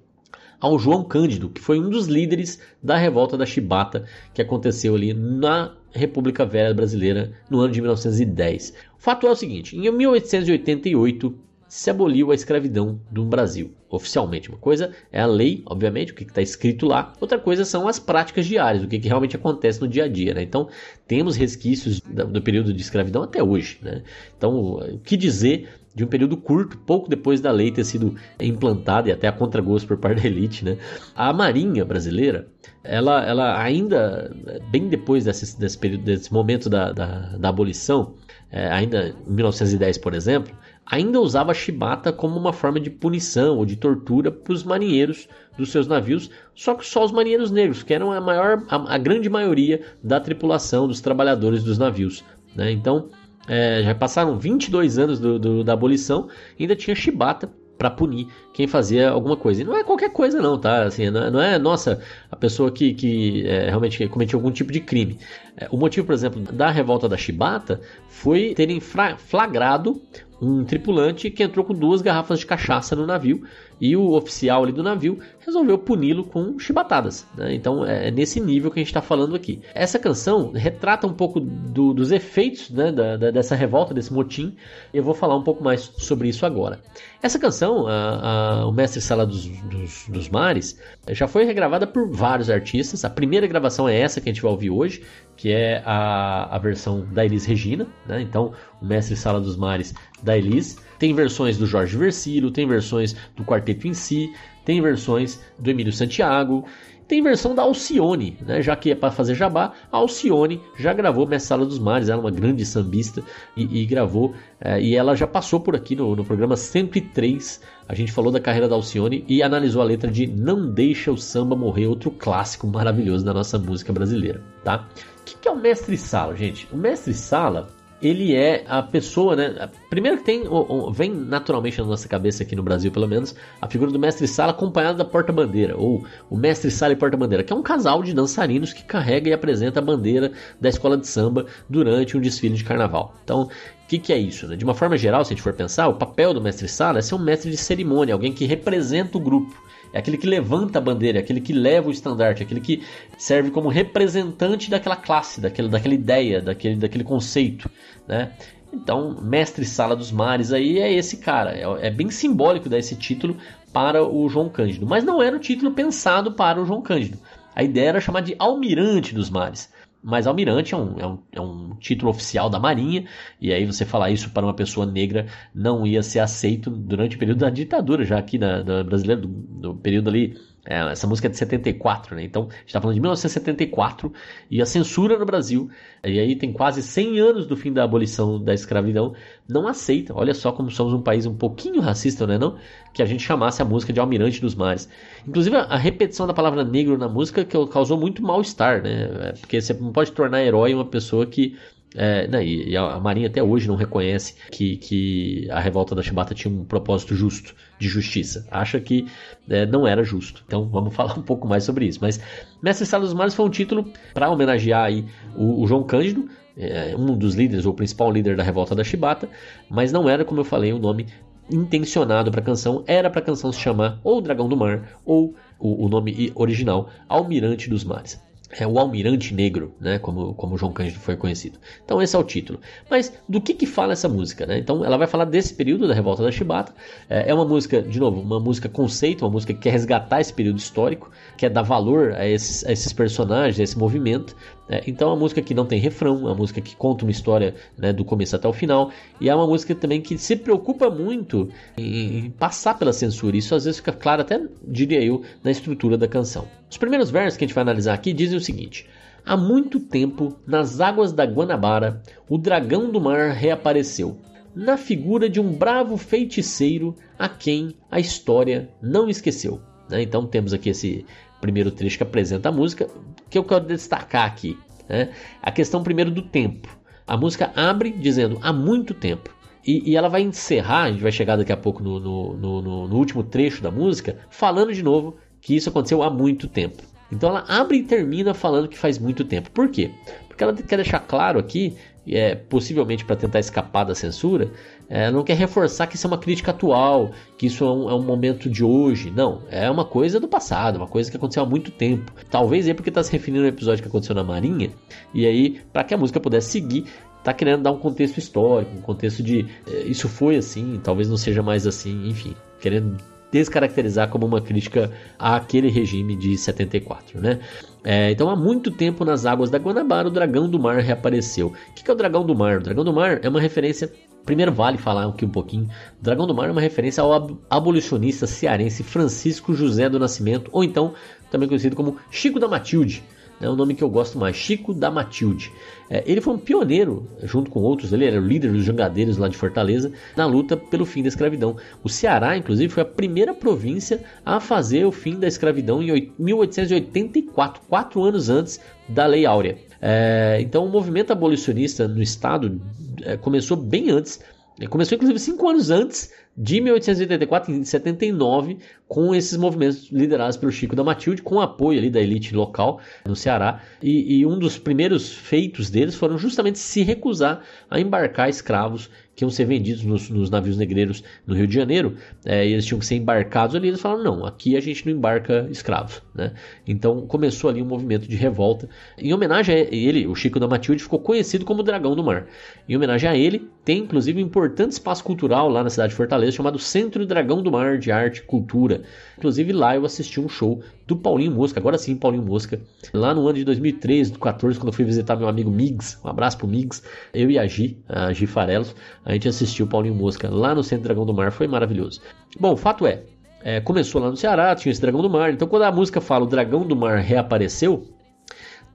ao 0.60 0.79
João 0.79 1.03
Cândido, 1.03 1.49
que 1.49 1.60
foi 1.60 1.79
um 1.79 1.89
dos 1.89 2.08
líderes 2.08 2.60
da 2.82 2.95
revolta 2.95 3.38
da 3.38 3.45
Chibata 3.45 4.06
que 4.34 4.41
aconteceu 4.41 4.95
ali 4.95 5.13
na 5.13 5.75
República 5.91 6.45
Velha 6.45 6.73
Brasileira 6.73 7.34
no 7.49 7.60
ano 7.60 7.73
de 7.73 7.82
1910. 7.82 8.73
O 8.97 9.01
fato 9.01 9.27
é 9.27 9.29
o 9.29 9.36
seguinte: 9.36 9.75
em 9.75 9.91
1888 9.91 11.36
se 11.73 11.89
aboliu 11.89 12.31
a 12.31 12.36
escravidão 12.36 13.01
no 13.12 13.25
Brasil, 13.25 13.73
oficialmente. 13.89 14.47
Uma 14.47 14.59
coisa 14.59 14.91
é 15.12 15.19
a 15.19 15.25
lei, 15.25 15.63
obviamente, 15.65 16.12
o 16.12 16.15
que 16.15 16.21
está 16.21 16.39
escrito 16.39 16.86
lá, 16.86 17.13
outra 17.19 17.39
coisa 17.39 17.65
são 17.65 17.88
as 17.88 17.97
práticas 17.97 18.45
diárias, 18.45 18.83
o 18.83 18.88
que, 18.88 18.99
que 18.99 19.07
realmente 19.07 19.36
acontece 19.36 19.81
no 19.81 19.88
dia 19.88 20.03
a 20.03 20.07
dia. 20.07 20.36
Né? 20.36 20.43
Então, 20.43 20.69
temos 21.07 21.36
resquícios 21.36 21.99
do 21.99 22.39
período 22.43 22.71
de 22.71 22.79
escravidão 22.79 23.23
até 23.23 23.41
hoje. 23.41 23.79
Né? 23.81 24.03
Então, 24.38 24.55
o 24.55 24.99
que 24.99 25.17
dizer 25.17 25.67
de 25.95 26.03
um 26.03 26.07
período 26.07 26.38
curto, 26.38 26.77
pouco 26.77 27.09
depois 27.09 27.41
da 27.41 27.51
lei 27.51 27.71
ter 27.71 27.83
sido 27.83 28.15
implantada 28.39 29.09
e 29.09 29.12
até 29.12 29.27
a 29.27 29.31
contragosto 29.31 29.88
por 29.88 29.97
parte 29.97 30.21
da 30.21 30.27
elite, 30.27 30.65
né? 30.65 30.77
A 31.15 31.31
Marinha 31.31 31.86
brasileira, 31.86 32.47
ela, 32.83 33.23
ela 33.23 33.62
ainda, 33.62 34.36
bem 34.71 34.88
depois 34.88 35.25
desse, 35.25 35.59
desse 35.59 35.77
período, 35.77 36.03
desse 36.03 36.33
momento 36.33 36.67
da, 36.67 36.91
da, 36.91 37.38
da 37.38 37.49
abolição, 37.49 38.15
é, 38.51 38.67
ainda 38.67 39.15
em 39.27 39.33
1910, 39.33 39.97
por 39.99 40.15
exemplo, 40.15 40.55
ainda 40.86 41.19
usava 41.19 41.54
chibata 41.54 42.12
como 42.12 42.38
uma 42.38 42.54
forma 42.54 42.80
de 42.80 42.89
punição 42.89 43.58
ou 43.58 43.65
de 43.65 43.76
tortura 43.76 44.32
para 44.32 44.54
os 44.54 44.63
marinheiros 44.63 45.28
dos 45.58 45.72
seus 45.72 45.88
navios, 45.88 46.30
só 46.56 46.76
que 46.76 46.86
só 46.86 47.04
os 47.04 47.12
marinheiros 47.12 47.52
negros, 47.52 47.84
que 47.84 47.93
eram 47.93 48.12
a 48.12 48.19
maior, 48.19 48.63
a, 48.69 48.96
a 48.96 48.98
grande 48.98 49.30
maioria 49.30 49.82
da 50.04 50.19
tripulação, 50.19 50.88
dos 50.88 51.02
trabalhadores 51.02 51.63
dos 51.63 51.78
navios. 51.78 52.24
Né? 52.56 52.72
Então, 52.72 53.10
é, 53.48 53.82
já 53.84 53.96
passaram 53.96 54.38
22 54.38 54.98
anos 54.98 55.19
do, 55.19 55.38
do, 55.38 55.63
da 55.63 55.74
abolição, 55.74 56.28
ainda 56.60 56.76
tinha 56.76 56.96
chibata 56.96 57.50
para 57.78 57.89
punir 57.89 58.28
quem 58.54 58.67
fazia 58.67 59.10
alguma 59.10 59.36
coisa. 59.36 59.62
E 59.62 59.65
não 59.65 59.76
é 59.76 59.84
qualquer 59.84 60.12
coisa 60.12 60.41
não, 60.41 60.58
tá? 60.58 60.84
Assim, 60.84 61.10
não, 61.10 61.24
é, 61.24 61.32
não 61.32 61.41
é 61.41 61.60
nossa, 61.60 62.00
a 62.32 62.36
pessoa 62.36 62.72
que, 62.72 62.93
que 62.93 63.46
é, 63.46 63.65
realmente 63.65 64.08
cometeu 64.08 64.39
algum 64.39 64.52
tipo 64.52 64.72
de 64.72 64.80
crime. 64.80 65.17
É, 65.55 65.67
o 65.71 65.77
motivo, 65.77 66.07
por 66.07 66.13
exemplo, 66.13 66.41
da 66.41 66.69
revolta 66.71 67.07
da 67.07 67.17
chibata 67.17 67.81
foi 68.07 68.53
terem 68.55 68.79
flagrado 68.79 70.01
um 70.43 70.63
tripulante 70.65 71.29
que 71.29 71.41
entrou 71.41 71.63
com 71.63 71.73
duas 71.73 72.01
garrafas 72.01 72.39
de 72.39 72.45
cachaça 72.45 72.95
no 72.95 73.05
navio 73.05 73.43
e 73.79 73.95
o 73.95 74.11
oficial 74.11 74.63
ali 74.63 74.71
do 74.71 74.83
navio 74.83 75.19
resolveu 75.39 75.77
puni-lo 75.77 76.23
com 76.25 76.59
chibatadas. 76.59 77.25
Né? 77.35 77.53
Então 77.55 77.85
é 77.85 78.11
nesse 78.11 78.39
nível 78.39 78.69
que 78.69 78.79
a 78.79 78.81
gente 78.81 78.89
está 78.89 79.01
falando 79.01 79.35
aqui. 79.35 79.61
Essa 79.73 79.97
canção 79.97 80.51
retrata 80.51 81.07
um 81.07 81.13
pouco 81.13 81.39
do, 81.39 81.93
dos 81.93 82.11
efeitos 82.11 82.69
né, 82.69 82.91
da, 82.91 83.17
da, 83.17 83.31
dessa 83.31 83.55
revolta, 83.55 83.93
desse 83.93 84.13
motim. 84.13 84.56
Eu 84.93 85.04
vou 85.04 85.13
falar 85.13 85.35
um 85.35 85.43
pouco 85.43 85.63
mais 85.63 85.81
sobre 85.97 86.27
isso 86.27 86.45
agora. 86.45 86.79
Essa 87.21 87.39
canção, 87.39 87.87
a, 87.87 88.62
a, 88.62 88.67
o 88.67 88.71
Mestre 88.71 89.01
Sala 89.01 89.25
dos, 89.25 89.47
dos, 89.47 90.08
dos, 90.10 90.29
Mares, 90.29 90.79
já 91.10 91.27
foi 91.27 91.43
regravada 91.43 91.85
por 91.85 92.10
vários 92.10 92.49
artistas. 92.49 93.04
A 93.04 93.10
primeira 93.10 93.45
gravação 93.45 93.89
é 93.89 93.99
essa 93.99 94.21
que 94.21 94.29
a 94.29 94.33
gente 94.33 94.41
vai 94.41 94.51
ouvir 94.51 94.69
hoje, 94.69 95.04
que 95.35 95.51
é 95.51 95.81
a, 95.85 96.56
a 96.56 96.58
versão 96.58 97.06
da 97.12 97.25
Elis 97.25 97.45
Regina. 97.45 97.87
Né? 98.08 98.21
Então, 98.21 98.54
o 98.81 98.85
Mestre 98.85 99.15
Sala 99.15 99.41
dos 99.41 99.58
Mares 99.58 99.93
da 100.21 100.37
Elis. 100.37 100.77
Tem 100.97 101.13
versões 101.13 101.58
do 101.58 101.65
Jorge 101.65 101.97
Versilo, 101.97 102.51
tem 102.51 102.65
versões 102.65 103.13
do 103.35 103.43
quarteto 103.43 103.87
em 103.87 103.93
si, 103.93 104.33
tem 104.63 104.81
versões 104.81 105.41
do 105.60 105.69
Emílio 105.69 105.91
Santiago, 105.91 106.65
tem 107.13 107.21
versão 107.21 107.53
da 107.53 107.61
Alcione, 107.61 108.39
né? 108.41 108.59
já 108.59 108.75
que 108.75 108.89
é 108.89 108.95
para 108.95 109.11
fazer 109.11 109.35
jabá, 109.35 109.71
a 109.91 109.97
Alcione 109.97 110.59
já 110.75 110.91
gravou 110.93 111.29
Sala 111.39 111.63
dos 111.63 111.77
Mares, 111.77 112.09
ela 112.09 112.19
é 112.19 112.23
uma 112.23 112.31
grande 112.31 112.65
sambista 112.65 113.21
e, 113.55 113.83
e 113.83 113.85
gravou, 113.85 114.33
é, 114.59 114.81
e 114.81 114.95
ela 114.95 115.15
já 115.15 115.27
passou 115.27 115.59
por 115.59 115.75
aqui 115.75 115.95
no, 115.95 116.15
no, 116.15 116.25
programa 116.25 116.55
103, 116.55 117.61
a 117.87 117.93
gente 117.93 118.11
falou 118.11 118.31
da 118.31 118.39
carreira 118.39 118.67
da 118.67 118.73
Alcione 118.73 119.23
e 119.27 119.43
analisou 119.43 119.83
a 119.83 119.85
letra 119.85 120.09
de 120.09 120.25
Não 120.25 120.71
Deixa 120.71 121.11
o 121.11 121.17
Samba 121.17 121.55
Morrer, 121.55 121.85
outro 121.85 122.09
clássico 122.09 122.65
maravilhoso 122.65 123.23
da 123.23 123.31
nossa 123.31 123.59
música 123.59 123.93
brasileira, 123.93 124.41
tá? 124.63 124.87
O 125.21 125.23
que, 125.23 125.37
que 125.37 125.47
é 125.47 125.51
o 125.51 125.55
Mestre 125.55 125.95
Sala, 125.95 126.35
gente? 126.35 126.67
O 126.73 126.77
Mestre 126.77 127.13
Sala 127.13 127.69
ele 128.04 128.35
é 128.35 128.63
a 128.67 128.81
pessoa, 128.83 129.35
né? 129.35 129.69
Primeiro 129.89 130.17
que 130.17 130.23
tem, 130.23 130.43
vem 130.91 131.12
naturalmente 131.12 131.79
na 131.79 131.85
nossa 131.85 132.08
cabeça 132.08 132.43
aqui 132.43 132.56
no 132.56 132.63
Brasil, 132.63 132.91
pelo 132.91 133.08
menos, 133.08 133.35
a 133.62 133.67
figura 133.67 133.91
do 133.91 133.99
mestre 133.99 134.27
sala 134.27 134.51
acompanhada 134.51 134.97
da 134.97 135.06
porta-bandeira, 135.06 135.77
ou 135.77 136.06
o 136.29 136.35
mestre 136.35 136.69
sala 136.69 136.93
e 136.93 136.95
porta-bandeira, 136.95 137.43
que 137.43 137.54
é 137.54 137.56
um 137.56 137.63
casal 137.63 138.04
de 138.04 138.13
dançarinos 138.13 138.73
que 138.73 138.83
carrega 138.83 139.29
e 139.29 139.33
apresenta 139.33 139.79
a 139.79 139.81
bandeira 139.81 140.31
da 140.60 140.69
escola 140.69 140.97
de 140.97 141.08
samba 141.08 141.45
durante 141.69 142.17
um 142.17 142.21
desfile 142.21 142.56
de 142.56 142.63
carnaval. 142.63 143.13
Então, 143.23 143.43
o 143.43 143.87
que, 143.87 143.99
que, 143.99 144.12
é 144.12 144.17
isso? 144.17 144.47
Né? 144.47 144.56
De 144.56 144.63
uma 144.63 144.73
forma 144.73 144.97
geral, 144.97 145.23
se 145.23 145.33
a 145.33 145.35
gente 145.35 145.43
for 145.43 145.54
pensar, 145.54 145.87
o 145.87 145.95
papel 145.95 146.33
do 146.33 146.41
mestre 146.41 146.67
sala 146.67 146.99
é 146.99 147.01
ser 147.01 147.15
um 147.15 147.19
mestre 147.19 147.51
de 147.51 147.58
cerimônia, 147.58 148.13
alguém 148.13 148.33
que 148.33 148.45
representa 148.45 149.17
o 149.17 149.21
grupo. 149.21 149.54
É 149.94 150.00
aquele 150.00 150.17
que 150.17 150.25
levanta 150.25 150.79
a 150.79 150.81
bandeira, 150.81 151.19
é 151.19 151.21
aquele 151.21 151.39
que 151.39 151.54
leva 151.54 151.87
o 151.87 151.91
estandarte, 151.91 152.41
é 152.41 152.46
aquele 152.46 152.60
que 152.60 152.83
serve 153.15 153.52
como 153.52 153.69
representante 153.69 154.69
daquela 154.69 154.96
classe, 154.96 155.39
daquele, 155.39 155.69
daquela 155.69 155.94
ideia, 155.94 156.41
daquele, 156.41 156.75
daquele 156.75 157.04
conceito, 157.04 157.69
né? 158.08 158.33
Então, 158.73 159.21
mestre 159.21 159.63
sala 159.65 159.96
dos 159.96 160.12
mares 160.12 160.52
aí 160.52 160.79
é 160.79 160.91
esse 160.91 161.17
cara. 161.17 161.52
É, 161.52 161.87
é, 161.87 161.91
bem 161.91 162.10
simbólico 162.10 162.67
dar 162.67 162.79
esse 162.79 162.96
título 162.96 163.37
para 163.71 164.04
o 164.04 164.27
João 164.27 164.50
Cândido. 164.50 164.87
Mas 164.87 165.04
não 165.04 165.21
era 165.21 165.35
o 165.35 165.39
título 165.39 165.71
pensado 165.71 166.31
para 166.31 166.60
o 166.60 166.65
João 166.65 166.81
Cândido. 166.81 167.19
A 167.56 167.63
ideia 167.63 167.89
era 167.89 168.02
chamar 168.02 168.21
de 168.21 168.35
almirante 168.39 169.13
dos 169.13 169.29
mares 169.29 169.71
mas 170.04 170.27
almirante 170.27 170.73
é 170.73 170.77
um, 170.77 170.99
é, 170.99 171.08
um, 171.08 171.19
é 171.31 171.41
um 171.41 171.75
título 171.77 172.12
oficial 172.12 172.49
da 172.49 172.60
Marinha, 172.60 173.06
e 173.39 173.54
aí 173.54 173.65
você 173.65 173.85
falar 173.85 174.12
isso 174.12 174.29
para 174.31 174.45
uma 174.45 174.54
pessoa 174.54 174.85
negra 174.85 175.27
não 175.56 175.87
ia 175.87 176.04
ser 176.04 176.19
aceito 176.19 176.69
durante 176.69 177.15
o 177.15 177.19
período 177.19 177.39
da 177.39 177.49
ditadura, 177.49 178.04
já 178.04 178.17
aqui 178.17 178.37
na, 178.37 178.63
na 178.63 178.83
brasileira, 178.83 179.21
do, 179.21 179.27
do 179.27 179.75
período 179.75 180.10
ali 180.10 180.35
é, 180.65 180.91
essa 180.91 181.05
música 181.05 181.27
é 181.27 181.31
de 181.31 181.37
74, 181.37 182.15
né? 182.15 182.23
Então, 182.23 182.43
a 182.43 182.55
gente 182.55 182.67
está 182.67 182.79
falando 182.79 182.95
de 182.95 183.01
1974 183.01 184.13
e 184.49 184.61
a 184.61 184.65
censura 184.65 185.19
no 185.19 185.25
Brasil, 185.25 185.69
e 186.03 186.17
aí 186.17 186.35
tem 186.37 186.53
quase 186.53 186.81
100 186.81 187.19
anos 187.19 187.45
do 187.45 187.57
fim 187.57 187.73
da 187.73 187.83
abolição 187.83 188.41
da 188.41 188.53
escravidão, 188.53 189.13
não 189.47 189.67
aceita. 189.67 190.13
Olha 190.15 190.33
só 190.33 190.53
como 190.53 190.71
somos 190.71 190.93
um 190.93 191.01
país 191.01 191.25
um 191.25 191.35
pouquinho 191.35 191.81
racista, 191.81 192.25
não 192.25 192.33
é 192.35 192.37
não? 192.37 192.57
Que 192.93 193.03
a 193.03 193.05
gente 193.05 193.23
chamasse 193.23 193.61
a 193.61 193.65
música 193.65 193.91
de 193.91 193.99
Almirante 193.99 194.39
dos 194.39 194.55
Mares. 194.55 194.87
Inclusive, 195.27 195.57
a 195.57 195.77
repetição 195.77 196.25
da 196.25 196.33
palavra 196.33 196.63
negro 196.63 196.97
na 196.97 197.09
música 197.09 197.43
que 197.43 197.57
causou 197.67 197.99
muito 197.99 198.23
mal-estar, 198.23 198.81
né? 198.81 199.09
É, 199.21 199.31
porque 199.33 199.59
você 199.59 199.73
não 199.73 199.91
pode 199.91 200.13
tornar 200.13 200.43
herói 200.43 200.73
uma 200.73 200.85
pessoa 200.85 201.25
que 201.25 201.57
é, 201.96 202.27
e 202.44 202.75
a 202.75 203.00
Marinha 203.00 203.27
até 203.27 203.41
hoje 203.41 203.67
não 203.67 203.75
reconhece 203.75 204.35
que, 204.52 204.77
que 204.77 205.48
a 205.52 205.60
revolta 205.60 205.94
da 205.94 206.02
Chibata 206.02 206.33
tinha 206.33 206.54
um 206.54 206.65
propósito 206.65 207.15
justo, 207.15 207.56
de 207.79 207.87
justiça. 207.87 208.48
Acha 208.50 208.79
que 208.79 209.06
é, 209.50 209.65
não 209.65 209.85
era 209.85 210.04
justo. 210.04 210.44
Então 210.48 210.67
vamos 210.67 210.94
falar 210.96 211.17
um 211.17 211.21
pouco 211.21 211.48
mais 211.48 211.63
sobre 211.63 211.85
isso. 211.85 212.00
Mas 212.02 212.19
Mestre 212.62 212.85
Sala 212.85 213.04
dos 213.04 213.13
Mares 213.13 213.35
foi 213.35 213.46
um 213.46 213.50
título 213.50 213.91
para 214.13 214.29
homenagear 214.29 214.85
aí 214.85 215.06
o, 215.35 215.62
o 215.62 215.67
João 215.67 215.83
Cândido, 215.83 216.27
é, 216.58 216.96
um 216.98 217.17
dos 217.17 217.35
líderes, 217.35 217.65
ou 217.65 217.73
principal 217.73 218.12
líder 218.12 218.35
da 218.35 218.44
revolta 218.44 218.75
da 218.75 218.83
Chibata, 218.83 219.29
mas 219.69 219.91
não 219.91 220.10
era, 220.10 220.25
como 220.25 220.39
eu 220.39 220.46
falei, 220.46 220.73
o 220.73 220.77
um 220.77 220.79
nome 220.79 221.08
intencionado 221.52 222.31
para 222.31 222.41
a 222.41 222.44
canção. 222.44 222.83
Era 222.87 223.10
para 223.10 223.19
a 223.19 223.23
canção 223.23 223.52
se 223.52 223.60
chamar 223.60 224.00
ou 224.04 224.21
Dragão 224.21 224.48
do 224.48 224.58
Mar 224.58 225.00
ou 225.06 225.35
o, 225.60 225.85
o 225.85 225.89
nome 225.89 226.31
original 226.35 226.89
Almirante 227.08 227.69
dos 227.69 227.83
Mares 227.83 228.19
é 228.60 228.67
o 228.67 228.77
Almirante 228.77 229.33
Negro, 229.33 229.73
né, 229.79 229.99
como, 229.99 230.33
como 230.35 230.58
João 230.58 230.71
Cândido 230.71 230.99
foi 230.99 231.15
conhecido. 231.15 231.58
Então 231.83 232.01
esse 232.01 232.15
é 232.15 232.19
o 232.19 232.23
título. 232.23 232.60
Mas 232.89 233.13
do 233.27 233.41
que 233.41 233.54
que 233.54 233.65
fala 233.65 233.93
essa 233.93 234.08
música, 234.08 234.45
né? 234.45 234.60
Então 234.60 234.83
ela 234.83 234.97
vai 234.97 235.08
falar 235.08 235.25
desse 235.25 235.54
período 235.54 235.87
da 235.87 235.93
Revolta 235.93 236.23
da 236.23 236.31
Chibata. 236.31 236.73
É, 237.10 237.29
é 237.29 237.33
uma 237.33 237.45
música, 237.45 237.81
de 237.81 237.99
novo, 237.99 238.21
uma 238.21 238.39
música 238.39 238.69
conceito, 238.69 239.25
uma 239.25 239.31
música 239.31 239.54
que 239.54 239.60
quer 239.60 239.71
resgatar 239.71 240.21
esse 240.21 240.33
período 240.33 240.58
histórico, 240.58 241.10
quer 241.37 241.49
dar 241.49 241.63
valor 241.63 242.13
a 242.13 242.27
esses, 242.27 242.65
a 242.65 242.71
esses 242.71 242.93
personagens, 242.93 243.60
a 243.60 243.63
esse 243.63 243.77
movimento. 243.77 244.35
É, 244.74 244.82
então 244.88 245.10
é 245.10 245.12
uma 245.12 245.19
música 245.19 245.40
que 245.40 245.54
não 245.54 245.67
tem 245.67 245.80
refrão, 245.80 246.15
é 246.21 246.32
uma 246.32 246.36
música 246.36 246.60
que 246.60 246.76
conta 246.76 247.06
uma 247.06 247.12
história 247.12 247.54
né, 247.78 247.94
do 247.94 248.04
começo 248.04 248.36
até 248.36 248.48
o 248.48 248.54
final. 248.54 248.90
E 249.21 249.30
é 249.30 249.36
uma 249.36 249.46
música 249.46 249.76
também 249.76 250.02
que 250.02 250.17
se 250.17 250.36
preocupa 250.36 250.90
muito 250.90 251.48
em, 251.78 252.17
em 252.17 252.30
passar 252.32 252.80
pela 252.80 252.92
censura. 252.92 253.38
Isso 253.38 253.54
às 253.54 253.65
vezes 253.65 253.80
fica 253.80 253.92
claro 253.92 254.24
até, 254.24 254.42
diria 254.67 255.04
eu, 255.04 255.21
na 255.44 255.52
estrutura 255.52 255.96
da 255.96 256.08
canção. 256.08 256.48
Os 256.71 256.78
primeiros 256.78 257.12
versos 257.12 257.38
que 257.38 257.44
a 257.44 257.48
gente 257.48 257.54
vai 257.54 257.62
analisar 257.62 257.94
aqui 257.94 258.12
dizem 258.13 258.36
o 258.36 258.42
seguinte: 258.42 258.90
Há 259.24 259.38
muito 259.38 259.80
tempo, 259.80 260.36
nas 260.48 260.82
águas 260.82 261.13
da 261.13 261.24
Guanabara, 261.24 262.02
o 262.28 262.36
dragão 262.36 262.92
do 262.92 263.00
mar 263.00 263.30
reapareceu, 263.30 264.17
na 264.56 264.76
figura 264.76 265.30
de 265.30 265.40
um 265.40 265.54
bravo 265.54 265.98
feiticeiro 265.98 266.96
a 267.19 267.30
quem 267.30 267.76
a 267.92 268.00
história 268.00 268.69
não 268.82 269.08
esqueceu. 269.08 269.62
Né? 269.88 270.02
Então 270.02 270.26
temos 270.26 270.52
aqui 270.52 270.69
esse 270.69 271.06
primeiro 271.44 271.71
trecho 271.71 271.98
que 271.98 272.04
apresenta 272.04 272.48
a 272.48 272.52
música, 272.54 272.87
que 273.29 273.37
eu 273.37 273.44
quero 273.44 273.65
destacar 273.65 274.25
aqui. 274.25 274.58
Né? 274.87 275.10
A 275.41 275.52
questão 275.52 275.83
primeiro 275.83 276.10
do 276.10 276.21
tempo. 276.21 276.69
A 277.06 277.17
música 277.17 277.52
abre 277.54 277.91
dizendo 277.91 278.39
há 278.41 278.54
muito 278.54 278.94
tempo. 278.94 279.29
E, 279.65 279.91
e, 279.91 279.98
ela 279.98 280.08
vai 280.08 280.21
encerrar, 280.21 280.83
a 280.83 280.91
gente 280.91 281.04
vai 281.04 281.12
chegar 281.12 281.35
daqui 281.35 281.52
a 281.52 281.58
pouco 281.58 281.83
no, 281.83 282.00
no, 282.00 282.33
no, 282.33 282.87
no 282.87 282.96
último 282.96 283.23
trecho 283.23 283.62
da 283.62 283.69
música, 283.69 284.17
falando 284.29 284.73
de 284.73 284.81
novo 284.81 285.17
que 285.41 285.54
isso 285.54 285.67
aconteceu 285.67 286.02
há 286.02 286.10
muito 286.10 286.48
tempo. 286.48 286.81
Então 287.12 287.29
ela 287.29 287.44
abre 287.48 287.77
e 287.77 287.83
termina 287.83 288.33
falando 288.33 288.69
que 288.69 288.77
faz 288.77 288.98
muito 288.98 289.25
tempo. 289.25 289.52
Por 289.52 289.69
quê? 289.69 289.91
Porque 290.29 290.44
ela 290.44 290.54
quer 290.54 290.77
deixar 290.77 291.00
claro 291.00 291.39
aqui, 291.39 291.75
é, 292.08 292.35
possivelmente 292.35 293.06
para 293.06 293.15
tentar 293.15 293.39
escapar 293.39 293.83
da 293.83 293.95
censura, 293.95 294.51
é, 294.89 295.10
não 295.10 295.23
quer 295.23 295.37
reforçar 295.37 295.87
que 295.87 295.95
isso 295.95 296.06
é 296.06 296.10
uma 296.10 296.17
crítica 296.17 296.51
atual, 296.51 297.12
que 297.37 297.45
isso 297.45 297.63
é 297.63 297.71
um, 297.71 297.89
é 297.89 297.93
um, 297.93 298.01
momento 298.01 298.49
de 298.49 298.63
hoje. 298.63 299.12
Não, 299.12 299.41
é 299.49 299.69
uma 299.69 299.85
coisa 299.85 300.19
do 300.19 300.27
passado, 300.27 300.77
uma 300.77 300.87
coisa 300.87 301.10
que 301.10 301.17
aconteceu 301.17 301.43
há 301.43 301.45
muito 301.45 301.71
tempo. 301.71 302.12
Talvez 302.29 302.67
é 302.67 302.73
porque 302.73 302.89
está 302.89 303.04
se 303.04 303.12
referindo 303.12 303.43
ao 303.43 303.49
episódio 303.49 303.81
que 303.81 303.87
aconteceu 303.87 304.15
na 304.15 304.23
Marinha, 304.23 304.71
e 305.13 305.25
aí, 305.25 305.62
para 305.71 305.83
que 305.83 305.93
a 305.93 305.97
música 305.97 306.19
pudesse 306.19 306.51
seguir, 306.51 306.85
está 307.19 307.33
querendo 307.33 307.63
dar 307.63 307.71
um 307.71 307.79
contexto 307.79 308.17
histórico, 308.17 308.71
um 308.77 308.81
contexto 308.81 309.23
de 309.23 309.47
é, 309.65 309.83
isso 309.83 310.10
foi 310.10 310.35
assim, 310.35 310.79
talvez 310.83 311.10
não 311.10 311.17
seja 311.17 311.41
mais 311.41 311.65
assim, 311.65 312.08
enfim, 312.08 312.35
querendo 312.60 312.97
descaracterizar 313.34 314.10
como 314.10 314.27
uma 314.27 314.40
crítica 314.40 314.92
àquele 315.17 315.67
regime 315.67 316.15
de 316.15 316.38
74, 316.38 317.19
né? 317.19 317.40
É, 317.84 318.12
então, 318.12 318.29
há 318.29 318.36
muito 318.36 318.69
tempo 318.69 319.04
nas 319.04 319.25
águas 319.25 319.50
da 319.50 319.58
Guanabara, 319.58 320.08
o 320.08 320.12
dragão 320.12 320.48
do 320.48 320.60
mar 320.60 320.77
reapareceu. 320.77 321.48
O 321.48 321.73
que 321.73 321.90
é 321.90 321.94
o 321.94 321.98
dragão 321.98 322.23
do 322.23 322.36
mar? 322.36 322.60
O 322.60 322.63
dragão 322.63 322.86
do 322.86 322.94
mar 322.94 323.19
é 323.23 323.27
uma 323.27 323.42
referência. 323.42 323.92
Primeiro, 324.23 324.54
vale 324.54 324.77
falar 324.77 325.06
aqui 325.08 325.25
um 325.25 325.29
pouquinho. 325.29 325.67
O 326.00 326.04
dragão 326.04 326.27
do 326.27 326.34
mar 326.34 326.48
é 326.48 326.52
uma 326.52 326.62
referência 326.62 327.02
ao 327.02 327.40
abolicionista 327.50 328.27
cearense 328.27 328.84
Francisco 328.84 329.54
José 329.54 329.90
do 329.90 330.00
Nascimento, 330.00 330.50
ou 330.54 330.63
então 330.63 330.94
também 331.29 331.48
conhecido 331.50 331.75
como 331.75 331.98
Chico 332.12 332.40
da 332.40 332.48
Matilde 332.48 333.04
é 333.44 333.50
o 333.50 333.56
nome 333.56 333.75
que 333.75 333.83
eu 333.83 333.89
gosto 333.89 334.17
mais, 334.17 334.35
Chico 334.35 334.73
da 334.73 334.89
Matilde. 334.89 335.52
É, 335.89 336.04
ele 336.06 336.21
foi 336.21 336.33
um 336.33 336.37
pioneiro, 336.37 337.06
junto 337.23 337.52
com 337.52 337.60
outros, 337.60 337.91
ele 337.91 338.06
era 338.06 338.19
o 338.19 338.25
líder 338.25 338.52
dos 338.52 338.63
jangadeiros 338.63 339.17
lá 339.17 339.27
de 339.27 339.37
Fortaleza, 339.37 339.91
na 340.15 340.25
luta 340.25 340.56
pelo 340.56 340.85
fim 340.85 341.02
da 341.02 341.10
escravidão. 341.10 341.58
O 341.83 341.89
Ceará, 341.89 342.37
inclusive, 342.37 342.71
foi 342.71 342.83
a 342.83 342.85
primeira 342.85 343.33
província 343.33 344.02
a 344.25 344.39
fazer 344.39 344.85
o 344.85 344.91
fim 344.91 345.19
da 345.19 345.27
escravidão 345.27 345.83
em 345.83 346.12
1884, 346.17 347.62
quatro 347.67 348.04
anos 348.04 348.29
antes 348.29 348.60
da 348.87 349.06
Lei 349.06 349.25
Áurea. 349.25 349.58
É, 349.81 350.37
então, 350.39 350.65
o 350.65 350.69
movimento 350.69 351.12
abolicionista 351.12 351.87
no 351.87 352.02
estado 352.02 352.62
é, 353.02 353.17
começou 353.17 353.58
bem 353.58 353.91
antes 353.91 354.21
Começou 354.69 354.95
inclusive 354.95 355.19
cinco 355.19 355.49
anos 355.49 355.71
antes 355.71 356.13
de 356.35 356.62
1884, 356.62 357.51
em 357.51 357.63
79, 357.63 358.58
com 358.87 359.13
esses 359.13 359.37
movimentos 359.37 359.89
liderados 359.91 360.37
pelo 360.37 360.51
Chico 360.51 360.75
da 360.75 360.83
Matilde, 360.83 361.21
com 361.21 361.39
apoio 361.39 361.79
ali 361.79 361.89
da 361.89 361.99
elite 361.99 362.35
local 362.35 362.79
no 363.06 363.15
Ceará. 363.15 363.62
E, 363.81 364.19
e, 364.19 364.25
um 364.25 364.37
dos 364.37 364.58
primeiros 364.58 365.12
feitos 365.12 365.69
deles 365.69 365.95
foram 365.95 366.17
justamente 366.17 366.60
se 366.60 366.83
recusar 366.83 367.43
a 367.69 367.79
embarcar 367.79 368.29
escravos 368.29 368.89
que 369.15 369.23
iam 369.23 369.29
ser 369.29 369.45
vendidos 369.45 369.83
nos, 369.83 370.09
nos 370.09 370.29
navios 370.29 370.57
negreiros 370.57 371.03
no 371.25 371.35
Rio 371.35 371.47
de 371.47 371.53
Janeiro, 371.53 371.95
é, 372.25 372.47
e 372.47 372.53
eles 372.53 372.65
tinham 372.65 372.79
que 372.79 372.85
ser 372.85 372.95
embarcados 372.95 373.55
ali. 373.55 373.67
Eles 373.67 373.81
falaram: 373.81 374.03
não, 374.03 374.25
aqui 374.25 374.57
a 374.57 374.59
gente 374.59 374.85
não 374.85 374.93
embarca 374.93 375.47
escravos. 375.51 376.01
Né? 376.13 376.33
Então 376.67 377.05
começou 377.05 377.49
ali 377.49 377.61
um 377.61 377.65
movimento 377.65 378.07
de 378.07 378.15
revolta. 378.15 378.67
Em 378.97 379.13
homenagem 379.13 379.55
a 379.55 379.59
ele, 379.59 380.07
o 380.07 380.15
Chico 380.15 380.39
da 380.39 380.47
Matilde 380.47 380.83
ficou 380.83 380.99
conhecido 380.99 381.45
como 381.45 381.63
Dragão 381.63 381.95
do 381.95 382.03
Mar. 382.03 382.27
Em 382.67 382.75
homenagem 382.75 383.09
a 383.09 383.15
ele, 383.15 383.47
tem 383.63 383.79
inclusive 383.79 384.21
um 384.21 384.25
importante 384.25 384.71
espaço 384.71 385.03
cultural 385.03 385.49
lá 385.49 385.63
na 385.63 385.69
cidade 385.69 385.91
de 385.91 385.95
Fortaleza 385.95 386.31
chamado 386.31 386.59
Centro 386.59 387.05
Dragão 387.05 387.41
do 387.41 387.51
Mar 387.51 387.77
de 387.77 387.91
Arte 387.91 388.17
e 388.17 388.23
Cultura. 388.23 388.81
Inclusive 389.17 389.53
lá 389.53 389.75
eu 389.75 389.85
assisti 389.85 390.19
um 390.19 390.27
show 390.27 390.61
do 390.86 390.96
Paulinho 390.96 391.31
Mosca, 391.31 391.60
agora 391.60 391.77
sim 391.77 391.96
Paulinho 391.96 392.23
Mosca, 392.23 392.60
lá 392.94 393.13
no 393.13 393.27
ano 393.27 393.38
de 393.38 393.46
2013, 393.46 394.12
2014, 394.12 394.60
quando 394.60 394.67
eu 394.67 394.73
fui 394.73 394.86
visitar 394.86 395.15
meu 395.15 395.27
amigo 395.27 395.50
Migs, 395.50 395.98
um 396.04 396.10
abraço 396.10 396.38
pro 396.38 396.48
Migs, 396.48 396.84
eu 397.13 397.31
e 397.31 397.40
a 397.40 397.48
Gi, 397.48 397.77
a 397.88 398.12
Gi 398.12 398.27
Farelos, 398.27 398.75
a 399.06 399.13
gente 399.13 399.27
assistiu 399.27 399.67
Paulinho 399.67 399.96
Mosca 399.96 400.29
lá 400.29 400.54
no 400.54 400.63
Centro 400.63 400.86
Dragão 400.86 401.06
do 401.06 401.13
Mar, 401.13 401.31
foi 401.31 401.48
maravilhoso. 401.48 402.02
Bom, 402.40 402.56
fato 402.58 402.86
é, 402.86 403.04
é, 403.42 403.62
começou 403.62 404.02
lá 404.02 404.10
no 404.10 404.17
Ceará, 404.17 404.56
tinha 404.56 404.71
esse 404.71 404.81
Dragão 404.81 405.02
do 405.02 405.10
Mar, 405.10 405.34
então 405.34 405.48
quando 405.48 405.63
a 405.63 405.71
música 405.71 406.02
fala 406.02 406.25
o 406.25 406.27
Dragão 406.27 406.67
do 406.67 406.75
Mar 406.75 406.98
reapareceu, 407.00 407.88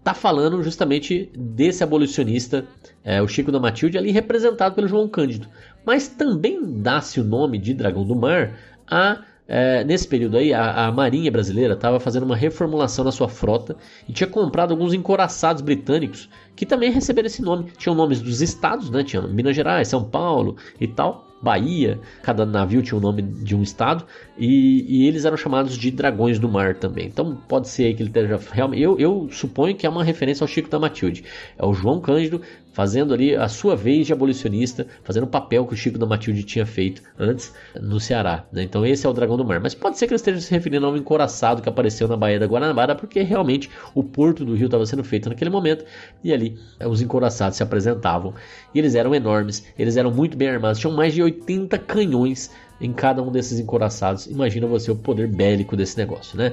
tá 0.02 0.14
falando 0.14 0.62
justamente 0.62 1.30
desse 1.36 1.84
abolicionista, 1.84 2.64
é, 3.04 3.20
o 3.20 3.28
Chico 3.28 3.52
da 3.52 3.60
Matilde, 3.60 3.98
ali 3.98 4.10
representado 4.10 4.74
pelo 4.74 4.88
João 4.88 5.08
Cândido. 5.08 5.48
Mas 5.84 6.08
também 6.08 6.80
dá-se 6.80 7.20
o 7.20 7.24
nome 7.24 7.58
de 7.58 7.74
Dragão 7.74 8.06
do 8.06 8.14
Mar 8.14 8.58
a 8.86 9.22
é, 9.50 9.82
nesse 9.82 10.06
período 10.06 10.36
aí, 10.36 10.52
a, 10.52 10.88
a 10.88 10.92
Marinha 10.92 11.30
brasileira 11.30 11.72
estava 11.72 11.98
fazendo 11.98 12.24
uma 12.24 12.36
reformulação 12.36 13.02
na 13.02 13.10
sua 13.10 13.30
frota 13.30 13.76
e 14.06 14.12
tinha 14.12 14.28
comprado 14.28 14.72
alguns 14.72 14.92
encoraçados 14.92 15.62
britânicos 15.62 16.28
que 16.54 16.66
também 16.66 16.90
receberam 16.90 17.26
esse 17.26 17.40
nome. 17.40 17.72
Tinham 17.78 17.94
nomes 17.94 18.20
dos 18.20 18.42
estados, 18.42 18.90
né? 18.90 19.02
Tinha 19.02 19.22
Minas 19.22 19.56
Gerais, 19.56 19.88
São 19.88 20.04
Paulo 20.04 20.56
e 20.78 20.86
tal. 20.86 21.24
Bahia, 21.40 22.00
cada 22.20 22.44
navio 22.44 22.82
tinha 22.82 22.98
o 22.98 23.00
nome 23.00 23.22
de 23.22 23.54
um 23.54 23.62
estado, 23.62 24.04
e, 24.36 24.84
e, 24.88 25.06
eles 25.06 25.24
eram 25.24 25.36
chamados 25.36 25.78
de 25.78 25.88
dragões 25.92 26.36
do 26.36 26.48
mar 26.48 26.74
também. 26.74 27.06
Então 27.06 27.36
pode 27.48 27.68
ser 27.68 27.94
que 27.94 28.02
ele 28.02 28.10
esteja 28.10 28.40
realmente. 28.50 28.82
Eu, 28.82 28.98
eu 28.98 29.28
suponho 29.30 29.76
que 29.76 29.86
é 29.86 29.88
uma 29.88 30.02
referência 30.02 30.42
ao 30.42 30.48
Chico 30.48 30.68
da 30.68 30.80
Matilde. 30.80 31.22
É 31.56 31.64
o 31.64 31.72
João 31.72 32.00
Cândido 32.00 32.42
fazendo 32.78 33.12
ali 33.12 33.34
a 33.34 33.48
sua 33.48 33.74
vez 33.74 34.06
de 34.06 34.12
abolicionista, 34.12 34.86
fazendo 35.02 35.24
o 35.24 35.26
papel 35.26 35.66
que 35.66 35.74
o 35.74 35.76
Chico 35.76 35.98
da 35.98 36.06
Matilde 36.06 36.44
tinha 36.44 36.64
feito 36.64 37.02
antes 37.18 37.52
no 37.74 37.98
Ceará. 37.98 38.44
Né? 38.52 38.62
Então 38.62 38.86
esse 38.86 39.04
é 39.04 39.10
o 39.10 39.12
dragão 39.12 39.36
do 39.36 39.44
mar. 39.44 39.58
Mas 39.58 39.74
pode 39.74 39.98
ser 39.98 40.06
que 40.06 40.12
ele 40.12 40.18
esteja 40.18 40.40
se 40.40 40.48
referindo 40.52 40.86
a 40.86 40.90
um 40.90 40.96
encoraçado 40.96 41.60
que 41.60 41.68
apareceu 41.68 42.06
na 42.06 42.16
Baía 42.16 42.38
da 42.38 42.46
Guanabara, 42.46 42.94
porque 42.94 43.20
realmente 43.22 43.68
o 43.96 44.04
porto 44.04 44.44
do 44.44 44.54
rio 44.54 44.66
estava 44.66 44.86
sendo 44.86 45.02
feito 45.02 45.28
naquele 45.28 45.50
momento, 45.50 45.84
e 46.22 46.32
ali 46.32 46.56
os 46.88 47.02
encoraçados 47.02 47.56
se 47.56 47.64
apresentavam. 47.64 48.32
E 48.72 48.78
eles 48.78 48.94
eram 48.94 49.12
enormes, 49.12 49.66
eles 49.76 49.96
eram 49.96 50.12
muito 50.12 50.36
bem 50.36 50.46
armados, 50.46 50.78
tinham 50.78 50.94
mais 50.94 51.12
de 51.12 51.20
80 51.20 51.76
canhões 51.78 52.52
em 52.80 52.92
cada 52.92 53.20
um 53.20 53.32
desses 53.32 53.58
encoraçados. 53.58 54.28
Imagina 54.28 54.68
você 54.68 54.88
o 54.88 54.94
poder 54.94 55.26
bélico 55.26 55.76
desse 55.76 55.98
negócio, 55.98 56.38
né? 56.38 56.52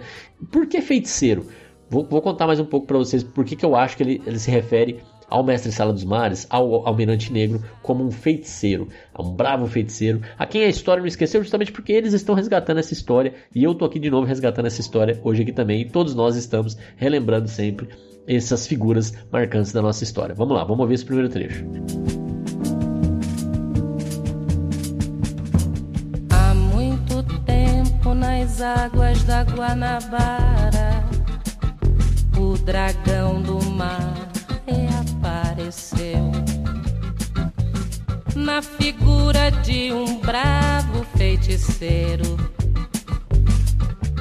Por 0.51 0.65
que 0.65 0.81
feiticeiro? 0.81 1.45
Vou, 1.87 2.03
vou 2.03 2.19
contar 2.19 2.47
mais 2.47 2.59
um 2.59 2.65
pouco 2.65 2.87
para 2.87 2.97
vocês 2.97 3.23
por 3.23 3.45
que, 3.45 3.55
que 3.55 3.63
eu 3.63 3.75
acho 3.75 3.95
que 3.95 4.01
ele, 4.01 4.21
ele 4.25 4.39
se 4.39 4.49
refere 4.49 5.03
ao 5.29 5.43
mestre 5.43 5.71
Sala 5.71 5.93
dos 5.93 6.03
Mares, 6.03 6.45
ao 6.49 6.87
Almirante 6.87 7.31
Negro, 7.31 7.63
como 7.81 8.03
um 8.03 8.11
feiticeiro, 8.11 8.89
um 9.17 9.31
bravo 9.31 9.67
feiticeiro, 9.67 10.21
a 10.37 10.45
quem 10.45 10.63
a 10.63 10.67
história 10.67 11.01
não 11.01 11.07
esqueceu, 11.07 11.41
justamente 11.41 11.71
porque 11.71 11.91
eles 11.91 12.13
estão 12.13 12.35
resgatando 12.35 12.79
essa 12.79 12.93
história 12.93 13.33
e 13.53 13.63
eu 13.63 13.73
tô 13.73 13.85
aqui 13.85 13.99
de 13.99 14.09
novo 14.09 14.25
resgatando 14.25 14.65
essa 14.67 14.81
história 14.81 15.19
hoje 15.23 15.41
aqui 15.41 15.51
também. 15.51 15.81
E 15.81 15.85
todos 15.85 16.15
nós 16.15 16.35
estamos 16.35 16.77
relembrando 16.95 17.47
sempre 17.47 17.89
essas 18.27 18.67
figuras 18.67 19.13
marcantes 19.31 19.71
da 19.71 19.81
nossa 19.81 20.03
história. 20.03 20.33
Vamos 20.33 20.55
lá, 20.55 20.63
vamos 20.63 20.79
ouvir 20.81 20.95
esse 20.95 21.05
primeiro 21.05 21.29
trecho. 21.29 21.65
nas 28.55 28.61
águas 28.61 29.23
da 29.23 29.43
Guanabara, 29.43 31.03
o 32.37 32.57
dragão 32.57 33.41
do 33.41 33.61
mar 33.71 34.24
reapareceu 35.65 36.31
na 38.35 38.61
figura 38.61 39.49
de 39.49 39.91
um 39.91 40.19
bravo 40.19 41.03
feiticeiro, 41.17 42.37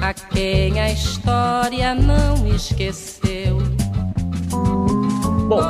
a 0.01 0.13
quem 0.13 0.79
a 0.79 0.91
história 0.91 1.93
não 1.93 2.47
esqueceu. 2.47 3.57
Bom, 5.47 5.61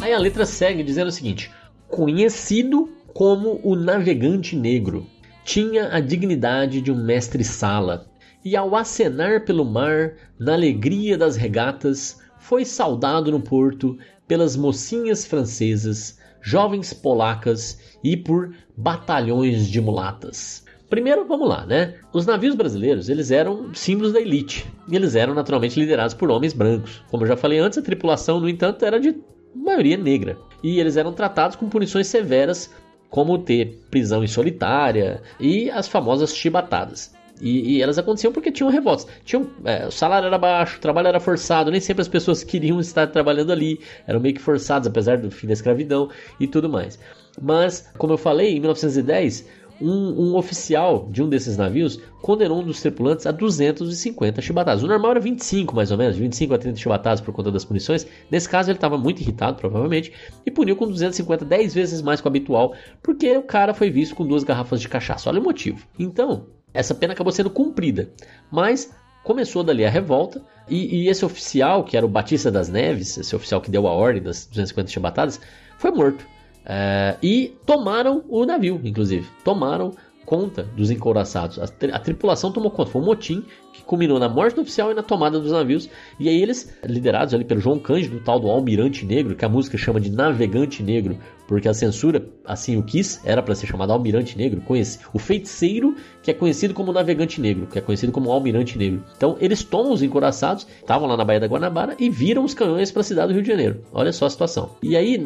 aí 0.00 0.12
a 0.12 0.18
letra 0.18 0.46
segue 0.46 0.82
dizendo 0.82 1.08
o 1.08 1.12
seguinte: 1.12 1.50
conhecido 1.88 2.88
como 3.12 3.60
o 3.62 3.76
navegante 3.76 4.56
negro 4.56 5.06
tinha 5.44 5.94
a 5.94 6.00
dignidade 6.00 6.80
de 6.80 6.90
um 6.90 6.96
mestre-sala, 6.96 8.06
e 8.44 8.56
ao 8.56 8.74
acenar 8.74 9.44
pelo 9.44 9.64
mar, 9.64 10.14
na 10.38 10.54
alegria 10.54 11.18
das 11.18 11.36
regatas, 11.36 12.18
foi 12.38 12.64
saudado 12.64 13.30
no 13.30 13.40
porto 13.40 13.98
pelas 14.30 14.54
mocinhas 14.54 15.26
francesas, 15.26 16.16
jovens 16.40 16.92
polacas 16.92 17.96
e 18.04 18.16
por 18.16 18.54
batalhões 18.76 19.66
de 19.66 19.80
mulatas. 19.80 20.64
Primeiro, 20.88 21.26
vamos 21.26 21.48
lá, 21.48 21.66
né? 21.66 21.96
Os 22.12 22.26
navios 22.26 22.54
brasileiros, 22.54 23.08
eles 23.08 23.32
eram 23.32 23.74
símbolos 23.74 24.12
da 24.12 24.20
elite, 24.20 24.72
e 24.88 24.94
eles 24.94 25.16
eram 25.16 25.34
naturalmente 25.34 25.80
liderados 25.80 26.14
por 26.14 26.30
homens 26.30 26.52
brancos. 26.52 27.02
Como 27.10 27.24
eu 27.24 27.26
já 27.26 27.36
falei 27.36 27.58
antes, 27.58 27.76
a 27.78 27.82
tripulação, 27.82 28.38
no 28.38 28.48
entanto, 28.48 28.84
era 28.84 29.00
de 29.00 29.16
maioria 29.52 29.96
negra, 29.96 30.38
e 30.62 30.78
eles 30.78 30.96
eram 30.96 31.12
tratados 31.12 31.56
com 31.56 31.68
punições 31.68 32.06
severas 32.06 32.72
como 33.08 33.36
ter 33.36 33.80
prisão 33.90 34.22
em 34.22 34.28
solitária 34.28 35.22
e 35.40 35.68
as 35.72 35.88
famosas 35.88 36.36
chibatadas. 36.36 37.12
E, 37.40 37.76
e, 37.76 37.82
elas 37.82 37.98
aconteciam 37.98 38.32
porque 38.32 38.52
tinham 38.52 38.70
revoltas. 38.70 39.06
Tinham, 39.24 39.48
é, 39.64 39.86
o 39.86 39.90
salário 39.90 40.26
era 40.26 40.38
baixo, 40.38 40.76
o 40.78 40.80
trabalho 40.80 41.08
era 41.08 41.20
forçado, 41.20 41.70
nem 41.70 41.80
sempre 41.80 42.02
as 42.02 42.08
pessoas 42.08 42.42
queriam 42.44 42.80
estar 42.80 43.06
trabalhando 43.06 43.52
ali, 43.52 43.80
eram 44.06 44.20
meio 44.20 44.34
que 44.34 44.40
forçados, 44.40 44.86
apesar 44.86 45.18
do 45.18 45.30
fim 45.30 45.46
da 45.46 45.52
escravidão 45.52 46.10
e 46.38 46.46
tudo 46.46 46.68
mais. 46.68 46.98
Mas, 47.40 47.88
como 47.96 48.12
eu 48.12 48.18
falei, 48.18 48.56
em 48.56 48.60
1910, 48.60 49.46
um, 49.80 50.30
um, 50.30 50.36
oficial 50.36 51.08
de 51.10 51.22
um 51.22 51.28
desses 51.28 51.56
navios 51.56 51.98
condenou 52.20 52.60
um 52.60 52.64
dos 52.64 52.80
tripulantes 52.80 53.26
a 53.26 53.30
250 53.30 54.42
chibatadas. 54.42 54.82
O 54.82 54.86
normal 54.86 55.12
era 55.12 55.20
25, 55.20 55.74
mais 55.74 55.90
ou 55.90 55.96
menos, 55.96 56.16
25 56.16 56.54
a 56.54 56.58
30 56.58 56.76
chibatadas 56.76 57.20
por 57.20 57.32
conta 57.32 57.50
das 57.50 57.64
punições. 57.64 58.06
Nesse 58.30 58.48
caso, 58.48 58.70
ele 58.70 58.76
estava 58.76 58.98
muito 58.98 59.22
irritado, 59.22 59.56
provavelmente, 59.56 60.12
e 60.44 60.50
puniu 60.50 60.76
com 60.76 60.86
250, 60.86 61.44
10 61.44 61.74
vezes 61.74 62.02
mais 62.02 62.20
que 62.20 62.26
o 62.26 62.28
habitual, 62.28 62.74
porque 63.02 63.36
o 63.36 63.42
cara 63.42 63.72
foi 63.72 63.90
visto 63.90 64.14
com 64.14 64.26
duas 64.26 64.44
garrafas 64.44 64.80
de 64.80 64.88
cachaça. 64.88 65.30
Olha 65.30 65.40
o 65.40 65.44
motivo. 65.44 65.86
Então, 65.98 66.46
essa 66.72 66.94
pena 66.94 67.12
acabou 67.12 67.32
sendo 67.32 67.50
cumprida, 67.50 68.10
mas 68.50 68.90
começou 69.22 69.62
dali 69.62 69.84
a 69.84 69.90
revolta 69.90 70.42
e, 70.68 71.02
e, 71.02 71.08
esse 71.08 71.24
oficial, 71.24 71.84
que 71.84 71.96
era 71.96 72.06
o 72.06 72.08
Batista 72.08 72.50
das 72.50 72.68
Neves, 72.68 73.18
esse 73.18 73.34
oficial 73.34 73.60
que 73.60 73.70
deu 73.70 73.86
a 73.86 73.92
ordem 73.92 74.22
das 74.22 74.46
250 74.46 74.90
chibatadas, 74.90 75.40
foi 75.78 75.90
morto. 75.90 76.24
É, 76.64 77.16
e 77.22 77.56
tomaram 77.66 78.24
o 78.28 78.44
navio, 78.46 78.80
inclusive. 78.84 79.26
Tomaram 79.44 79.92
conta 80.24 80.62
dos 80.62 80.90
encouraçados. 80.90 81.58
A, 81.58 81.64
a, 81.64 81.98
tripulação 81.98 82.52
tomou 82.52 82.70
conta. 82.70 82.90
Foi 82.92 83.02
um 83.02 83.04
motim 83.04 83.44
que 83.72 83.82
culminou 83.82 84.18
na 84.18 84.28
morte 84.28 84.54
do 84.54 84.62
oficial 84.62 84.90
e 84.90 84.94
na 84.94 85.02
tomada 85.02 85.38
dos 85.38 85.52
navios. 85.52 85.88
E 86.18 86.28
aí 86.28 86.42
eles, 86.42 86.72
liderados 86.84 87.34
ali 87.34 87.44
pelo 87.44 87.60
João 87.60 87.78
Cândido, 87.78 88.16
o 88.16 88.20
tal 88.20 88.38
do 88.38 88.48
Almirante 88.48 89.04
Negro, 89.04 89.34
que 89.34 89.44
a 89.44 89.48
música 89.48 89.78
chama 89.78 90.00
de 90.00 90.10
Navegante 90.10 90.82
Negro, 90.82 91.18
porque 91.46 91.68
a 91.68 91.74
censura 91.74 92.24
assim 92.44 92.76
o 92.76 92.82
quis, 92.82 93.20
era 93.24 93.42
para 93.42 93.54
ser 93.54 93.66
chamado 93.66 93.92
Almirante 93.92 94.36
Negro, 94.38 94.60
conhece, 94.60 95.00
o 95.12 95.18
feiticeiro 95.18 95.96
que 96.22 96.30
é 96.30 96.34
conhecido 96.34 96.74
como 96.74 96.92
Navegante 96.92 97.40
Negro, 97.40 97.66
que 97.66 97.78
é 97.78 97.80
conhecido 97.80 98.12
como 98.12 98.30
Almirante 98.30 98.78
Negro. 98.78 99.02
Então 99.16 99.36
eles 99.40 99.62
tomam 99.64 99.92
os 99.92 100.02
encoraçados, 100.02 100.66
estavam 100.78 101.08
lá 101.08 101.16
na 101.16 101.24
Baía 101.24 101.40
da 101.40 101.46
Guanabara 101.46 101.96
e 101.98 102.10
viram 102.10 102.44
os 102.44 102.54
canhões 102.54 102.90
para 102.90 103.00
a 103.00 103.04
cidade 103.04 103.28
do 103.28 103.34
Rio 103.34 103.42
de 103.42 103.48
Janeiro. 103.48 103.82
Olha 103.92 104.12
só 104.12 104.26
a 104.26 104.30
situação. 104.30 104.70
E 104.82 104.96
aí, 104.96 105.18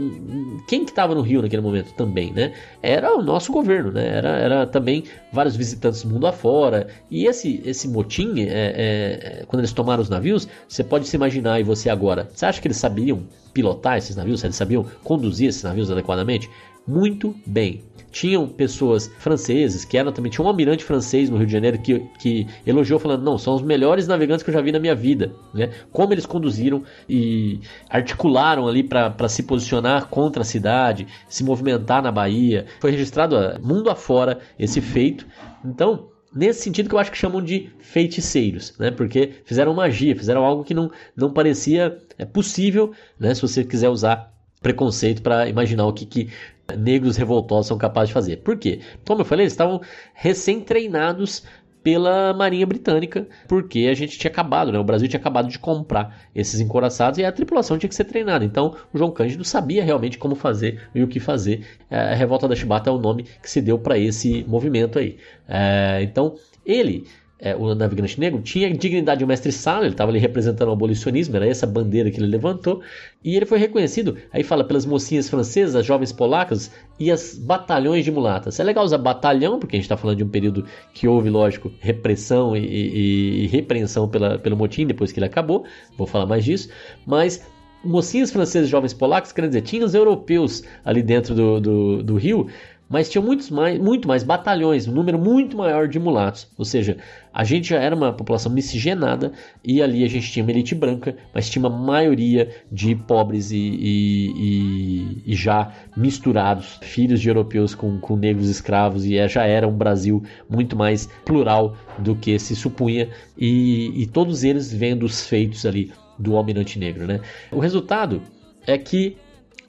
quem 0.68 0.84
que 0.84 0.90
estava 0.90 1.14
no 1.14 1.20
Rio 1.20 1.42
naquele 1.42 1.62
momento 1.62 1.92
também, 1.94 2.32
né? 2.32 2.54
Era 2.82 3.14
o 3.14 3.22
nosso 3.22 3.52
governo, 3.52 3.92
né? 3.92 4.06
Era, 4.06 4.28
era 4.30 4.66
também 4.66 5.04
vários 5.32 5.56
visitantes 5.56 6.02
do 6.02 6.10
mundo 6.10 6.26
afora. 6.26 6.88
E 7.10 7.26
esse, 7.26 7.62
esse 7.64 7.88
motim, 7.88 8.33
é, 8.42 9.40
é, 9.40 9.44
quando 9.46 9.60
eles 9.60 9.72
tomaram 9.72 10.02
os 10.02 10.08
navios, 10.08 10.48
você 10.68 10.82
pode 10.82 11.06
se 11.06 11.16
imaginar, 11.16 11.60
e 11.60 11.62
você 11.62 11.88
agora, 11.88 12.28
você 12.32 12.46
acha 12.46 12.60
que 12.60 12.66
eles 12.66 12.76
sabiam 12.76 13.22
pilotar 13.52 13.96
esses 13.96 14.16
navios, 14.16 14.42
eles 14.42 14.56
sabiam 14.56 14.84
conduzir 15.02 15.48
esses 15.48 15.62
navios 15.62 15.90
adequadamente, 15.90 16.50
muito 16.86 17.34
bem. 17.46 17.82
Tinham 18.12 18.46
pessoas 18.46 19.10
franceses 19.18 19.84
que 19.84 19.98
eram 19.98 20.12
também. 20.12 20.30
Tinha 20.30 20.44
um 20.44 20.48
almirante 20.48 20.84
francês 20.84 21.28
no 21.28 21.36
Rio 21.36 21.46
de 21.46 21.52
Janeiro 21.52 21.78
que, 21.78 21.98
que 22.20 22.46
elogiou, 22.64 23.00
falando: 23.00 23.24
Não, 23.24 23.36
são 23.36 23.56
os 23.56 23.62
melhores 23.62 24.06
navegantes 24.06 24.44
que 24.44 24.50
eu 24.50 24.54
já 24.54 24.60
vi 24.60 24.70
na 24.70 24.78
minha 24.78 24.94
vida. 24.94 25.34
Né? 25.52 25.70
Como 25.90 26.12
eles 26.12 26.24
conduziram 26.24 26.84
e 27.08 27.58
articularam 27.90 28.68
ali 28.68 28.84
para 28.84 29.28
se 29.28 29.42
posicionar 29.42 30.06
contra 30.06 30.42
a 30.42 30.44
cidade, 30.44 31.08
se 31.28 31.42
movimentar 31.42 32.00
na 32.00 32.12
Bahia. 32.12 32.66
Foi 32.78 32.92
registrado 32.92 33.36
mundo 33.60 33.90
afora 33.90 34.38
esse 34.56 34.80
feito. 34.80 35.26
Então, 35.64 36.06
nesse 36.34 36.62
sentido 36.62 36.88
que 36.88 36.94
eu 36.94 36.98
acho 36.98 37.12
que 37.12 37.18
chamam 37.18 37.42
de 37.42 37.70
feiticeiros, 37.78 38.76
né? 38.78 38.90
Porque 38.90 39.34
fizeram 39.44 39.72
magia, 39.74 40.16
fizeram 40.16 40.44
algo 40.44 40.64
que 40.64 40.74
não, 40.74 40.90
não 41.16 41.32
parecia 41.32 41.98
é, 42.18 42.24
possível, 42.24 42.92
né? 43.18 43.34
Se 43.34 43.42
você 43.42 43.64
quiser 43.64 43.88
usar 43.88 44.32
preconceito 44.60 45.22
para 45.22 45.48
imaginar 45.48 45.86
o 45.86 45.92
que, 45.92 46.06
que 46.06 46.30
negros 46.76 47.16
revoltosos 47.16 47.66
são 47.66 47.76
capazes 47.76 48.08
de 48.08 48.14
fazer. 48.14 48.36
Por 48.38 48.56
quê? 48.56 48.80
Como 49.06 49.20
eu 49.20 49.24
falei, 49.24 49.44
eles 49.44 49.52
estavam 49.52 49.80
recém-treinados 50.14 51.44
pela 51.84 52.32
Marinha 52.32 52.66
Britânica, 52.66 53.28
porque 53.46 53.86
a 53.90 53.94
gente 53.94 54.18
tinha 54.18 54.30
acabado, 54.30 54.72
né? 54.72 54.78
O 54.78 54.84
Brasil 54.84 55.06
tinha 55.06 55.20
acabado 55.20 55.48
de 55.48 55.58
comprar 55.58 56.22
esses 56.34 56.58
encoraçados 56.58 57.18
e 57.18 57.24
a 57.24 57.30
tripulação 57.30 57.76
tinha 57.76 57.88
que 57.88 57.94
ser 57.94 58.04
treinada. 58.04 58.42
Então, 58.42 58.74
o 58.92 58.96
João 58.96 59.10
Cândido 59.10 59.44
sabia 59.44 59.84
realmente 59.84 60.16
como 60.16 60.34
fazer 60.34 60.88
e 60.94 61.02
o 61.02 61.06
que 61.06 61.20
fazer. 61.20 61.66
É, 61.90 62.12
a 62.12 62.14
Revolta 62.14 62.48
da 62.48 62.56
Chibata 62.56 62.88
é 62.88 62.92
o 62.92 62.98
nome 62.98 63.24
que 63.42 63.50
se 63.50 63.60
deu 63.60 63.78
para 63.78 63.98
esse 63.98 64.42
movimento 64.48 64.98
aí. 64.98 65.18
É, 65.46 66.00
então, 66.02 66.36
ele 66.64 67.06
é, 67.38 67.54
o 67.54 67.74
navegante 67.74 68.18
negro, 68.18 68.40
tinha 68.40 68.72
dignidade 68.72 69.18
de 69.18 69.26
mestre-sala, 69.26 69.84
ele 69.84 69.94
estava 69.94 70.10
ali 70.10 70.18
representando 70.18 70.68
o 70.68 70.72
abolicionismo, 70.72 71.36
era 71.36 71.46
essa 71.46 71.66
bandeira 71.66 72.10
que 72.10 72.18
ele 72.18 72.26
levantou, 72.26 72.80
e 73.22 73.36
ele 73.36 73.44
foi 73.44 73.58
reconhecido, 73.58 74.16
aí 74.32 74.42
fala 74.42 74.64
pelas 74.64 74.86
mocinhas 74.86 75.28
francesas, 75.28 75.74
as 75.74 75.84
jovens 75.84 76.12
polacas 76.12 76.70
e 76.98 77.10
as 77.10 77.36
batalhões 77.36 78.04
de 78.04 78.10
mulatas. 78.10 78.60
É 78.60 78.64
legal 78.64 78.84
usar 78.84 78.98
batalhão, 78.98 79.58
porque 79.58 79.76
a 79.76 79.78
gente 79.78 79.86
está 79.86 79.96
falando 79.96 80.18
de 80.18 80.24
um 80.24 80.28
período 80.28 80.64
que 80.92 81.08
houve, 81.08 81.28
lógico, 81.28 81.72
repressão 81.80 82.56
e, 82.56 82.64
e, 82.64 83.44
e 83.44 83.46
repreensão 83.48 84.08
pela, 84.08 84.38
pelo 84.38 84.56
motim 84.56 84.86
depois 84.86 85.10
que 85.10 85.18
ele 85.18 85.26
acabou, 85.26 85.64
vou 85.96 86.06
falar 86.06 86.26
mais 86.26 86.44
disso, 86.44 86.68
mas 87.04 87.44
mocinhas 87.84 88.30
francesas 88.30 88.68
jovens 88.68 88.94
polacos, 88.94 89.32
quer 89.32 89.46
dizer, 89.46 89.60
tinha 89.60 89.84
os 89.84 89.94
europeus 89.94 90.62
ali 90.84 91.02
dentro 91.02 91.34
do, 91.34 91.60
do, 91.60 92.02
do 92.02 92.16
rio, 92.16 92.48
mas 92.88 93.08
tinha 93.08 93.22
muitos 93.22 93.50
mais, 93.50 93.78
muito 93.78 94.06
mais 94.06 94.22
batalhões, 94.22 94.86
um 94.86 94.92
número 94.92 95.18
muito 95.18 95.56
maior 95.56 95.88
de 95.88 95.98
mulatos. 95.98 96.46
Ou 96.56 96.64
seja, 96.64 96.96
a 97.34 97.42
gente 97.42 97.70
já 97.70 97.80
era 97.80 97.96
uma 97.96 98.12
população 98.12 98.52
miscigenada 98.52 99.32
e 99.64 99.82
ali 99.82 100.04
a 100.04 100.08
gente 100.08 100.30
tinha 100.30 100.44
uma 100.44 100.52
elite 100.52 100.72
branca, 100.72 101.16
mas 101.34 101.50
tinha 101.50 101.66
uma 101.66 101.76
maioria 101.76 102.48
de 102.70 102.94
pobres 102.94 103.50
e, 103.50 103.56
e, 103.56 104.32
e, 104.36 105.22
e 105.32 105.34
já 105.34 105.72
misturados, 105.96 106.78
filhos 106.80 107.20
de 107.20 107.28
europeus 107.28 107.74
com, 107.74 107.98
com 107.98 108.14
negros 108.14 108.48
escravos, 108.48 109.04
e 109.04 109.18
é, 109.18 109.28
já 109.28 109.44
era 109.44 109.66
um 109.66 109.76
Brasil 109.76 110.22
muito 110.48 110.76
mais 110.76 111.08
plural 111.24 111.76
do 111.98 112.14
que 112.14 112.38
se 112.38 112.54
supunha, 112.54 113.08
e, 113.36 114.08
todos 114.12 114.44
eles 114.44 114.72
vendo 114.72 115.04
os 115.04 115.26
feitos 115.26 115.66
ali 115.66 115.90
do 116.16 116.36
almirante 116.36 116.78
negro. 116.78 117.04
Né? 117.04 117.20
O 117.50 117.58
resultado 117.58 118.22
é 118.64 118.78
que 118.78 119.16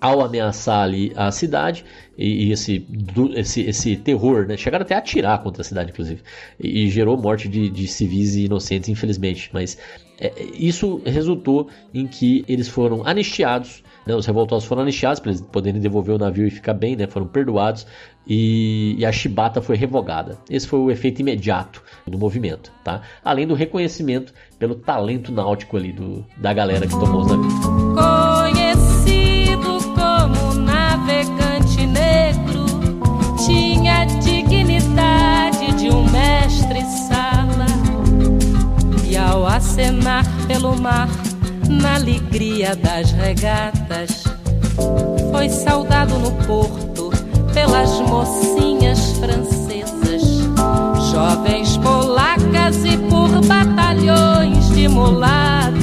ao 0.06 0.22
ameaçar 0.22 0.84
ali 0.84 1.12
a 1.16 1.32
cidade 1.32 1.84
e, 2.16 2.46
e 2.46 2.52
esse, 2.52 2.86
esse, 3.34 3.62
esse 3.62 3.96
terror, 3.98 4.46
né? 4.46 4.56
Chegaram 4.56 4.84
até 4.84 4.94
a 4.94 5.00
atirar 5.00 5.42
contra 5.42 5.62
a 5.62 5.66
cidade, 5.66 5.90
inclusive, 5.92 6.22
e, 6.60 6.84
e 6.86 6.90
gerou 6.92 7.18
morte 7.18 7.50
de, 7.50 7.70
de, 7.70 7.88
civis 7.88 8.36
e 8.36 8.46
inocentes, 8.46 8.88
infelizmente. 8.88 9.50
Mas 9.52 9.80
é, 10.20 10.32
isso 10.54 11.02
resultou 11.06 11.70
em 11.92 12.06
que 12.06 12.46
eles 12.48 12.68
foram 12.68 13.06
anistiados, 13.06 13.84
né? 14.06 14.14
Os 14.14 14.28
revoltosos 14.28 14.68
foram 14.68 14.84
anistiados 14.84 15.20
para 15.20 15.32
eles 15.32 15.42
poderem 15.42 15.82
devolver 15.82 16.14
o 16.14 16.20
navio 16.20 16.46
e 16.46 16.52
ficar 16.52 16.76
bem, 16.76 16.96
né? 16.96 17.08
Foram 17.08 17.26
perdoados 17.26 17.88
e, 18.28 18.96
e 19.00 19.06
a 19.06 19.12
chibata 19.12 19.60
foi 19.60 19.76
revogada. 19.76 20.38
Esse 20.48 20.68
foi 20.68 20.80
o 20.80 20.92
efeito 20.92 21.20
imediato 21.20 21.82
do 22.06 22.18
movimento, 22.20 22.72
tá? 22.84 23.02
Além 23.24 23.48
do 23.48 23.56
reconhecimento 23.56 24.32
pelo 24.60 24.76
talento 24.76 25.32
náutico 25.32 25.76
ali 25.76 25.92
do, 25.92 26.24
da 26.38 26.54
galera 26.54 26.86
que 26.86 26.94
tomou 26.94 27.22
os 27.22 27.28
navios. 27.28 28.15
Acenar 39.56 40.26
pelo 40.48 40.76
mar 40.76 41.08
na 41.70 41.96
alegria 41.96 42.76
das 42.76 43.12
regatas. 43.12 44.26
Foi 45.32 45.50
saudado 45.50 46.20
no 46.20 46.32
porto 46.46 47.10
pelas 47.54 48.02
mocinhas 48.02 49.00
francesas, 49.14 50.24
jovens 51.12 51.78
polacas 51.78 52.84
e 52.84 52.98
por 53.10 53.30
batalhões 53.48 54.70
de 54.76 54.90
mulatas. 54.90 55.76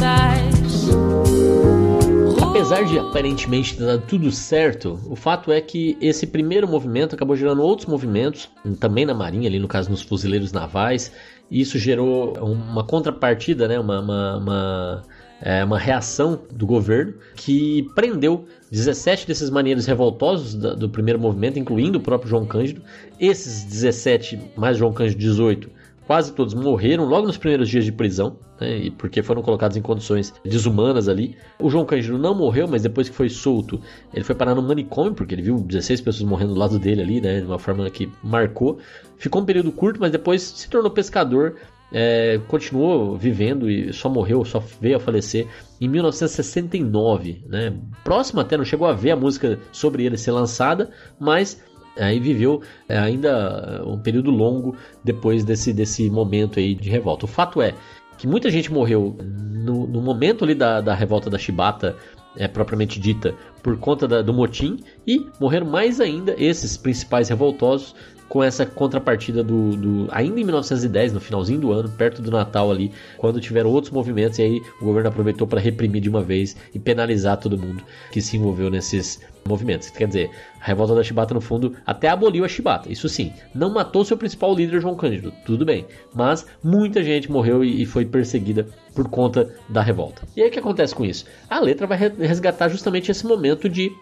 Apesar 2.42 2.84
de 2.84 2.98
aparentemente 2.98 3.76
ter 3.76 3.86
dado 3.86 4.02
tudo 4.06 4.30
certo, 4.30 5.00
o 5.08 5.16
fato 5.16 5.50
é 5.50 5.60
que 5.62 5.96
esse 6.00 6.26
primeiro 6.26 6.68
movimento 6.68 7.14
acabou 7.14 7.34
gerando 7.34 7.62
outros 7.62 7.88
movimentos, 7.88 8.50
também 8.78 9.06
na 9.06 9.14
Marinha, 9.14 9.48
ali 9.48 9.58
no 9.58 9.66
caso 9.66 9.90
nos 9.90 10.02
fuzileiros 10.02 10.52
navais, 10.52 11.10
e 11.53 11.61
isso 11.61 11.78
gerou 11.78 12.32
uma 12.38 12.82
contrapartida, 12.82 13.68
né, 13.68 13.78
uma, 13.78 14.00
uma, 14.00 14.36
uma, 14.38 15.03
é, 15.42 15.62
uma 15.62 15.78
reação 15.78 16.40
do 16.50 16.66
governo 16.66 17.12
que 17.36 17.86
prendeu 17.94 18.46
17 18.70 19.26
desses 19.26 19.50
maneiros 19.50 19.84
revoltosos 19.84 20.55
do, 20.55 20.88
primeiro 20.88 21.20
movimento, 21.20 21.59
incluindo 21.59 21.98
o 21.98 22.00
próprio 22.00 22.30
João 22.30 22.46
Cândido. 22.46 22.80
Esses 23.20 23.64
17, 23.64 24.40
mais 24.57 24.78
João 24.78 24.94
Cândido 24.94 25.18
18, 25.20 25.68
quase 26.12 26.34
todos 26.34 26.52
morreram 26.52 27.06
logo 27.06 27.26
nos 27.26 27.38
primeiros 27.38 27.70
dias 27.70 27.86
de 27.86 27.90
prisão, 27.90 28.36
né, 28.60 28.92
porque 28.98 29.22
foram 29.22 29.40
colocados 29.40 29.78
em 29.78 29.80
condições 29.80 30.34
desumanas 30.44 31.08
ali. 31.08 31.38
O 31.58 31.70
João 31.70 31.86
Cândido 31.86 32.18
não 32.18 32.34
morreu, 32.34 32.68
mas 32.68 32.82
depois 32.82 33.08
que 33.08 33.16
foi 33.16 33.30
solto, 33.30 33.80
ele 34.12 34.22
foi 34.22 34.34
parar 34.34 34.54
no 34.54 34.60
manicômio, 34.60 35.14
porque 35.14 35.34
ele 35.34 35.40
viu 35.40 35.56
16 35.58 36.02
pessoas 36.02 36.28
morrendo 36.28 36.52
do 36.52 36.60
lado 36.60 36.78
dele 36.78 37.00
ali, 37.00 37.18
né, 37.18 37.40
de 37.40 37.46
uma 37.46 37.58
forma 37.58 37.88
que 37.88 38.12
marcou. 38.22 38.76
Ficou 39.16 39.40
um 39.40 39.44
período 39.46 39.72
curto, 39.72 39.98
mas 39.98 40.12
depois 40.12 40.42
se 40.42 40.68
tornou 40.68 40.90
pescador, 40.90 41.56
é, 41.90 42.38
continuou 42.46 43.16
vivendo 43.16 43.70
e 43.70 43.90
só 43.90 44.10
morreu, 44.10 44.44
só 44.44 44.62
veio 44.82 44.98
a 44.98 45.00
falecer 45.00 45.46
em 45.80 45.88
1969, 45.88 47.44
né? 47.48 47.72
Próximo 48.04 48.40
até 48.40 48.56
não 48.58 48.66
chegou 48.66 48.86
a 48.86 48.92
ver 48.92 49.12
a 49.12 49.16
música 49.16 49.58
sobre 49.72 50.04
ele 50.04 50.18
ser 50.18 50.32
lançada, 50.32 50.90
mas 51.18 51.62
Aí 51.99 52.18
viveu 52.18 52.62
é, 52.88 52.99
ainda 52.99 53.82
um 53.86 53.99
período 53.99 54.30
longo 54.30 54.76
depois 55.05 55.45
desse, 55.45 55.72
desse 55.72 56.09
momento 56.11 56.59
aí 56.59 56.74
de 56.74 56.88
revolta. 56.88 57.24
O 57.24 57.28
fato 57.28 57.61
é 57.61 57.74
que 58.16 58.26
muita 58.26 58.51
gente 58.51 58.72
morreu 58.72 59.16
no, 59.20 59.86
no 59.86 60.01
momento 60.01 60.45
ali 60.45 60.55
da, 60.55 60.80
da 60.80 60.95
revolta 60.95 61.28
da 61.28 61.38
Chibata, 61.38 61.97
é, 62.36 62.49
propriamente 62.49 62.99
dita, 62.99 63.34
por 63.62 63.76
conta 63.78 64.09
da, 64.09 64.22
do 64.22 64.32
motim, 64.32 64.78
e 65.07 65.26
morreram 65.40 65.66
mais 65.66 66.01
ainda 66.01 66.34
esses 66.38 66.76
principais 66.76 67.28
revoltosos 67.28 67.95
com 68.33 68.43
essa 68.43 68.64
contrapartida 68.64 69.45
do, 69.45 69.76
do, 69.76 70.09
ainda 70.11 70.41
em 70.41 70.45
1910, 70.45 71.12
no 71.12 71.20
finalzinho 71.20 71.61
do 71.61 71.70
ano, 71.70 71.91
perto 71.91 72.22
do 72.22 72.30
Natal 72.30 72.70
ali, 72.70 72.91
quando 73.18 73.39
tiveram 73.39 73.68
outros 73.68 73.93
movimentos 73.93 74.39
e 74.39 74.43
aí 74.43 74.62
o 74.80 74.87
governo 74.87 75.11
aproveitou 75.11 75.47
para 75.47 75.61
reprimir 75.61 76.01
de 76.01 76.09
uma 76.09 76.22
vez 76.22 76.57
e 76.74 76.78
penalizar 76.78 77.37
todo 77.37 77.59
mundo 77.59 77.85
que 78.11 78.22
se 78.22 78.39
envolveu 78.39 78.70
nesses 78.70 79.20
movimentos. 79.47 79.91
Quer 79.91 80.07
dizer, 80.07 80.30
a 80.59 80.64
revolta 80.64 80.95
da 80.95 81.03
Chibata 81.03 81.35
no 81.35 81.43
fundo 81.43 81.74
até 81.85 82.09
aboliu 82.09 82.43
a 82.43 82.49
Chibata, 82.49 82.91
isso 82.91 83.07
sim, 83.07 83.35
não 83.55 83.68
matou 83.68 84.03
seu 84.03 84.16
principal 84.16 84.55
líder 84.55 84.80
João 84.80 84.95
Cândido, 84.95 85.30
tudo 85.45 85.66
bem, 85.66 85.85
mas 86.14 86.47
muita 86.64 87.03
gente 87.03 87.30
morreu 87.30 87.62
e 87.62 87.85
foi 87.85 88.07
perseguida 88.07 88.66
por 88.95 89.11
conta 89.11 89.55
da 89.68 89.83
revolta. 89.83 90.22
E 90.35 90.41
aí 90.41 90.49
o 90.49 90.51
que 90.51 90.59
acontece 90.59 90.95
com 90.95 91.05
isso? 91.05 91.26
A 91.51 91.61
letra 91.61 91.87
vai 91.87 91.99
resgatar 91.99 92.70
justamente 92.70 93.11
esse 93.11 93.26
momento 93.26 93.68
de 93.68 93.93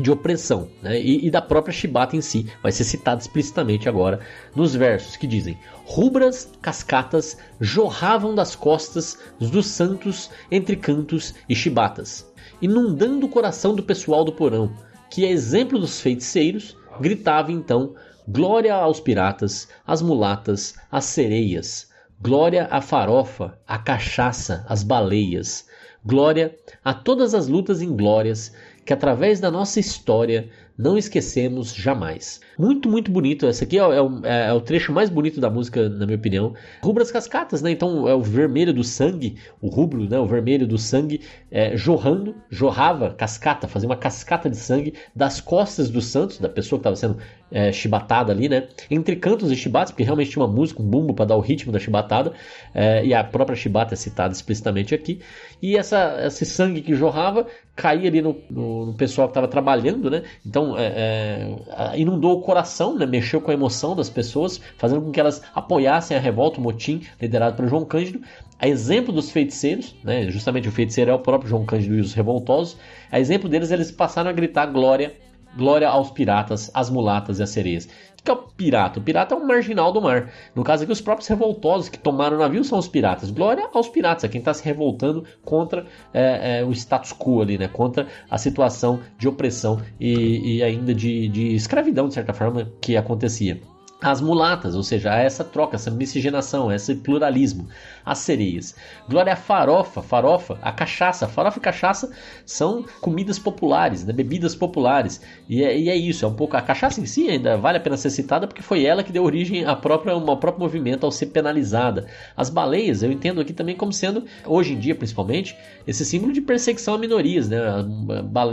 de 0.00 0.10
opressão 0.10 0.68
né? 0.82 1.00
e, 1.00 1.26
e, 1.26 1.30
da 1.30 1.40
própria 1.40 1.72
Shibata 1.72 2.16
em 2.16 2.20
si, 2.20 2.46
vai 2.62 2.72
ser 2.72 2.84
citado 2.84 3.20
explicitamente 3.20 3.88
agora 3.88 4.20
nos 4.54 4.74
versos 4.74 5.16
que 5.16 5.26
dizem: 5.26 5.58
Rubras 5.84 6.50
cascatas 6.60 7.38
jorravam 7.60 8.34
das 8.34 8.56
costas 8.56 9.18
dos 9.38 9.66
santos 9.66 10.30
entre 10.50 10.76
cantos 10.76 11.34
e 11.48 11.54
chibatas, 11.54 12.30
inundando 12.60 13.26
o 13.26 13.28
coração 13.28 13.74
do 13.74 13.82
pessoal 13.82 14.24
do 14.24 14.32
porão, 14.32 14.72
que, 15.10 15.24
a 15.24 15.30
exemplo 15.30 15.78
dos 15.78 16.00
feiticeiros, 16.00 16.76
gritava 17.00 17.52
então: 17.52 17.94
Glória 18.26 18.74
aos 18.74 19.00
piratas, 19.00 19.68
às 19.86 20.00
mulatas, 20.00 20.74
às 20.90 21.04
sereias, 21.04 21.90
glória 22.20 22.66
à 22.70 22.80
farofa, 22.80 23.58
à 23.66 23.78
cachaça, 23.78 24.64
às 24.68 24.82
baleias, 24.82 25.66
glória 26.04 26.56
a 26.84 26.94
todas 26.94 27.34
as 27.34 27.48
lutas 27.48 27.82
inglórias 27.82 28.52
que 28.84 28.92
através 28.92 29.40
da 29.40 29.50
nossa 29.50 29.80
história 29.80 30.48
não 30.76 30.98
esquecemos 30.98 31.72
jamais. 31.72 32.40
Muito, 32.58 32.88
muito 32.88 33.10
bonito. 33.10 33.46
Esse 33.46 33.62
aqui 33.62 33.78
é, 33.78 33.82
é, 33.82 34.02
o, 34.02 34.26
é, 34.26 34.52
o, 34.52 34.60
trecho 34.60 34.92
mais 34.92 35.08
bonito 35.08 35.40
da 35.40 35.48
música, 35.48 35.88
na 35.88 36.04
minha 36.04 36.18
opinião. 36.18 36.54
Rubras 36.82 37.12
cascatas, 37.12 37.62
né? 37.62 37.70
Então 37.70 38.08
é 38.08 38.14
o 38.14 38.20
vermelho 38.20 38.72
do 38.72 38.82
sangue, 38.82 39.36
o 39.60 39.68
rubro, 39.68 40.08
né? 40.08 40.18
O 40.18 40.26
vermelho 40.26 40.66
do 40.66 40.76
sangue 40.76 41.20
é, 41.50 41.76
jorrando, 41.76 42.34
jorrava, 42.50 43.14
cascata, 43.14 43.68
fazia 43.68 43.88
uma 43.88 43.96
cascata 43.96 44.50
de 44.50 44.56
sangue 44.56 44.94
das 45.14 45.40
costas 45.40 45.88
do 45.90 46.00
Santos, 46.00 46.38
da 46.38 46.48
pessoa 46.48 46.78
que 46.78 46.88
estava 46.88 46.96
sendo 46.96 47.18
é, 47.54 47.70
chibatada 47.70 48.32
ali, 48.32 48.48
né? 48.48 48.66
Entre 48.90 49.14
cantos 49.14 49.52
e 49.52 49.54
chibatas, 49.54 49.92
porque 49.92 50.02
realmente 50.02 50.32
tinha 50.32 50.44
uma 50.44 50.52
música, 50.52 50.82
um 50.82 50.84
bumbo 50.84 51.14
para 51.14 51.26
dar 51.26 51.36
o 51.36 51.40
ritmo 51.40 51.70
da 51.70 51.78
chibatada, 51.78 52.32
é, 52.74 53.06
e 53.06 53.14
a 53.14 53.22
própria 53.22 53.54
chibata 53.54 53.94
é 53.94 53.96
citada 53.96 54.34
explicitamente 54.34 54.92
aqui. 54.92 55.20
E 55.62 55.76
essa, 55.76 56.26
esse 56.26 56.44
sangue 56.44 56.82
que 56.82 56.94
jorrava 56.96 57.46
caía 57.76 58.08
ali 58.08 58.20
no, 58.20 58.36
no, 58.50 58.86
no 58.86 58.94
pessoal 58.94 59.28
que 59.28 59.30
estava 59.30 59.46
trabalhando, 59.46 60.10
né? 60.10 60.24
Então 60.44 60.76
é, 60.76 61.54
é, 61.68 61.98
inundou 61.98 62.38
o 62.38 62.40
coração, 62.40 62.98
né? 62.98 63.06
Mexeu 63.06 63.40
com 63.40 63.52
a 63.52 63.54
emoção 63.54 63.94
das 63.94 64.10
pessoas, 64.10 64.60
fazendo 64.76 65.02
com 65.02 65.12
que 65.12 65.20
elas 65.20 65.40
apoiassem 65.54 66.16
a 66.16 66.20
revolta, 66.20 66.58
o 66.58 66.62
motim 66.62 67.02
liderado 67.22 67.56
por 67.56 67.68
João 67.68 67.84
Cândido. 67.84 68.20
A 68.58 68.66
exemplo 68.66 69.12
dos 69.12 69.30
feiticeiros, 69.30 69.94
né? 70.02 70.28
Justamente 70.28 70.68
o 70.68 70.72
feiticeiro 70.72 71.12
é 71.12 71.14
o 71.14 71.20
próprio 71.20 71.48
João 71.48 71.64
Cândido 71.64 71.94
e 71.94 72.00
os 72.00 72.14
revoltosos. 72.14 72.76
A 73.12 73.20
exemplo 73.20 73.48
deles, 73.48 73.70
eles 73.70 73.92
passaram 73.92 74.30
a 74.30 74.32
gritar 74.32 74.66
glória 74.66 75.14
Glória 75.56 75.88
aos 75.88 76.10
piratas, 76.10 76.70
às 76.74 76.90
mulatas 76.90 77.38
e 77.38 77.42
às 77.42 77.50
sereias. 77.50 77.84
O 78.18 78.22
que 78.24 78.30
é 78.30 78.34
o 78.34 78.36
pirata? 78.36 78.98
O 78.98 79.02
pirata 79.02 79.34
é 79.34 79.38
um 79.38 79.46
marginal 79.46 79.92
do 79.92 80.00
mar. 80.00 80.30
No 80.54 80.64
caso 80.64 80.82
aqui, 80.82 80.92
os 80.92 81.00
próprios 81.00 81.28
revoltosos 81.28 81.88
que 81.88 81.98
tomaram 81.98 82.36
o 82.36 82.40
navio 82.40 82.64
são 82.64 82.78
os 82.78 82.88
piratas. 82.88 83.30
Glória 83.30 83.68
aos 83.72 83.88
piratas, 83.88 84.24
é 84.24 84.28
quem 84.28 84.38
está 84.38 84.54
se 84.54 84.64
revoltando 84.64 85.24
contra 85.44 85.84
é, 86.12 86.60
é, 86.60 86.64
o 86.64 86.72
status 86.72 87.12
quo 87.12 87.42
ali, 87.42 87.58
né? 87.58 87.68
Contra 87.68 88.06
a 88.30 88.38
situação 88.38 89.00
de 89.18 89.28
opressão 89.28 89.80
e, 90.00 90.56
e 90.56 90.62
ainda 90.62 90.94
de, 90.94 91.28
de 91.28 91.54
escravidão, 91.54 92.08
de 92.08 92.14
certa 92.14 92.32
forma, 92.32 92.70
que 92.80 92.96
acontecia 92.96 93.60
as 94.00 94.20
mulatas, 94.20 94.74
ou 94.74 94.82
seja, 94.82 95.14
essa 95.14 95.42
troca, 95.42 95.76
essa 95.76 95.90
miscigenação, 95.90 96.70
esse 96.70 96.94
pluralismo, 96.94 97.68
as 98.04 98.18
sereias. 98.18 98.74
Glória 99.08 99.32
à 99.32 99.36
farofa, 99.36 100.02
farofa, 100.02 100.58
a 100.60 100.72
cachaça, 100.72 101.26
farofa 101.26 101.58
e 101.58 101.62
cachaça 101.62 102.10
são 102.44 102.84
comidas 103.00 103.38
populares, 103.38 104.04
né, 104.04 104.12
bebidas 104.12 104.54
populares, 104.54 105.22
e 105.48 105.64
é, 105.64 105.78
e 105.78 105.88
é, 105.88 105.96
isso, 105.96 106.24
é 106.24 106.28
um 106.28 106.34
pouco 106.34 106.56
a 106.56 106.60
cachaça 106.60 107.00
em 107.00 107.06
si 107.06 107.28
ainda 107.30 107.56
vale 107.56 107.78
a 107.78 107.80
pena 107.80 107.96
ser 107.96 108.10
citada 108.10 108.46
porque 108.46 108.62
foi 108.62 108.84
ela 108.84 109.02
que 109.02 109.12
deu 109.12 109.24
origem 109.24 109.64
à 109.64 109.74
própria, 109.74 110.12
ao 110.12 110.36
próprio 110.36 110.62
movimento 110.62 111.04
ao 111.04 111.12
ser 111.12 111.26
penalizada. 111.26 112.06
As 112.36 112.50
baleias 112.50 113.02
eu 113.02 113.10
entendo 113.10 113.40
aqui 113.40 113.52
também 113.52 113.74
como 113.74 113.92
sendo, 113.92 114.24
hoje 114.44 114.74
em 114.74 114.78
dia 114.78 114.94
principalmente, 114.94 115.56
esse 115.86 116.04
símbolo 116.04 116.32
de 116.32 116.40
perseguição 116.40 116.94
a 116.94 116.98
minorias, 116.98 117.48
né? 117.48 117.58
A 117.58 117.82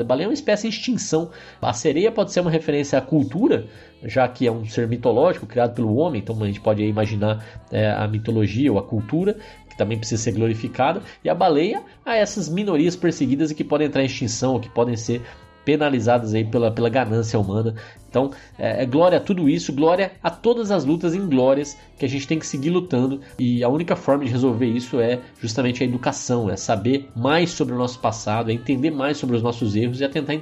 baleia 0.04 0.26
é 0.26 0.28
uma 0.28 0.34
espécie 0.34 0.70
de 0.70 0.76
extinção. 0.76 1.30
A 1.62 1.74
sereia 1.74 2.12
pode 2.12 2.32
ser 2.32 2.40
uma 2.40 2.52
referência 2.52 2.98
à 2.98 3.02
cultura, 3.02 3.68
já 4.04 4.28
que 4.28 4.48
é 4.48 4.52
um 4.52 4.66
ser 4.66 4.88
mitológico 4.88 5.46
criado 5.46 5.74
pelo 5.74 5.96
homem, 5.96 6.22
então 6.22 6.42
a 6.42 6.48
gente 6.48 6.62
pode 6.62 6.84
imaginar 6.84 7.44
é, 7.72 7.92
a 7.92 8.08
mitologia 8.08 8.72
ou 8.72 8.80
a 8.80 8.84
cultura, 8.84 9.38
que 9.70 9.78
também 9.78 9.98
precisa 9.98 10.22
ser 10.22 10.34
glorificada, 10.34 11.02
e 11.24 11.30
a 11.30 11.36
baleia 11.36 11.82
a 12.06 12.16
essas 12.16 12.50
minorias 12.50 12.96
perseguidas 12.96 13.52
e 13.52 13.56
que 13.56 13.64
podem 13.64 13.88
entrar 13.88 14.02
em 14.02 14.06
extinção, 14.06 14.54
ou 14.54 14.60
que 14.60 14.70
podem 14.70 14.96
ser 14.96 15.22
penalizadas 15.66 16.34
aí 16.34 16.44
pela, 16.44 16.72
pela 16.72 16.90
ganância 16.90 17.40
humana. 17.40 17.76
Então, 18.12 18.30
é, 18.60 18.84
é, 18.84 18.86
glória 18.86 19.18
a 19.18 19.22
tudo 19.22 19.48
isso, 19.48 19.72
glória 19.72 20.12
a 20.22 20.30
todas 20.30 20.70
as 20.70 20.84
lutas 20.84 21.16
inglórias 21.16 21.78
que 21.98 22.06
a 22.06 22.10
gente 22.10 22.28
tem 22.28 22.38
que 22.38 22.46
seguir 22.46 22.70
lutando. 22.70 23.22
E 23.40 23.64
a 23.64 23.70
única 23.70 23.96
forma 23.96 24.26
de 24.26 24.32
resolver 24.32 24.66
isso 24.66 25.00
é 25.00 25.20
justamente 25.40 25.82
a 25.82 25.86
educação, 25.86 26.50
é 26.50 26.58
saber 26.58 27.10
mais 27.16 27.52
sobre 27.52 27.74
o 27.74 27.78
nosso 27.78 28.00
passado, 28.00 28.52
é 28.52 28.54
entender 28.54 28.92
mais 28.92 29.18
sobre 29.18 29.38
os 29.38 29.42
nossos 29.42 29.78
erros 29.78 30.02
e 30.02 30.04
é 30.04 30.10
tentar 30.10 30.34
é, 30.34 30.42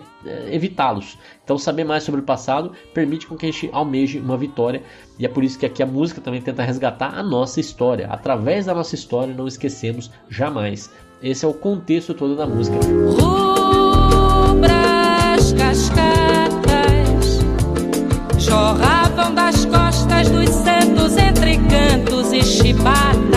evitá-los. 0.51 1.17
Então, 1.43 1.59
saber 1.59 1.83
mais 1.83 2.03
sobre 2.03 2.21
o 2.21 2.23
passado 2.23 2.71
permite 2.91 3.27
com 3.27 3.37
que 3.37 3.45
a 3.45 3.51
gente 3.51 3.69
almeje 3.71 4.17
uma 4.17 4.35
vitória. 4.35 4.81
E 5.19 5.25
é 5.25 5.29
por 5.29 5.43
isso 5.43 5.59
que 5.59 5.65
aqui 5.65 5.83
a 5.83 5.85
música 5.85 6.19
também 6.19 6.41
tenta 6.41 6.63
resgatar 6.63 7.13
a 7.13 7.21
nossa 7.21 7.59
história. 7.59 8.07
Através 8.07 8.65
da 8.65 8.73
nossa 8.73 8.95
história, 8.95 9.33
não 9.33 9.47
esquecemos 9.47 10.09
jamais. 10.27 10.91
Esse 11.21 11.45
é 11.45 11.47
o 11.47 11.53
contexto 11.53 12.15
todo 12.15 12.35
da 12.35 12.47
música. 12.47 12.77
Jorravam 18.49 19.35
das 19.35 19.63
costas 19.65 20.27
dos 20.29 20.49
santos 20.49 21.15
entre 21.17 21.57
cantos 21.57 22.33
e 22.33 22.41
chibatas, 22.41 23.28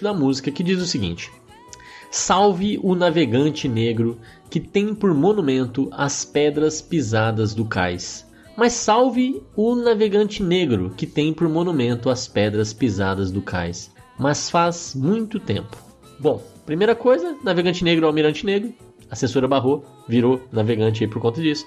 trecho 0.00 0.02
da 0.02 0.14
música 0.14 0.50
que 0.50 0.62
diz 0.62 0.80
o 0.80 0.86
seguinte: 0.86 1.30
Salve 2.10 2.80
o 2.82 2.94
navegante 2.94 3.68
negro 3.68 4.18
que 4.48 4.58
tem 4.58 4.94
por 4.94 5.14
monumento 5.14 5.88
as 5.92 6.24
pedras 6.24 6.80
pisadas 6.80 7.54
do 7.54 7.64
cais. 7.64 8.26
Mas 8.56 8.72
salve 8.72 9.42
o 9.54 9.74
navegante 9.76 10.42
negro 10.42 10.92
que 10.96 11.06
tem 11.06 11.32
por 11.32 11.48
monumento 11.48 12.10
as 12.10 12.26
pedras 12.26 12.72
pisadas 12.72 13.30
do 13.30 13.40
cais. 13.40 13.90
Mas 14.18 14.50
faz 14.50 14.94
muito 14.94 15.38
tempo. 15.38 15.76
Bom, 16.18 16.42
primeira 16.66 16.94
coisa, 16.94 17.36
navegante 17.44 17.84
negro 17.84 18.04
é 18.04 18.08
almirante 18.08 18.44
negro. 18.44 18.74
A 19.08 19.14
assessora 19.14 19.48
Barro 19.48 19.84
virou 20.08 20.42
navegante 20.52 21.04
aí 21.04 21.10
por 21.10 21.22
conta 21.22 21.40
disso. 21.40 21.64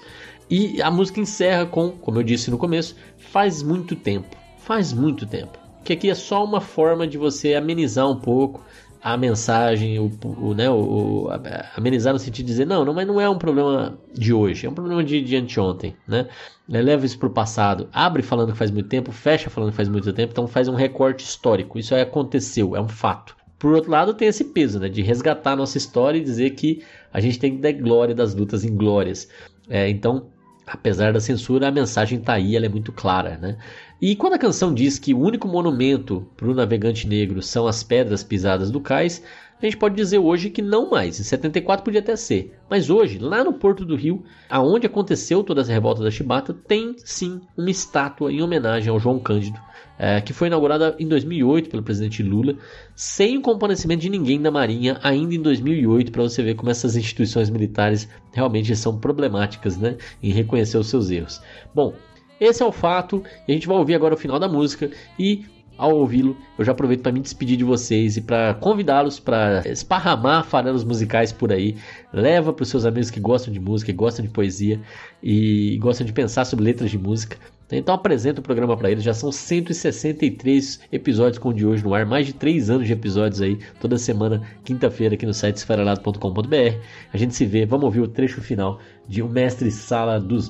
E 0.48 0.80
a 0.82 0.90
música 0.90 1.20
encerra 1.20 1.66
com, 1.66 1.90
como 1.90 2.18
eu 2.18 2.22
disse 2.22 2.50
no 2.50 2.58
começo, 2.58 2.94
faz 3.18 3.62
muito 3.62 3.96
tempo. 3.96 4.36
Faz 4.58 4.92
muito 4.92 5.26
tempo 5.26 5.63
que 5.84 5.92
aqui 5.92 6.10
é 6.10 6.14
só 6.14 6.44
uma 6.44 6.60
forma 6.60 7.06
de 7.06 7.18
você 7.18 7.54
amenizar 7.54 8.08
um 8.10 8.16
pouco 8.16 8.64
a 9.04 9.18
mensagem, 9.18 9.98
o, 9.98 10.10
o, 10.24 10.54
né, 10.54 10.70
o, 10.70 11.28
amenizar 11.76 12.14
no 12.14 12.18
sentido 12.18 12.46
de 12.46 12.52
dizer, 12.52 12.66
não, 12.66 12.86
não, 12.86 12.94
mas 12.94 13.06
não 13.06 13.20
é 13.20 13.28
um 13.28 13.36
problema 13.36 13.98
de 14.14 14.32
hoje, 14.32 14.66
é 14.66 14.70
um 14.70 14.72
problema 14.72 15.04
de, 15.04 15.20
de 15.20 15.36
anteontem, 15.36 15.94
né? 16.08 16.26
Leva 16.66 17.04
isso 17.04 17.18
para 17.18 17.28
o 17.28 17.30
passado, 17.30 17.86
abre 17.92 18.22
falando 18.22 18.52
que 18.52 18.56
faz 18.56 18.70
muito 18.70 18.88
tempo, 18.88 19.12
fecha 19.12 19.50
falando 19.50 19.72
que 19.72 19.76
faz 19.76 19.90
muito 19.90 20.10
tempo, 20.10 20.32
então 20.32 20.46
faz 20.46 20.68
um 20.68 20.74
recorte 20.74 21.22
histórico, 21.22 21.78
isso 21.78 21.94
aí 21.94 22.00
aconteceu, 22.00 22.74
é 22.74 22.80
um 22.80 22.88
fato. 22.88 23.36
Por 23.58 23.74
outro 23.74 23.90
lado, 23.90 24.14
tem 24.14 24.28
esse 24.28 24.44
peso, 24.44 24.80
né, 24.80 24.88
de 24.88 25.02
resgatar 25.02 25.52
a 25.52 25.56
nossa 25.56 25.76
história 25.76 26.16
e 26.16 26.24
dizer 26.24 26.50
que 26.52 26.82
a 27.12 27.20
gente 27.20 27.38
tem 27.38 27.56
que 27.56 27.60
dar 27.60 27.72
glória 27.72 28.14
das 28.14 28.34
lutas 28.34 28.64
inglórias. 28.64 29.28
É, 29.68 29.86
então, 29.86 30.28
apesar 30.66 31.12
da 31.12 31.20
censura, 31.20 31.68
a 31.68 31.70
mensagem 31.70 32.18
está 32.18 32.34
aí, 32.34 32.56
ela 32.56 32.64
é 32.66 32.70
muito 32.70 32.90
clara, 32.90 33.36
né? 33.36 33.58
E 34.06 34.14
quando 34.14 34.34
a 34.34 34.38
canção 34.38 34.74
diz 34.74 34.98
que 34.98 35.14
o 35.14 35.18
único 35.18 35.48
monumento 35.48 36.26
para 36.36 36.46
o 36.46 36.54
navegante 36.54 37.08
negro 37.08 37.40
são 37.40 37.66
as 37.66 37.82
pedras 37.82 38.22
pisadas 38.22 38.70
do 38.70 38.78
cais, 38.78 39.22
a 39.58 39.64
gente 39.64 39.78
pode 39.78 39.96
dizer 39.96 40.18
hoje 40.18 40.50
que 40.50 40.60
não 40.60 40.90
mais. 40.90 41.18
Em 41.18 41.22
74 41.22 41.82
podia 41.82 42.00
até 42.00 42.14
ser. 42.14 42.54
Mas 42.68 42.90
hoje, 42.90 43.18
lá 43.18 43.42
no 43.42 43.54
Porto 43.54 43.82
do 43.82 43.96
Rio, 43.96 44.22
aonde 44.46 44.86
aconteceu 44.86 45.42
toda 45.42 45.62
essa 45.62 45.72
revolta 45.72 46.02
da 46.02 46.10
Chibata, 46.10 46.52
tem 46.52 46.94
sim 46.98 47.40
uma 47.56 47.70
estátua 47.70 48.30
em 48.30 48.42
homenagem 48.42 48.90
ao 48.90 49.00
João 49.00 49.18
Cândido, 49.18 49.58
é, 49.98 50.20
que 50.20 50.34
foi 50.34 50.48
inaugurada 50.48 50.94
em 50.98 51.08
2008 51.08 51.70
pelo 51.70 51.82
presidente 51.82 52.22
Lula, 52.22 52.58
sem 52.94 53.38
o 53.38 53.40
comparecimento 53.40 54.02
de 54.02 54.10
ninguém 54.10 54.38
da 54.38 54.50
Marinha, 54.50 55.00
ainda 55.02 55.34
em 55.34 55.40
2008, 55.40 56.12
para 56.12 56.24
você 56.24 56.42
ver 56.42 56.56
como 56.56 56.70
essas 56.70 56.94
instituições 56.94 57.48
militares 57.48 58.06
realmente 58.34 58.76
são 58.76 58.98
problemáticas 58.98 59.78
né, 59.78 59.96
em 60.22 60.30
reconhecer 60.30 60.76
os 60.76 60.88
seus 60.88 61.10
erros. 61.10 61.40
Bom, 61.74 61.94
esse 62.40 62.62
é 62.62 62.66
o 62.66 62.72
fato, 62.72 63.22
e 63.46 63.52
a 63.52 63.54
gente 63.54 63.66
vai 63.66 63.76
ouvir 63.76 63.94
agora 63.94 64.14
o 64.14 64.18
final 64.18 64.38
da 64.38 64.48
música 64.48 64.90
e 65.18 65.44
ao 65.76 65.96
ouvi-lo, 65.96 66.36
eu 66.56 66.64
já 66.64 66.72
aproveito 66.72 67.02
para 67.02 67.10
me 67.10 67.18
despedir 67.18 67.56
de 67.56 67.64
vocês 67.64 68.16
e 68.16 68.20
para 68.20 68.54
convidá-los 68.54 69.18
para 69.18 69.62
esparramar 69.68 70.44
farelos 70.44 70.84
musicais 70.84 71.32
por 71.32 71.52
aí. 71.52 71.76
Leva 72.12 72.52
para 72.52 72.62
os 72.62 72.68
seus 72.68 72.84
amigos 72.84 73.10
que 73.10 73.18
gostam 73.18 73.52
de 73.52 73.58
música, 73.58 73.90
que 73.90 73.96
gostam 73.96 74.24
de 74.24 74.30
poesia 74.30 74.80
e 75.22 75.76
gostam 75.78 76.06
de 76.06 76.12
pensar 76.12 76.44
sobre 76.44 76.64
letras 76.64 76.90
de 76.90 76.98
música. 76.98 77.36
Então 77.72 77.94
apresenta 77.94 78.40
o 78.40 78.44
programa 78.44 78.76
para 78.76 78.90
eles. 78.90 79.02
Já 79.02 79.12
são 79.12 79.32
163 79.32 80.80
episódios 80.92 81.38
com 81.38 81.48
o 81.48 81.52
de 81.52 81.66
hoje 81.66 81.82
no 81.82 81.92
ar, 81.92 82.06
mais 82.06 82.26
de 82.26 82.34
3 82.34 82.70
anos 82.70 82.86
de 82.86 82.92
episódios 82.92 83.40
aí, 83.40 83.58
toda 83.80 83.98
semana, 83.98 84.42
quinta-feira, 84.64 85.14
aqui 85.14 85.26
no 85.26 85.34
site 85.34 85.56
esferalado.com.br. 85.56 86.78
A 87.12 87.16
gente 87.16 87.34
se 87.34 87.46
vê, 87.46 87.66
vamos 87.66 87.86
ouvir 87.86 88.00
o 88.00 88.08
trecho 88.08 88.40
final 88.40 88.78
de 89.08 89.22
O 89.22 89.28
Mestre 89.28 89.72
Sala 89.72 90.20
dos 90.20 90.48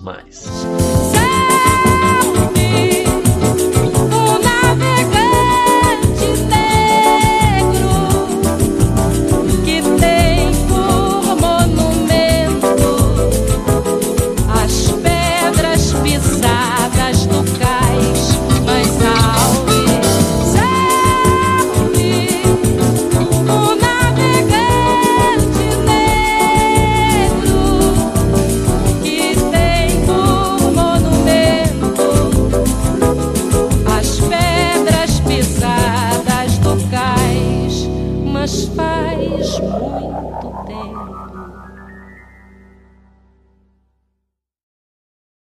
Mares. 2.54 3.03